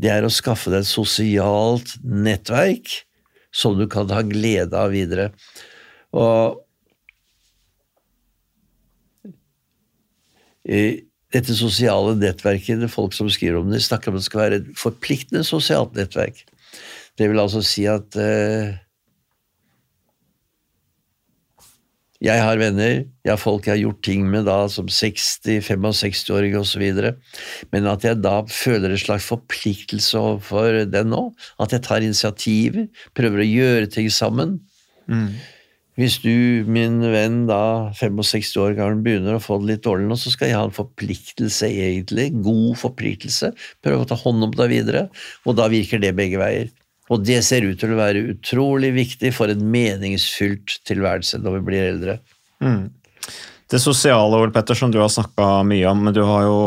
det 0.00 0.10
er 0.10 0.26
å 0.26 0.32
skaffe 0.32 0.72
deg 0.72 0.82
et 0.82 0.90
sosialt 0.90 1.94
nettverk 2.02 3.04
som 3.54 3.76
du 3.78 3.86
kan 3.90 4.10
ha 4.10 4.24
glede 4.26 4.78
av 4.78 4.90
videre. 4.94 5.30
Og 6.14 6.60
dette 10.64 11.54
sosiale 11.56 12.14
nettverket, 12.18 12.80
det 12.80 12.90
folk 12.92 13.14
som 13.16 13.28
skriver 13.30 13.60
om 13.60 13.70
det, 13.72 13.82
snakker 13.84 14.10
om 14.10 14.18
at 14.18 14.24
det 14.24 14.28
skal 14.28 14.42
være 14.44 14.60
et 14.62 14.72
forpliktende 14.78 15.44
sosialt 15.46 15.94
nettverk. 15.98 16.42
Det 17.18 17.28
vil 17.30 17.42
altså 17.42 17.62
si 17.62 17.84
at 17.90 18.16
eh, 18.18 18.74
Jeg 22.24 22.40
har 22.40 22.56
venner, 22.56 23.02
jeg 23.24 23.30
har 23.30 23.40
folk 23.40 23.66
jeg 23.68 23.74
har 23.74 23.82
gjort 23.82 24.04
ting 24.06 24.22
med 24.32 24.46
da 24.48 24.62
som 24.72 24.86
60-, 24.88 25.58
65-åring 25.66 26.54
osv., 26.56 26.84
men 27.74 27.88
at 27.90 28.06
jeg 28.06 28.22
da 28.24 28.38
føler 28.48 28.94
en 28.94 29.02
slags 29.02 29.26
forpliktelse 29.28 30.16
overfor 30.20 30.84
den 30.88 31.12
nå. 31.12 31.26
At 31.60 31.74
jeg 31.76 31.84
tar 31.84 32.06
initiativer, 32.06 32.86
prøver 33.16 33.44
å 33.44 33.50
gjøre 33.50 33.90
ting 33.92 34.08
sammen. 34.12 34.56
Mm. 35.04 35.34
Hvis 36.00 36.16
du, 36.24 36.64
min 36.66 36.96
venn, 37.12 37.44
da 37.46 37.92
65 37.94 38.56
år 38.62 38.72
gammel, 38.78 39.02
begynner 39.04 39.36
å 39.36 39.42
få 39.42 39.60
det 39.60 39.68
litt 39.68 39.84
dårlig 39.84 40.08
nå, 40.08 40.16
så 40.18 40.32
skal 40.32 40.50
jeg 40.50 40.58
ha 40.58 40.64
en 40.66 40.74
forpliktelse, 40.74 41.68
egentlig. 41.68 42.30
God 42.42 42.80
forpliktelse. 42.80 43.52
Prøve 43.84 44.02
å 44.02 44.08
ta 44.10 44.18
hånd 44.18 44.48
om 44.48 44.56
deg 44.56 44.72
videre. 44.72 45.04
Og 45.44 45.60
da 45.60 45.68
virker 45.70 46.02
det 46.02 46.16
begge 46.18 46.40
veier. 46.40 46.72
Og 47.12 47.24
det 47.24 47.40
ser 47.44 47.66
ut 47.66 47.80
til 47.80 47.92
å 47.92 48.00
være 48.00 48.22
utrolig 48.32 48.94
viktig 48.96 49.32
for 49.36 49.52
en 49.52 49.64
meningsfylt 49.70 50.78
tilværelse 50.88 51.40
når 51.42 51.58
vi 51.58 51.64
blir 51.66 51.88
eldre. 51.90 52.18
Mm. 52.64 52.86
Det 53.70 53.80
sosiale, 53.80 54.38
Ole 54.38 54.52
Petter, 54.54 54.76
som 54.78 54.92
du 54.92 55.00
har 55.00 55.10
snakka 55.12 55.64
mye 55.66 55.88
om, 55.90 56.02
men 56.06 56.14
du 56.16 56.22
har 56.24 56.44
jo 56.46 56.58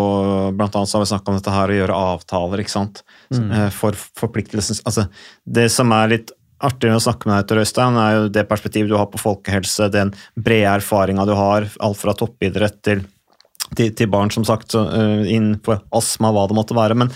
blant 0.58 0.76
annet 0.76 0.94
har 0.94 1.04
vi 1.04 1.10
snakka 1.12 1.32
om 1.32 1.38
dette 1.38 1.54
her 1.54 1.72
å 1.72 1.78
gjøre 1.78 2.00
avtaler, 2.14 2.64
ikke 2.64 2.74
sant. 2.74 3.04
Mm. 3.34 3.52
Eh, 3.52 3.70
for 3.76 3.98
forpliktelsen 4.18 4.82
Altså, 4.88 5.08
det 5.46 5.68
som 5.74 5.94
er 5.96 6.14
litt 6.16 6.34
artig 6.64 6.90
å 6.90 7.02
snakke 7.02 7.30
med 7.30 7.38
deg 7.38 7.50
til, 7.52 7.62
Øystein, 7.62 8.00
er 8.02 8.16
jo 8.16 8.32
det 8.34 8.48
perspektivet 8.50 8.90
du 8.90 8.98
har 8.98 9.10
på 9.12 9.22
folkehelse, 9.22 9.92
den 9.94 10.14
brede 10.34 10.74
erfaringa 10.80 11.26
du 11.30 11.36
har, 11.38 11.70
alt 11.86 12.02
fra 12.02 12.16
toppidrett 12.18 12.82
til, 12.86 13.06
til, 13.76 13.92
til 13.98 14.10
barn, 14.12 14.32
som 14.32 14.46
sagt, 14.48 14.78
inn 14.78 15.28
innenfor 15.28 15.82
astma, 15.98 16.32
hva 16.32 16.48
det 16.48 16.58
måtte 16.58 16.78
være. 16.78 16.96
men 16.96 17.12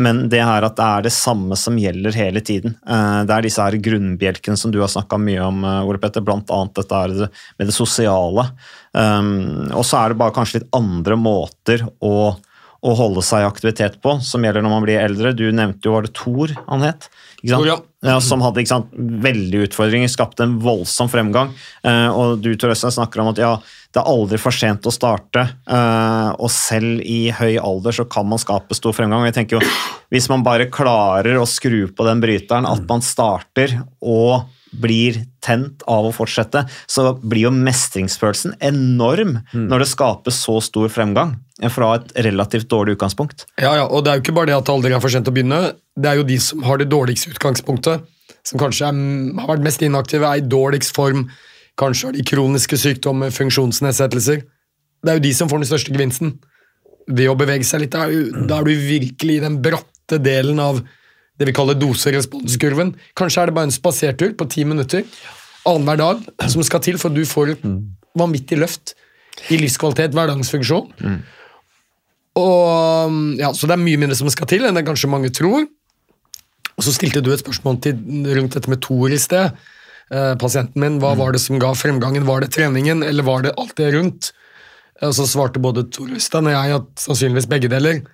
men 0.00 0.24
det 0.30 0.42
her 0.42 0.64
at 0.66 0.76
det 0.78 0.84
er 0.84 1.04
det 1.06 1.12
samme 1.14 1.56
som 1.58 1.76
gjelder 1.78 2.16
hele 2.18 2.42
tiden. 2.44 2.74
Eh, 2.82 3.20
det 3.28 3.34
er 3.34 3.46
disse 3.46 3.62
her 3.62 3.76
grunnbjelkene 3.82 4.58
som 4.58 4.72
du 4.74 4.80
har 4.82 4.90
snakka 4.90 5.18
mye 5.22 5.42
om, 5.44 5.60
eh, 5.64 5.82
Ole 5.86 6.00
Petter, 6.02 6.24
bl.a. 6.24 6.40
dette 6.74 7.28
med 7.58 7.68
det 7.68 7.76
sosiale. 7.76 8.48
Um, 8.94 9.70
og 9.74 9.84
så 9.86 10.00
er 10.00 10.12
det 10.12 10.18
bare 10.20 10.34
kanskje 10.34 10.60
litt 10.60 10.74
andre 10.74 11.16
måter 11.18 11.82
å, 12.02 12.34
å 12.34 12.94
holde 12.98 13.22
seg 13.26 13.42
i 13.42 13.48
aktivitet 13.48 14.00
på, 14.02 14.16
som 14.22 14.44
gjelder 14.46 14.66
når 14.66 14.74
man 14.74 14.86
blir 14.86 15.02
eldre. 15.02 15.34
Du 15.34 15.46
nevnte 15.50 15.88
jo, 15.88 15.94
var 15.96 16.06
det 16.06 16.14
Thor 16.18 16.54
han 16.66 16.86
het? 16.86 17.08
Tor, 17.44 17.66
ja. 17.68 17.78
Ja, 18.04 18.18
som 18.24 18.42
hadde 18.44 18.66
sant, 18.68 18.92
veldig 18.94 19.64
utfordringer, 19.68 20.10
skapte 20.12 20.46
en 20.46 20.58
voldsom 20.62 21.10
fremgang. 21.12 21.50
Og 21.84 22.38
du 22.44 22.50
Tor 22.56 22.72
Øystein, 22.72 22.94
snakker 22.94 23.22
om 23.22 23.32
at 23.32 23.40
ja, 23.42 23.50
det 23.94 24.02
er 24.02 24.10
aldri 24.10 24.40
for 24.42 24.54
sent 24.54 24.88
å 24.88 24.92
starte, 24.92 25.44
uh, 25.70 26.34
og 26.34 26.50
selv 26.50 26.98
i 27.06 27.28
høy 27.30 27.54
alder 27.62 27.94
så 27.94 28.06
kan 28.10 28.26
man 28.26 28.42
skape 28.42 28.74
stor 28.74 28.96
fremgang. 28.96 29.22
jeg 29.28 29.36
tenker 29.36 29.60
jo, 29.60 29.70
Hvis 30.10 30.26
man 30.30 30.42
bare 30.46 30.66
klarer 30.70 31.38
å 31.38 31.46
skru 31.46 31.86
på 31.94 32.06
den 32.08 32.22
bryteren, 32.22 32.66
at 32.66 32.82
man 32.90 33.04
starter 33.06 33.78
og 34.02 34.50
blir 34.74 35.20
tent 35.44 35.84
av 35.86 36.08
å 36.08 36.12
fortsette, 36.14 36.64
så 36.90 37.12
blir 37.22 37.46
jo 37.46 37.54
mestringsfølelsen 37.54 38.56
enorm 38.58 39.36
mm. 39.52 39.68
når 39.70 39.84
det 39.84 39.90
skapes 39.92 40.40
så 40.42 40.58
stor 40.64 40.90
fremgang 40.90 41.36
fra 41.70 41.92
et 42.00 42.10
relativt 42.26 42.66
dårlig 42.72 42.96
utgangspunkt. 42.96 43.46
Ja, 43.62 43.76
ja, 43.78 43.86
og 43.86 44.02
det 44.02 44.10
er 44.10 44.18
jo 44.18 44.24
ikke 44.24 44.36
bare 44.40 44.50
det 44.50 44.58
at 44.58 44.66
det 44.66 44.74
aldri 44.74 44.94
er 44.96 45.02
for 45.04 45.14
sent 45.14 45.30
å 45.30 45.34
begynne, 45.34 45.60
det 45.94 46.10
er 46.10 46.18
jo 46.18 46.26
de 46.26 46.40
som 46.42 46.66
har 46.66 46.82
det 46.82 46.90
dårligste 46.90 47.30
utgangspunktet, 47.36 48.10
som 48.44 48.60
kanskje 48.60 48.90
er, 48.90 49.02
har 49.38 49.52
vært 49.54 49.66
mest 49.66 49.84
inaktive, 49.86 50.26
er 50.26 50.42
i 50.42 50.48
dårligst 50.48 50.96
form, 50.96 51.28
Kanskje 51.80 52.08
har 52.08 52.16
de 52.16 52.24
kroniske 52.26 52.78
sykdommer, 52.78 53.32
funksjonsnedsettelser. 53.34 54.44
Det 55.04 55.12
er 55.12 55.18
jo 55.18 55.24
de 55.24 55.32
som 55.36 55.50
får 55.50 55.62
den 55.62 55.70
største 55.70 55.94
gevinsten. 55.94 56.36
Ved 57.10 57.28
å 57.28 57.36
bevege 57.36 57.66
seg 57.68 57.84
litt, 57.84 57.92
da 57.92 58.06
er, 58.06 58.30
er 58.32 58.68
du 58.68 58.72
virkelig 58.72 59.38
i 59.38 59.42
den 59.42 59.58
bratte 59.64 60.20
delen 60.22 60.62
av 60.62 60.80
det 61.38 61.48
vi 61.50 61.56
kaller 61.56 61.76
doseresponskurven. 61.76 62.94
Kanskje 63.18 63.42
er 63.42 63.50
det 63.50 63.56
bare 63.56 63.68
en 63.68 63.74
spasertur 63.74 64.36
på 64.38 64.46
ti 64.52 64.64
minutter 64.68 65.02
annenhver 65.68 66.00
dag 66.00 66.50
som 66.52 66.64
skal 66.64 66.82
til 66.84 66.98
for 67.00 67.10
at 67.10 67.16
du 67.16 67.24
får 67.28 67.54
et 67.54 67.64
vanvittig 68.14 68.58
løft 68.60 68.94
i 69.50 69.58
livskvalitet, 69.58 70.14
hverdagsfunksjon. 70.14 70.92
Mm. 71.00 71.22
Og, 72.38 73.16
ja, 73.40 73.50
så 73.54 73.66
det 73.66 73.76
er 73.76 73.82
mye 73.82 74.00
mindre 74.00 74.18
som 74.18 74.30
skal 74.32 74.48
til 74.50 74.66
enn 74.66 74.78
det 74.78 74.84
kanskje 74.86 75.10
mange 75.10 75.32
tror. 75.34 75.66
Og 76.74 76.82
Så 76.82 76.94
stilte 76.94 77.22
du 77.22 77.30
et 77.32 77.42
spørsmål 77.42 77.80
til, 77.82 77.98
rundt 78.34 78.54
dette 78.56 78.70
med 78.70 78.82
Tor 78.82 79.12
i 79.14 79.18
sted. 79.18 79.54
Eh, 80.12 80.34
pasienten 80.36 80.80
min. 80.80 80.98
Hva 81.00 81.14
var 81.16 81.32
det 81.32 81.40
som 81.40 81.58
ga 81.62 81.72
fremgangen? 81.76 82.26
Var 82.28 82.44
det 82.44 82.52
treningen, 82.56 83.02
eller 83.02 83.24
var 83.24 83.44
det 83.44 83.54
alt 83.56 83.76
det 83.80 83.92
rundt? 83.94 84.32
Og 85.02 85.14
så 85.16 85.26
svarte 85.26 85.62
både 85.62 85.86
Tor 85.92 86.12
Øystein 86.12 86.48
og 86.50 86.54
jeg 86.54 86.76
at 86.76 86.90
sannsynligvis 87.02 87.48
begge 87.50 87.70
deler. 87.72 88.04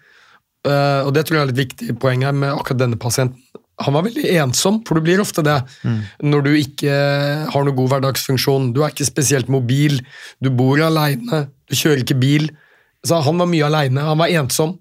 Uh, 0.60 1.06
og 1.06 1.14
det 1.16 1.24
tror 1.24 1.38
jeg 1.38 1.46
er 1.46 1.52
et 1.54 1.60
viktig 1.60 1.94
poeng 2.00 2.24
her 2.24 2.34
med 2.36 2.52
akkurat 2.52 2.82
denne 2.82 2.98
pasienten. 3.00 3.40
Han 3.80 3.94
var 3.96 4.04
veldig 4.04 4.26
ensom, 4.42 4.82
for 4.84 4.98
du 4.98 5.06
blir 5.06 5.22
ofte 5.22 5.40
det 5.40 5.56
mm. 5.88 6.00
når 6.28 6.42
du 6.44 6.50
ikke 6.52 6.96
har 7.48 7.64
noe 7.64 7.76
god 7.76 7.94
hverdagsfunksjon. 7.94 8.66
Du 8.76 8.82
er 8.82 8.92
ikke 8.92 9.08
spesielt 9.08 9.48
mobil, 9.48 10.02
du 10.44 10.50
bor 10.52 10.82
aleine, 10.84 11.46
du 11.64 11.76
kjører 11.78 12.02
ikke 12.02 12.18
bil. 12.20 12.50
Så 13.06 13.22
han 13.24 13.40
var 13.40 13.48
mye 13.48 13.70
aleine, 13.70 14.04
han 14.04 14.20
var 14.20 14.34
ensom. 14.36 14.74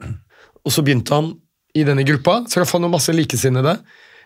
Og 0.68 0.76
så 0.76 0.84
begynte 0.84 1.16
han 1.16 1.32
i 1.80 1.86
denne 1.88 2.04
gruppa, 2.04 2.42
traff 2.52 2.76
han 2.76 2.90
masse 2.92 3.16
likesinnede. 3.16 3.78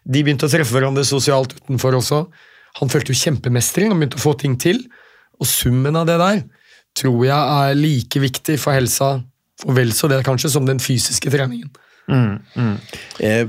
De 0.10 0.26
begynte 0.26 0.50
å 0.50 0.54
treffe 0.56 0.74
hverandre 0.74 1.06
sosialt 1.06 1.54
utenfor 1.60 2.00
også. 2.02 2.24
Han 2.80 2.92
følte 2.92 3.14
jo 3.14 3.22
kjempemestring 3.22 3.92
og 3.92 4.00
begynte 4.00 4.20
å 4.20 4.24
få 4.24 4.36
ting 4.40 4.58
til. 4.62 4.82
Og 5.42 5.50
summen 5.50 5.98
av 6.00 6.08
det 6.10 6.20
der 6.22 6.44
tror 6.98 7.26
jeg 7.26 7.34
er 7.58 7.78
like 7.78 8.22
viktig 8.22 8.60
for 8.62 8.78
helsa, 8.78 9.16
og 9.64 9.76
vel 9.78 9.94
så 9.96 10.10
det 10.12 10.22
kanskje, 10.26 10.52
som 10.54 10.68
den 10.68 10.82
fysiske 10.82 11.32
treningen. 11.34 11.72
Mm, 12.12 12.36
mm. 12.54 12.76
Eh, 13.26 13.48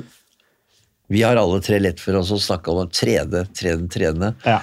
vi 1.12 1.22
har 1.22 1.36
alle 1.36 1.60
tre 1.64 1.80
lett 1.82 2.00
for 2.00 2.16
oss 2.20 2.32
å 2.32 2.40
snakke 2.40 2.72
om 2.72 2.84
å 2.84 2.88
trene, 2.88 3.44
trene, 3.52 3.88
trene. 3.92 4.32
Ja. 4.46 4.60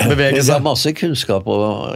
Bevege 0.00 0.40
seg. 0.40 0.46
Det 0.48 0.54
er 0.56 0.64
masse 0.64 0.92
kunnskap 0.96 1.48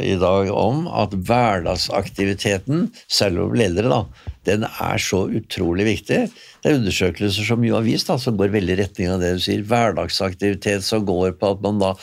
i 0.05 0.15
dag 0.21 0.51
om 0.53 0.85
at 0.93 1.15
hverdagsaktiviteten, 1.29 2.89
selv 3.09 3.47
om 3.47 3.57
ledere, 3.57 3.91
da, 3.93 4.29
den 4.49 4.67
er 4.69 5.01
så 5.03 5.25
utrolig 5.33 5.87
viktig. 5.89 6.21
Det 6.29 6.71
er 6.71 6.79
undersøkelser 6.81 7.49
som 7.49 7.65
jo 7.65 7.79
har 7.79 7.87
vist, 7.87 8.11
da, 8.11 8.19
som 8.21 8.37
går 8.41 8.53
veldig 8.55 8.77
i 8.77 8.81
retning 8.83 9.15
av 9.15 9.25
det 9.25 9.35
du 9.39 9.43
sier. 9.45 9.65
Hverdagsaktivitet 9.71 10.85
som 10.87 11.07
går 11.09 11.39
på 11.41 11.55
at 11.55 11.65
man 11.65 11.81
da 11.83 11.95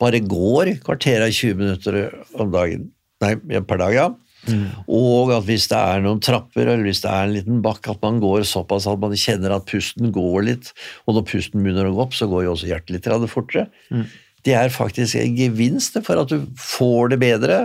bare 0.00 0.22
går 0.24 0.78
kvarter 0.86 1.26
av 1.26 1.34
20 1.36 1.60
minutter 1.60 2.00
om 2.40 2.50
dagen. 2.54 2.90
Nei, 3.20 3.34
per 3.60 3.82
dag, 3.82 3.94
ja. 3.96 4.08
Mm. 4.48 4.70
Og 4.88 5.34
at 5.36 5.44
hvis 5.44 5.66
det 5.68 5.76
er 5.76 6.00
noen 6.00 6.22
trapper 6.24 6.64
eller 6.64 6.86
hvis 6.86 7.02
det 7.04 7.10
er 7.12 7.26
en 7.26 7.34
liten 7.34 7.60
bakk, 7.64 7.90
at 7.92 8.00
man 8.00 8.22
går 8.22 8.46
såpass 8.48 8.86
at 8.88 9.02
man 9.02 9.12
kjenner 9.12 9.52
at 9.52 9.68
pusten 9.68 10.08
går 10.14 10.46
litt. 10.48 10.72
Og 11.04 11.18
når 11.18 11.28
pusten 11.28 11.60
begynner 11.60 11.90
å 11.90 11.92
gå 11.98 12.06
opp, 12.06 12.16
så 12.16 12.30
går 12.30 12.46
jo 12.46 12.54
også 12.56 12.70
hjertet 12.72 12.96
litt 12.96 13.28
fortere. 13.28 13.68
Mm 13.92 14.08
det 14.46 14.56
er 14.56 14.72
faktisk 14.72 15.18
en 15.20 15.36
gevinst 15.36 15.98
for 16.06 16.20
at 16.22 16.32
du 16.32 16.44
får 16.58 17.12
det 17.12 17.20
bedre. 17.22 17.60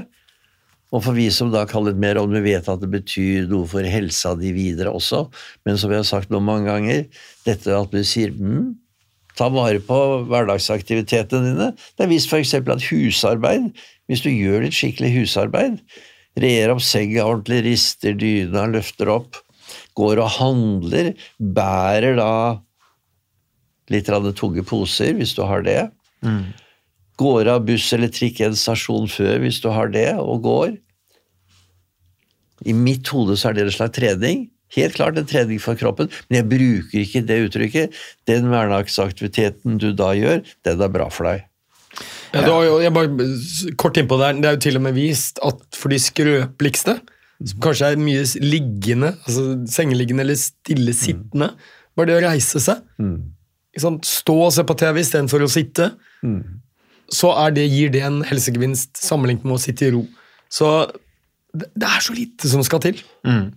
Og 0.94 1.04
for 1.04 1.18
vi 1.18 1.28
som 1.34 1.52
da 1.52 1.66
kaller 1.68 1.96
det 1.96 2.04
mer 2.04 2.20
om, 2.22 2.32
vi 2.32 2.44
vet 2.46 2.68
at 2.72 2.82
det 2.82 2.90
betyr 2.92 3.50
noe 3.52 3.68
for 3.68 3.86
helsa 3.90 4.36
di 4.40 4.54
videre 4.56 4.94
også. 4.96 5.26
Men 5.68 5.80
som 5.82 5.92
vi 5.92 5.98
har 6.00 6.08
sagt 6.08 6.32
noen 6.32 6.48
mange 6.48 6.70
ganger, 6.70 7.06
dette 7.48 7.76
at 7.76 7.92
du 7.92 8.04
sier 8.08 8.34
mm, 8.36 8.76
ta 9.36 9.50
vare 9.52 9.82
på 9.84 10.00
hverdagsaktivitetene 10.30 11.52
dine. 11.52 11.72
Det 11.96 12.06
er 12.06 12.12
visst 12.12 12.32
f.eks. 12.32 12.56
at 12.60 12.90
husarbeid, 12.90 13.72
hvis 14.08 14.24
du 14.24 14.32
gjør 14.32 14.64
litt 14.66 14.78
skikkelig 14.78 15.12
husarbeid, 15.18 15.80
rer 16.40 16.72
opp 16.74 16.84
senga 16.84 17.26
ordentlig, 17.26 17.64
rister 17.68 18.16
dyna, 18.20 18.68
løfter 18.72 19.12
opp, 19.12 19.42
går 19.96 20.22
og 20.24 20.32
handler, 20.38 21.14
bærer 21.40 22.20
da 22.20 22.32
litt 23.92 24.10
tunge 24.40 24.64
poser, 24.66 25.14
hvis 25.18 25.36
du 25.38 25.44
har 25.48 25.66
det. 25.66 25.82
Mm. 26.26 26.54
Går 27.22 27.52
av 27.52 27.64
buss 27.68 27.88
eller 27.96 28.12
trikk 28.12 28.42
en 28.44 28.58
stasjon 28.60 29.08
før 29.12 29.40
hvis 29.44 29.62
du 29.64 29.70
har 29.72 29.92
det, 29.94 30.10
og 30.20 30.44
går. 30.46 30.76
I 32.66 32.76
mitt 32.76 33.08
hode 33.14 33.38
så 33.40 33.50
er 33.50 33.58
det 33.58 33.68
en 33.68 33.76
slags 33.78 33.96
trening. 33.98 34.46
Helt 34.76 34.98
klart 34.98 35.18
en 35.20 35.28
trening 35.30 35.60
for 35.62 35.78
kroppen, 35.80 36.10
men 36.28 36.40
jeg 36.42 36.50
bruker 36.52 37.02
ikke 37.02 37.24
det 37.28 37.42
uttrykket. 37.48 38.00
Den 38.28 38.50
hverdagsaktiviteten 38.52 39.78
du 39.82 39.92
da 39.96 40.12
gjør, 40.18 40.42
den 40.66 40.82
er 40.82 40.92
bra 40.92 41.10
for 41.14 41.30
deg. 41.30 41.46
Ja, 42.34 42.42
det 42.42 42.52
har 42.52 42.66
jo, 42.66 42.80
jeg 42.84 42.92
bare 42.92 43.28
kort 43.80 43.98
innpå 44.00 44.18
der, 44.20 44.34
Det 44.36 44.50
er 44.50 44.58
jo 44.58 44.64
til 44.66 44.80
og 44.80 44.84
med 44.84 44.98
vist 44.98 45.40
at 45.46 45.62
for 45.78 45.94
de 45.94 46.00
skrøpeligste, 46.02 46.98
som 47.46 47.62
kanskje 47.64 47.94
er 47.94 48.02
mye 48.02 48.26
liggende, 48.44 49.14
altså 49.24 49.46
sengeliggende 49.72 50.26
eller 50.26 50.40
stillesittende, 50.40 51.54
bare 51.96 52.10
det 52.10 52.18
å 52.18 52.26
reise 52.28 52.60
seg 52.64 52.84
mm. 53.00 53.16
Stå 53.76 54.36
og 54.40 54.54
se 54.56 54.64
på 54.64 54.76
TV 54.80 55.02
istedenfor 55.02 55.44
å 55.44 55.52
sitte, 55.52 55.90
så 57.12 57.34
det, 57.54 57.68
gir 57.70 57.92
det 57.94 58.02
en 58.06 58.22
helsegevinst 58.26 58.98
sammenlignet 59.02 59.46
med 59.46 59.58
å 59.58 59.62
sitte 59.62 59.88
i 59.88 59.92
ro. 59.94 60.06
Så 60.52 60.72
det, 61.54 61.70
det 61.76 61.90
er 61.90 62.04
så 62.04 62.16
lite 62.16 62.50
som 62.52 62.64
skal 62.66 62.82
til. 62.84 63.00
Mm. 63.28 63.54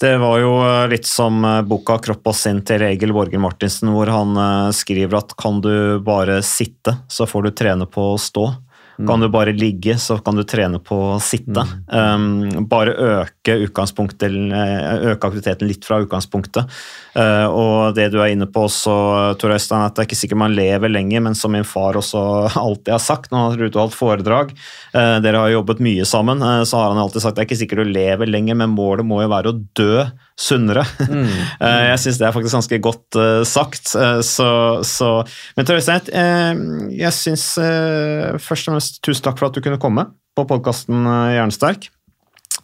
Det 0.00 0.12
var 0.20 0.40
jo 0.42 0.52
eh, 0.60 0.88
litt 0.92 1.08
som 1.08 1.40
eh, 1.44 1.62
boka 1.64 1.96
'Kropp 2.04 2.28
og 2.28 2.36
sinn' 2.36 2.60
til 2.68 2.84
Egil 2.84 3.14
Borger 3.16 3.40
Martinsen, 3.40 3.88
hvor 3.94 4.10
han 4.12 4.36
eh, 4.36 4.74
skriver 4.76 5.22
at 5.22 5.32
kan 5.40 5.62
du 5.64 6.02
bare 6.04 6.42
sitte, 6.44 6.98
så 7.08 7.24
får 7.28 7.46
du 7.46 7.50
trene 7.56 7.88
på 7.88 8.10
å 8.12 8.20
stå. 8.20 8.50
Kan 8.96 9.20
du 9.20 9.28
bare 9.28 9.52
ligge, 9.52 9.98
så 10.00 10.16
kan 10.24 10.38
du 10.38 10.42
trene 10.48 10.78
på 10.80 10.96
å 11.12 11.18
sitte. 11.20 11.62
Um, 11.92 12.64
bare 12.70 12.94
øke, 12.96 13.56
eh, 13.56 13.66
øke 13.66 15.28
aktiviteten 15.28 15.68
litt 15.68 15.84
fra 15.84 15.98
utgangspunktet. 16.00 16.70
Uh, 17.16 17.46
og 17.50 17.96
det 17.96 18.08
du 18.14 18.18
er 18.22 18.32
inne 18.32 18.48
på 18.48 18.64
også, 18.64 18.96
Tor 19.40 19.52
Øystein, 19.52 19.84
at 19.84 19.96
det 19.96 20.04
er 20.04 20.08
ikke 20.08 20.20
sikkert 20.22 20.40
man 20.46 20.56
lever 20.56 20.92
lenger, 20.92 21.24
men 21.28 21.36
som 21.36 21.52
min 21.52 21.66
far 21.68 21.98
også 22.00 22.22
alltid 22.66 22.94
har 22.94 23.04
sagt 23.04 23.30
når 23.30 23.42
han 23.42 23.50
har 23.50 23.66
utholdt 23.66 23.82
holdt 23.86 23.98
foredrag, 23.98 24.54
uh, 24.96 25.18
dere 25.24 25.44
har 25.44 25.52
jobbet 25.52 25.82
mye 25.84 26.08
sammen, 26.08 26.40
uh, 26.40 26.64
så 26.64 26.80
har 26.80 26.94
han 26.94 27.02
alltid 27.02 27.24
sagt 27.24 27.36
at 27.36 27.42
det 27.42 27.44
er 27.44 27.50
ikke 27.50 27.62
sikkert 27.64 27.84
du 27.84 27.96
lever 27.98 28.32
lenger, 28.32 28.56
men 28.62 28.72
målet 28.72 29.08
må 29.08 29.20
jo 29.24 29.32
være 29.32 29.52
å 29.52 29.60
dø 29.76 30.06
sunnere. 30.36 30.84
Mm. 31.08 31.26
jeg 31.90 31.98
syns 32.02 32.20
det 32.20 32.28
er 32.28 32.34
faktisk 32.36 32.56
ganske 32.58 32.78
godt 32.84 33.18
eh, 33.20 33.42
sagt. 33.48 33.94
Eh, 33.96 34.20
så, 34.26 34.48
så 34.84 35.10
Men 35.56 35.70
eh, 35.72 36.62
jeg 37.00 37.12
syns 37.16 37.46
eh, 37.62 38.36
først 38.36 38.68
og 38.68 38.76
fremst 38.76 39.00
tusen 39.04 39.24
takk 39.26 39.40
for 39.40 39.48
at 39.48 39.56
du 39.56 39.64
kunne 39.64 39.80
komme 39.82 40.06
på 40.36 40.44
podkasten 40.48 41.08
Jernsterk. 41.32 41.88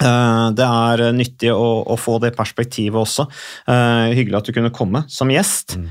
Eh, 0.02 0.46
Det 0.58 0.68
er 0.68 1.06
nyttig 1.16 1.52
å, 1.54 1.82
å 1.88 1.96
få 2.00 2.18
det 2.22 2.34
perspektivet 2.36 3.00
også. 3.00 3.26
Eh, 3.66 4.12
Hyggelig 4.18 4.42
at 4.42 4.50
du 4.50 4.56
kunne 4.56 4.74
komme 4.74 5.06
som 5.12 5.32
gjest. 5.32 5.78
Mm. 5.80 5.90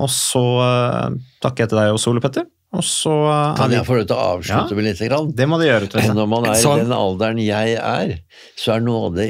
Og 0.00 0.08
så 0.10 0.40
eh, 0.64 1.20
takker 1.44 1.62
jeg 1.66 1.70
til 1.70 1.78
deg 1.78 1.92
også, 1.94 2.10
Ole 2.10 2.24
Petter. 2.24 2.48
Og 2.74 2.82
så 2.82 3.12
eh, 3.30 3.54
Kan 3.60 3.74
jeg 3.76 3.86
få 3.86 4.00
lov 4.00 4.08
til 4.08 4.16
å 4.16 4.24
avslutte 4.34 4.74
Ja, 4.74 4.78
med 4.80 4.88
litt? 4.88 5.02
Grann? 5.06 5.30
Det 5.36 5.46
må 5.46 5.60
du 5.60 5.66
gjøre. 5.68 5.90
Når 6.16 6.30
man 6.30 6.48
er 6.50 6.58
Sånn. 6.58 6.80
i 6.80 6.86
den 6.88 6.96
alderen 6.96 7.42
jeg 7.44 7.76
er, 7.78 8.16
så 8.58 8.74
er 8.74 8.82
noe 8.88 9.10
av 9.10 9.18
det 9.20 9.28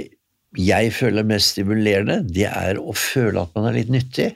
jeg 0.61 0.92
føler 0.94 1.26
mest 1.26 1.55
stimulerende, 1.55 2.20
det 2.26 2.46
er 2.50 2.78
å 2.78 2.94
føle 2.96 3.42
at 3.42 3.55
man 3.57 3.66
er 3.68 3.78
litt 3.78 3.90
nyttig. 3.92 4.30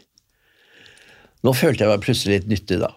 Nå 1.47 1.53
følte 1.55 1.85
jeg 1.85 1.93
meg 1.93 2.03
plutselig 2.05 2.41
litt 2.41 2.51
nyttig, 2.51 2.79
da. 2.83 2.91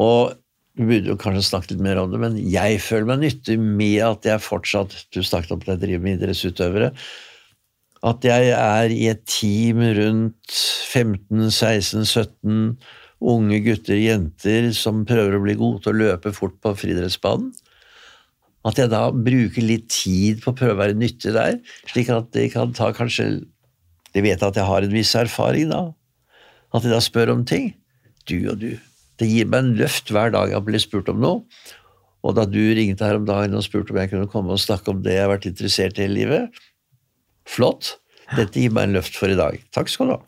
Og 0.00 0.36
vi 0.78 0.86
burde 0.86 1.10
jo 1.10 1.18
kanskje 1.20 1.48
snakket 1.48 1.74
litt 1.74 1.82
mer 1.84 1.98
om 2.00 2.12
det, 2.12 2.20
men 2.22 2.38
jeg 2.38 2.78
føler 2.84 3.08
meg 3.10 3.24
nyttig 3.24 3.56
med 3.60 3.98
at 4.06 4.28
jeg 4.28 4.44
fortsatt 4.44 4.94
Du 5.10 5.18
snakket 5.26 5.52
om 5.52 5.60
at 5.64 5.72
jeg 5.72 5.82
driver 5.82 6.04
med 6.04 6.16
idrettsutøvere. 6.20 6.88
At 8.06 8.24
jeg 8.24 8.42
er 8.56 8.94
i 8.94 9.10
et 9.10 9.26
team 9.28 9.82
rundt 9.98 10.54
15-16-17 10.94 12.78
unge 13.20 13.58
gutter 13.66 13.98
jenter 14.00 14.70
som 14.72 15.02
prøver 15.08 15.36
å 15.36 15.42
bli 15.44 15.54
gode 15.58 15.82
til 15.84 15.92
å 15.92 16.00
løpe 16.06 16.32
fort 16.32 16.56
på 16.62 16.72
friidrettsbanen. 16.80 17.50
At 18.66 18.76
jeg 18.76 18.90
da 18.92 19.06
bruker 19.14 19.64
litt 19.64 19.88
tid 19.92 20.42
på 20.42 20.52
å 20.52 20.56
prøve 20.56 20.76
å 20.76 20.80
være 20.82 20.98
nyttig 20.98 21.32
der, 21.32 21.56
slik 21.88 22.10
at 22.12 22.28
de 22.36 22.44
kan 22.52 22.74
ta 22.76 22.90
kanskje 22.96 23.46
De 24.10 24.22
vet 24.24 24.42
at 24.42 24.56
jeg 24.58 24.66
har 24.66 24.82
en 24.82 24.94
viss 24.94 25.14
erfaring, 25.14 25.70
da. 25.70 25.92
At 26.74 26.82
de 26.82 26.90
da 26.90 26.98
spør 26.98 27.30
om 27.36 27.44
ting. 27.46 27.68
Du 28.26 28.50
og 28.50 28.58
du. 28.58 28.72
Det 29.22 29.28
gir 29.30 29.46
meg 29.46 29.62
en 29.62 29.76
løft 29.78 30.10
hver 30.10 30.32
dag 30.34 30.50
jeg 30.50 30.66
blir 30.66 30.82
spurt 30.82 31.10
om 31.12 31.20
noe. 31.22 31.44
Og 32.26 32.34
da 32.36 32.42
du 32.48 32.58
ringte 32.74 33.06
her 33.06 33.20
om 33.20 33.28
dagen 33.28 33.54
og 33.54 33.62
spurte 33.64 33.94
om 33.94 34.00
jeg 34.00 34.10
kunne 34.10 34.28
komme 34.32 34.56
og 34.56 34.60
snakke 34.60 34.90
om 34.92 35.04
det 35.04 35.14
jeg 35.14 35.24
har 35.24 35.30
vært 35.30 35.46
interessert 35.48 36.00
i 36.00 36.04
hele 36.04 36.18
livet 36.18 36.60
Flott. 37.48 37.94
Dette 38.36 38.62
gir 38.62 38.74
meg 38.74 38.88
en 38.88 38.98
løft 38.98 39.16
for 39.18 39.32
i 39.32 39.38
dag. 39.38 39.56
Takk 39.74 39.88
skal 39.90 40.10
du 40.10 40.16
ha. 40.16 40.20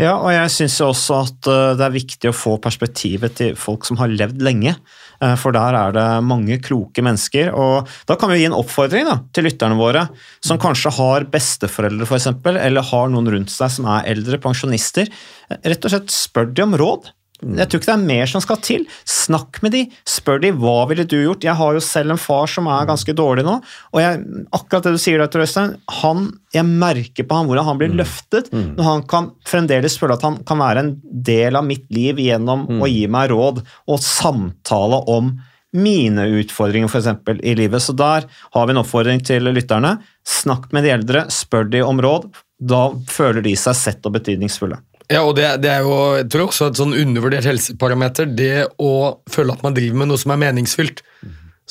Ja, 0.00 0.14
og 0.16 0.30
jeg 0.32 0.52
syns 0.52 0.78
også 0.84 1.18
at 1.26 1.48
eh, 1.50 1.72
det 1.78 1.84
er 1.86 1.94
viktig 1.94 2.30
å 2.30 2.36
få 2.36 2.56
perspektivet 2.62 3.36
til 3.38 3.56
folk 3.58 3.86
som 3.88 3.98
har 4.00 4.12
levd 4.12 4.42
lenge. 4.44 4.74
Eh, 5.22 5.36
For 5.40 5.54
der 5.56 5.76
er 5.78 5.94
det 5.96 6.06
mange 6.26 6.58
kloke 6.64 7.04
mennesker. 7.04 7.52
Og 7.54 7.88
da 8.08 8.16
kan 8.20 8.32
vi 8.32 8.40
gi 8.42 8.48
en 8.50 8.56
oppfordring 8.56 9.08
da, 9.08 9.20
til 9.36 9.48
lytterne 9.48 9.78
våre, 9.78 10.06
som 10.44 10.60
kanskje 10.60 10.94
har 10.98 11.28
besteforeldre 11.32 12.08
for 12.08 12.20
eksempel, 12.20 12.58
eller 12.60 12.86
har 12.90 13.12
noen 13.12 13.30
rundt 13.36 13.54
seg 13.54 13.72
som 13.76 13.88
er 13.90 14.10
eldre 14.14 14.40
pensjonister. 14.42 15.10
Eh, 15.50 15.62
Rett 15.70 15.86
og 15.86 15.94
slett 15.94 16.14
spør 16.14 16.52
de 16.52 16.66
om 16.66 16.78
råd. 16.80 17.12
Jeg 17.40 17.70
tror 17.70 17.80
ikke 17.80 17.88
det 17.88 17.94
er 17.94 18.08
mer 18.08 18.30
som 18.30 18.42
skal 18.44 18.58
til. 18.64 18.86
Snakk 19.08 19.60
med 19.64 19.72
de, 19.74 19.82
spør 20.08 20.42
de 20.42 20.52
hva 20.52 20.76
ville 20.90 21.06
du 21.08 21.16
gjort. 21.22 21.44
Jeg 21.46 21.56
har 21.56 21.76
jo 21.76 21.82
selv 21.84 22.14
en 22.14 22.20
far 22.20 22.50
som 22.50 22.68
er 22.70 22.88
ganske 22.88 23.14
dårlig 23.16 23.46
nå, 23.46 23.58
og 23.94 24.00
jeg, 24.02 24.22
akkurat 24.56 24.86
det 24.86 24.94
du 24.96 25.00
sier 25.00 25.22
der, 25.22 25.44
Øystein, 25.44 25.76
han, 26.00 26.26
jeg 26.54 26.66
merker 26.68 27.26
på 27.26 27.38
han 27.38 27.48
hvordan 27.48 27.68
han 27.70 27.80
blir 27.80 27.94
løftet, 27.96 28.50
når 28.52 28.84
han 28.84 29.04
kan 29.08 29.30
fremdeles 29.48 29.96
føle 30.00 30.18
at 30.18 30.26
han 30.26 30.40
kan 30.44 30.60
være 30.60 30.84
en 30.84 30.92
del 31.02 31.56
av 31.56 31.64
mitt 31.64 31.86
liv 31.94 32.20
gjennom 32.20 32.66
å 32.80 32.90
gi 32.90 33.06
meg 33.10 33.30
råd 33.32 33.62
og 33.64 34.04
samtale 34.04 35.00
om 35.10 35.32
mine 35.72 36.24
utfordringer 36.40 36.90
for 36.90 36.98
eksempel, 36.98 37.40
i 37.46 37.54
livet. 37.54 37.82
Så 37.82 37.94
der 37.94 38.26
har 38.26 38.66
vi 38.66 38.74
en 38.74 38.82
oppfordring 38.82 39.22
til 39.24 39.46
lytterne. 39.54 39.96
Snakk 40.26 40.72
med 40.74 40.84
de 40.84 40.94
eldre, 40.96 41.26
spør 41.30 41.70
de 41.70 41.84
om 41.86 42.00
råd. 42.02 42.26
Da 42.60 42.88
føler 43.08 43.44
de 43.44 43.54
seg 43.56 43.78
sett 43.78 44.06
og 44.06 44.16
betydningsfulle. 44.18 44.80
Ja, 45.10 45.24
og 45.26 45.34
det, 45.38 45.46
det 45.64 45.70
er 45.72 45.82
jo 45.82 45.94
jeg 46.20 46.28
tror 46.30 46.48
også 46.48 46.68
et 46.70 46.78
sånn 46.78 46.94
undervurdert 46.94 47.46
helseparameter, 47.48 48.28
det 48.30 48.68
å 48.78 48.90
føle 49.30 49.56
at 49.56 49.64
man 49.66 49.74
driver 49.74 49.98
med 50.02 50.12
noe 50.12 50.20
som 50.22 50.30
er 50.34 50.38
meningsfylt. 50.44 51.02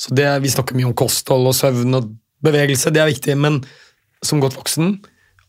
Så 0.00 0.12
det, 0.16 0.26
Vi 0.44 0.52
snakker 0.52 0.76
mye 0.76 0.90
om 0.90 0.96
kosthold 0.96 1.48
og 1.48 1.56
søvn 1.56 1.96
og 1.96 2.10
bevegelse, 2.44 2.92
det 2.92 3.00
er 3.02 3.08
viktig, 3.10 3.36
men 3.40 3.62
som 4.24 4.40
godt 4.40 4.58
voksen, 4.58 4.98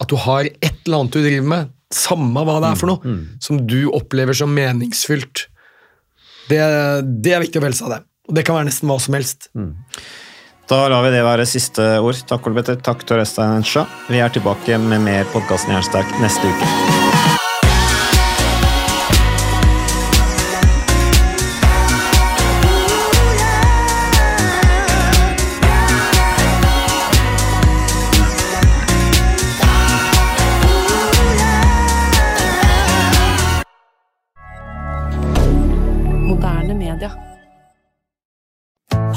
at 0.01 0.07
du 0.11 0.15
har 0.23 0.47
et 0.47 0.73
eller 0.85 1.01
annet 1.03 1.13
du 1.15 1.19
driver 1.23 1.47
med, 1.51 1.69
samme 1.91 2.43
hva 2.47 2.57
det 2.63 2.71
er 2.71 2.79
for 2.79 2.87
noe, 2.93 3.15
som 3.43 3.59
du 3.67 3.89
opplever 3.91 4.35
som 4.39 4.51
meningsfylt, 4.55 5.45
det, 6.47 6.59
det 7.23 7.35
er 7.35 7.43
viktig 7.43 7.59
å 7.59 7.65
velge 7.67 7.79
seg 7.79 7.91
det. 7.91 8.01
Og 8.31 8.35
det 8.35 8.45
kan 8.47 8.55
være 8.55 8.69
nesten 8.71 8.87
hva 8.87 8.99
som 9.03 9.15
helst. 9.19 9.49
Da 10.71 10.85
lar 10.87 11.03
vi 11.03 11.11
det 11.11 11.23
være 11.27 11.43
siste 11.47 11.83
ord. 11.99 12.15
Takk, 12.27 12.47
Olbeter. 12.47 12.79
Takk, 12.79 13.03
Tor 13.07 13.19
Øystein 13.19 13.59
Ensjø. 13.59 13.83
Vi 14.07 14.23
er 14.23 14.31
tilbake 14.31 14.79
med 14.79 15.03
mer 15.03 15.27
podkasten 15.35 15.75
Jernsterk 15.75 16.15
neste 16.23 16.47
uke. 16.47 17.50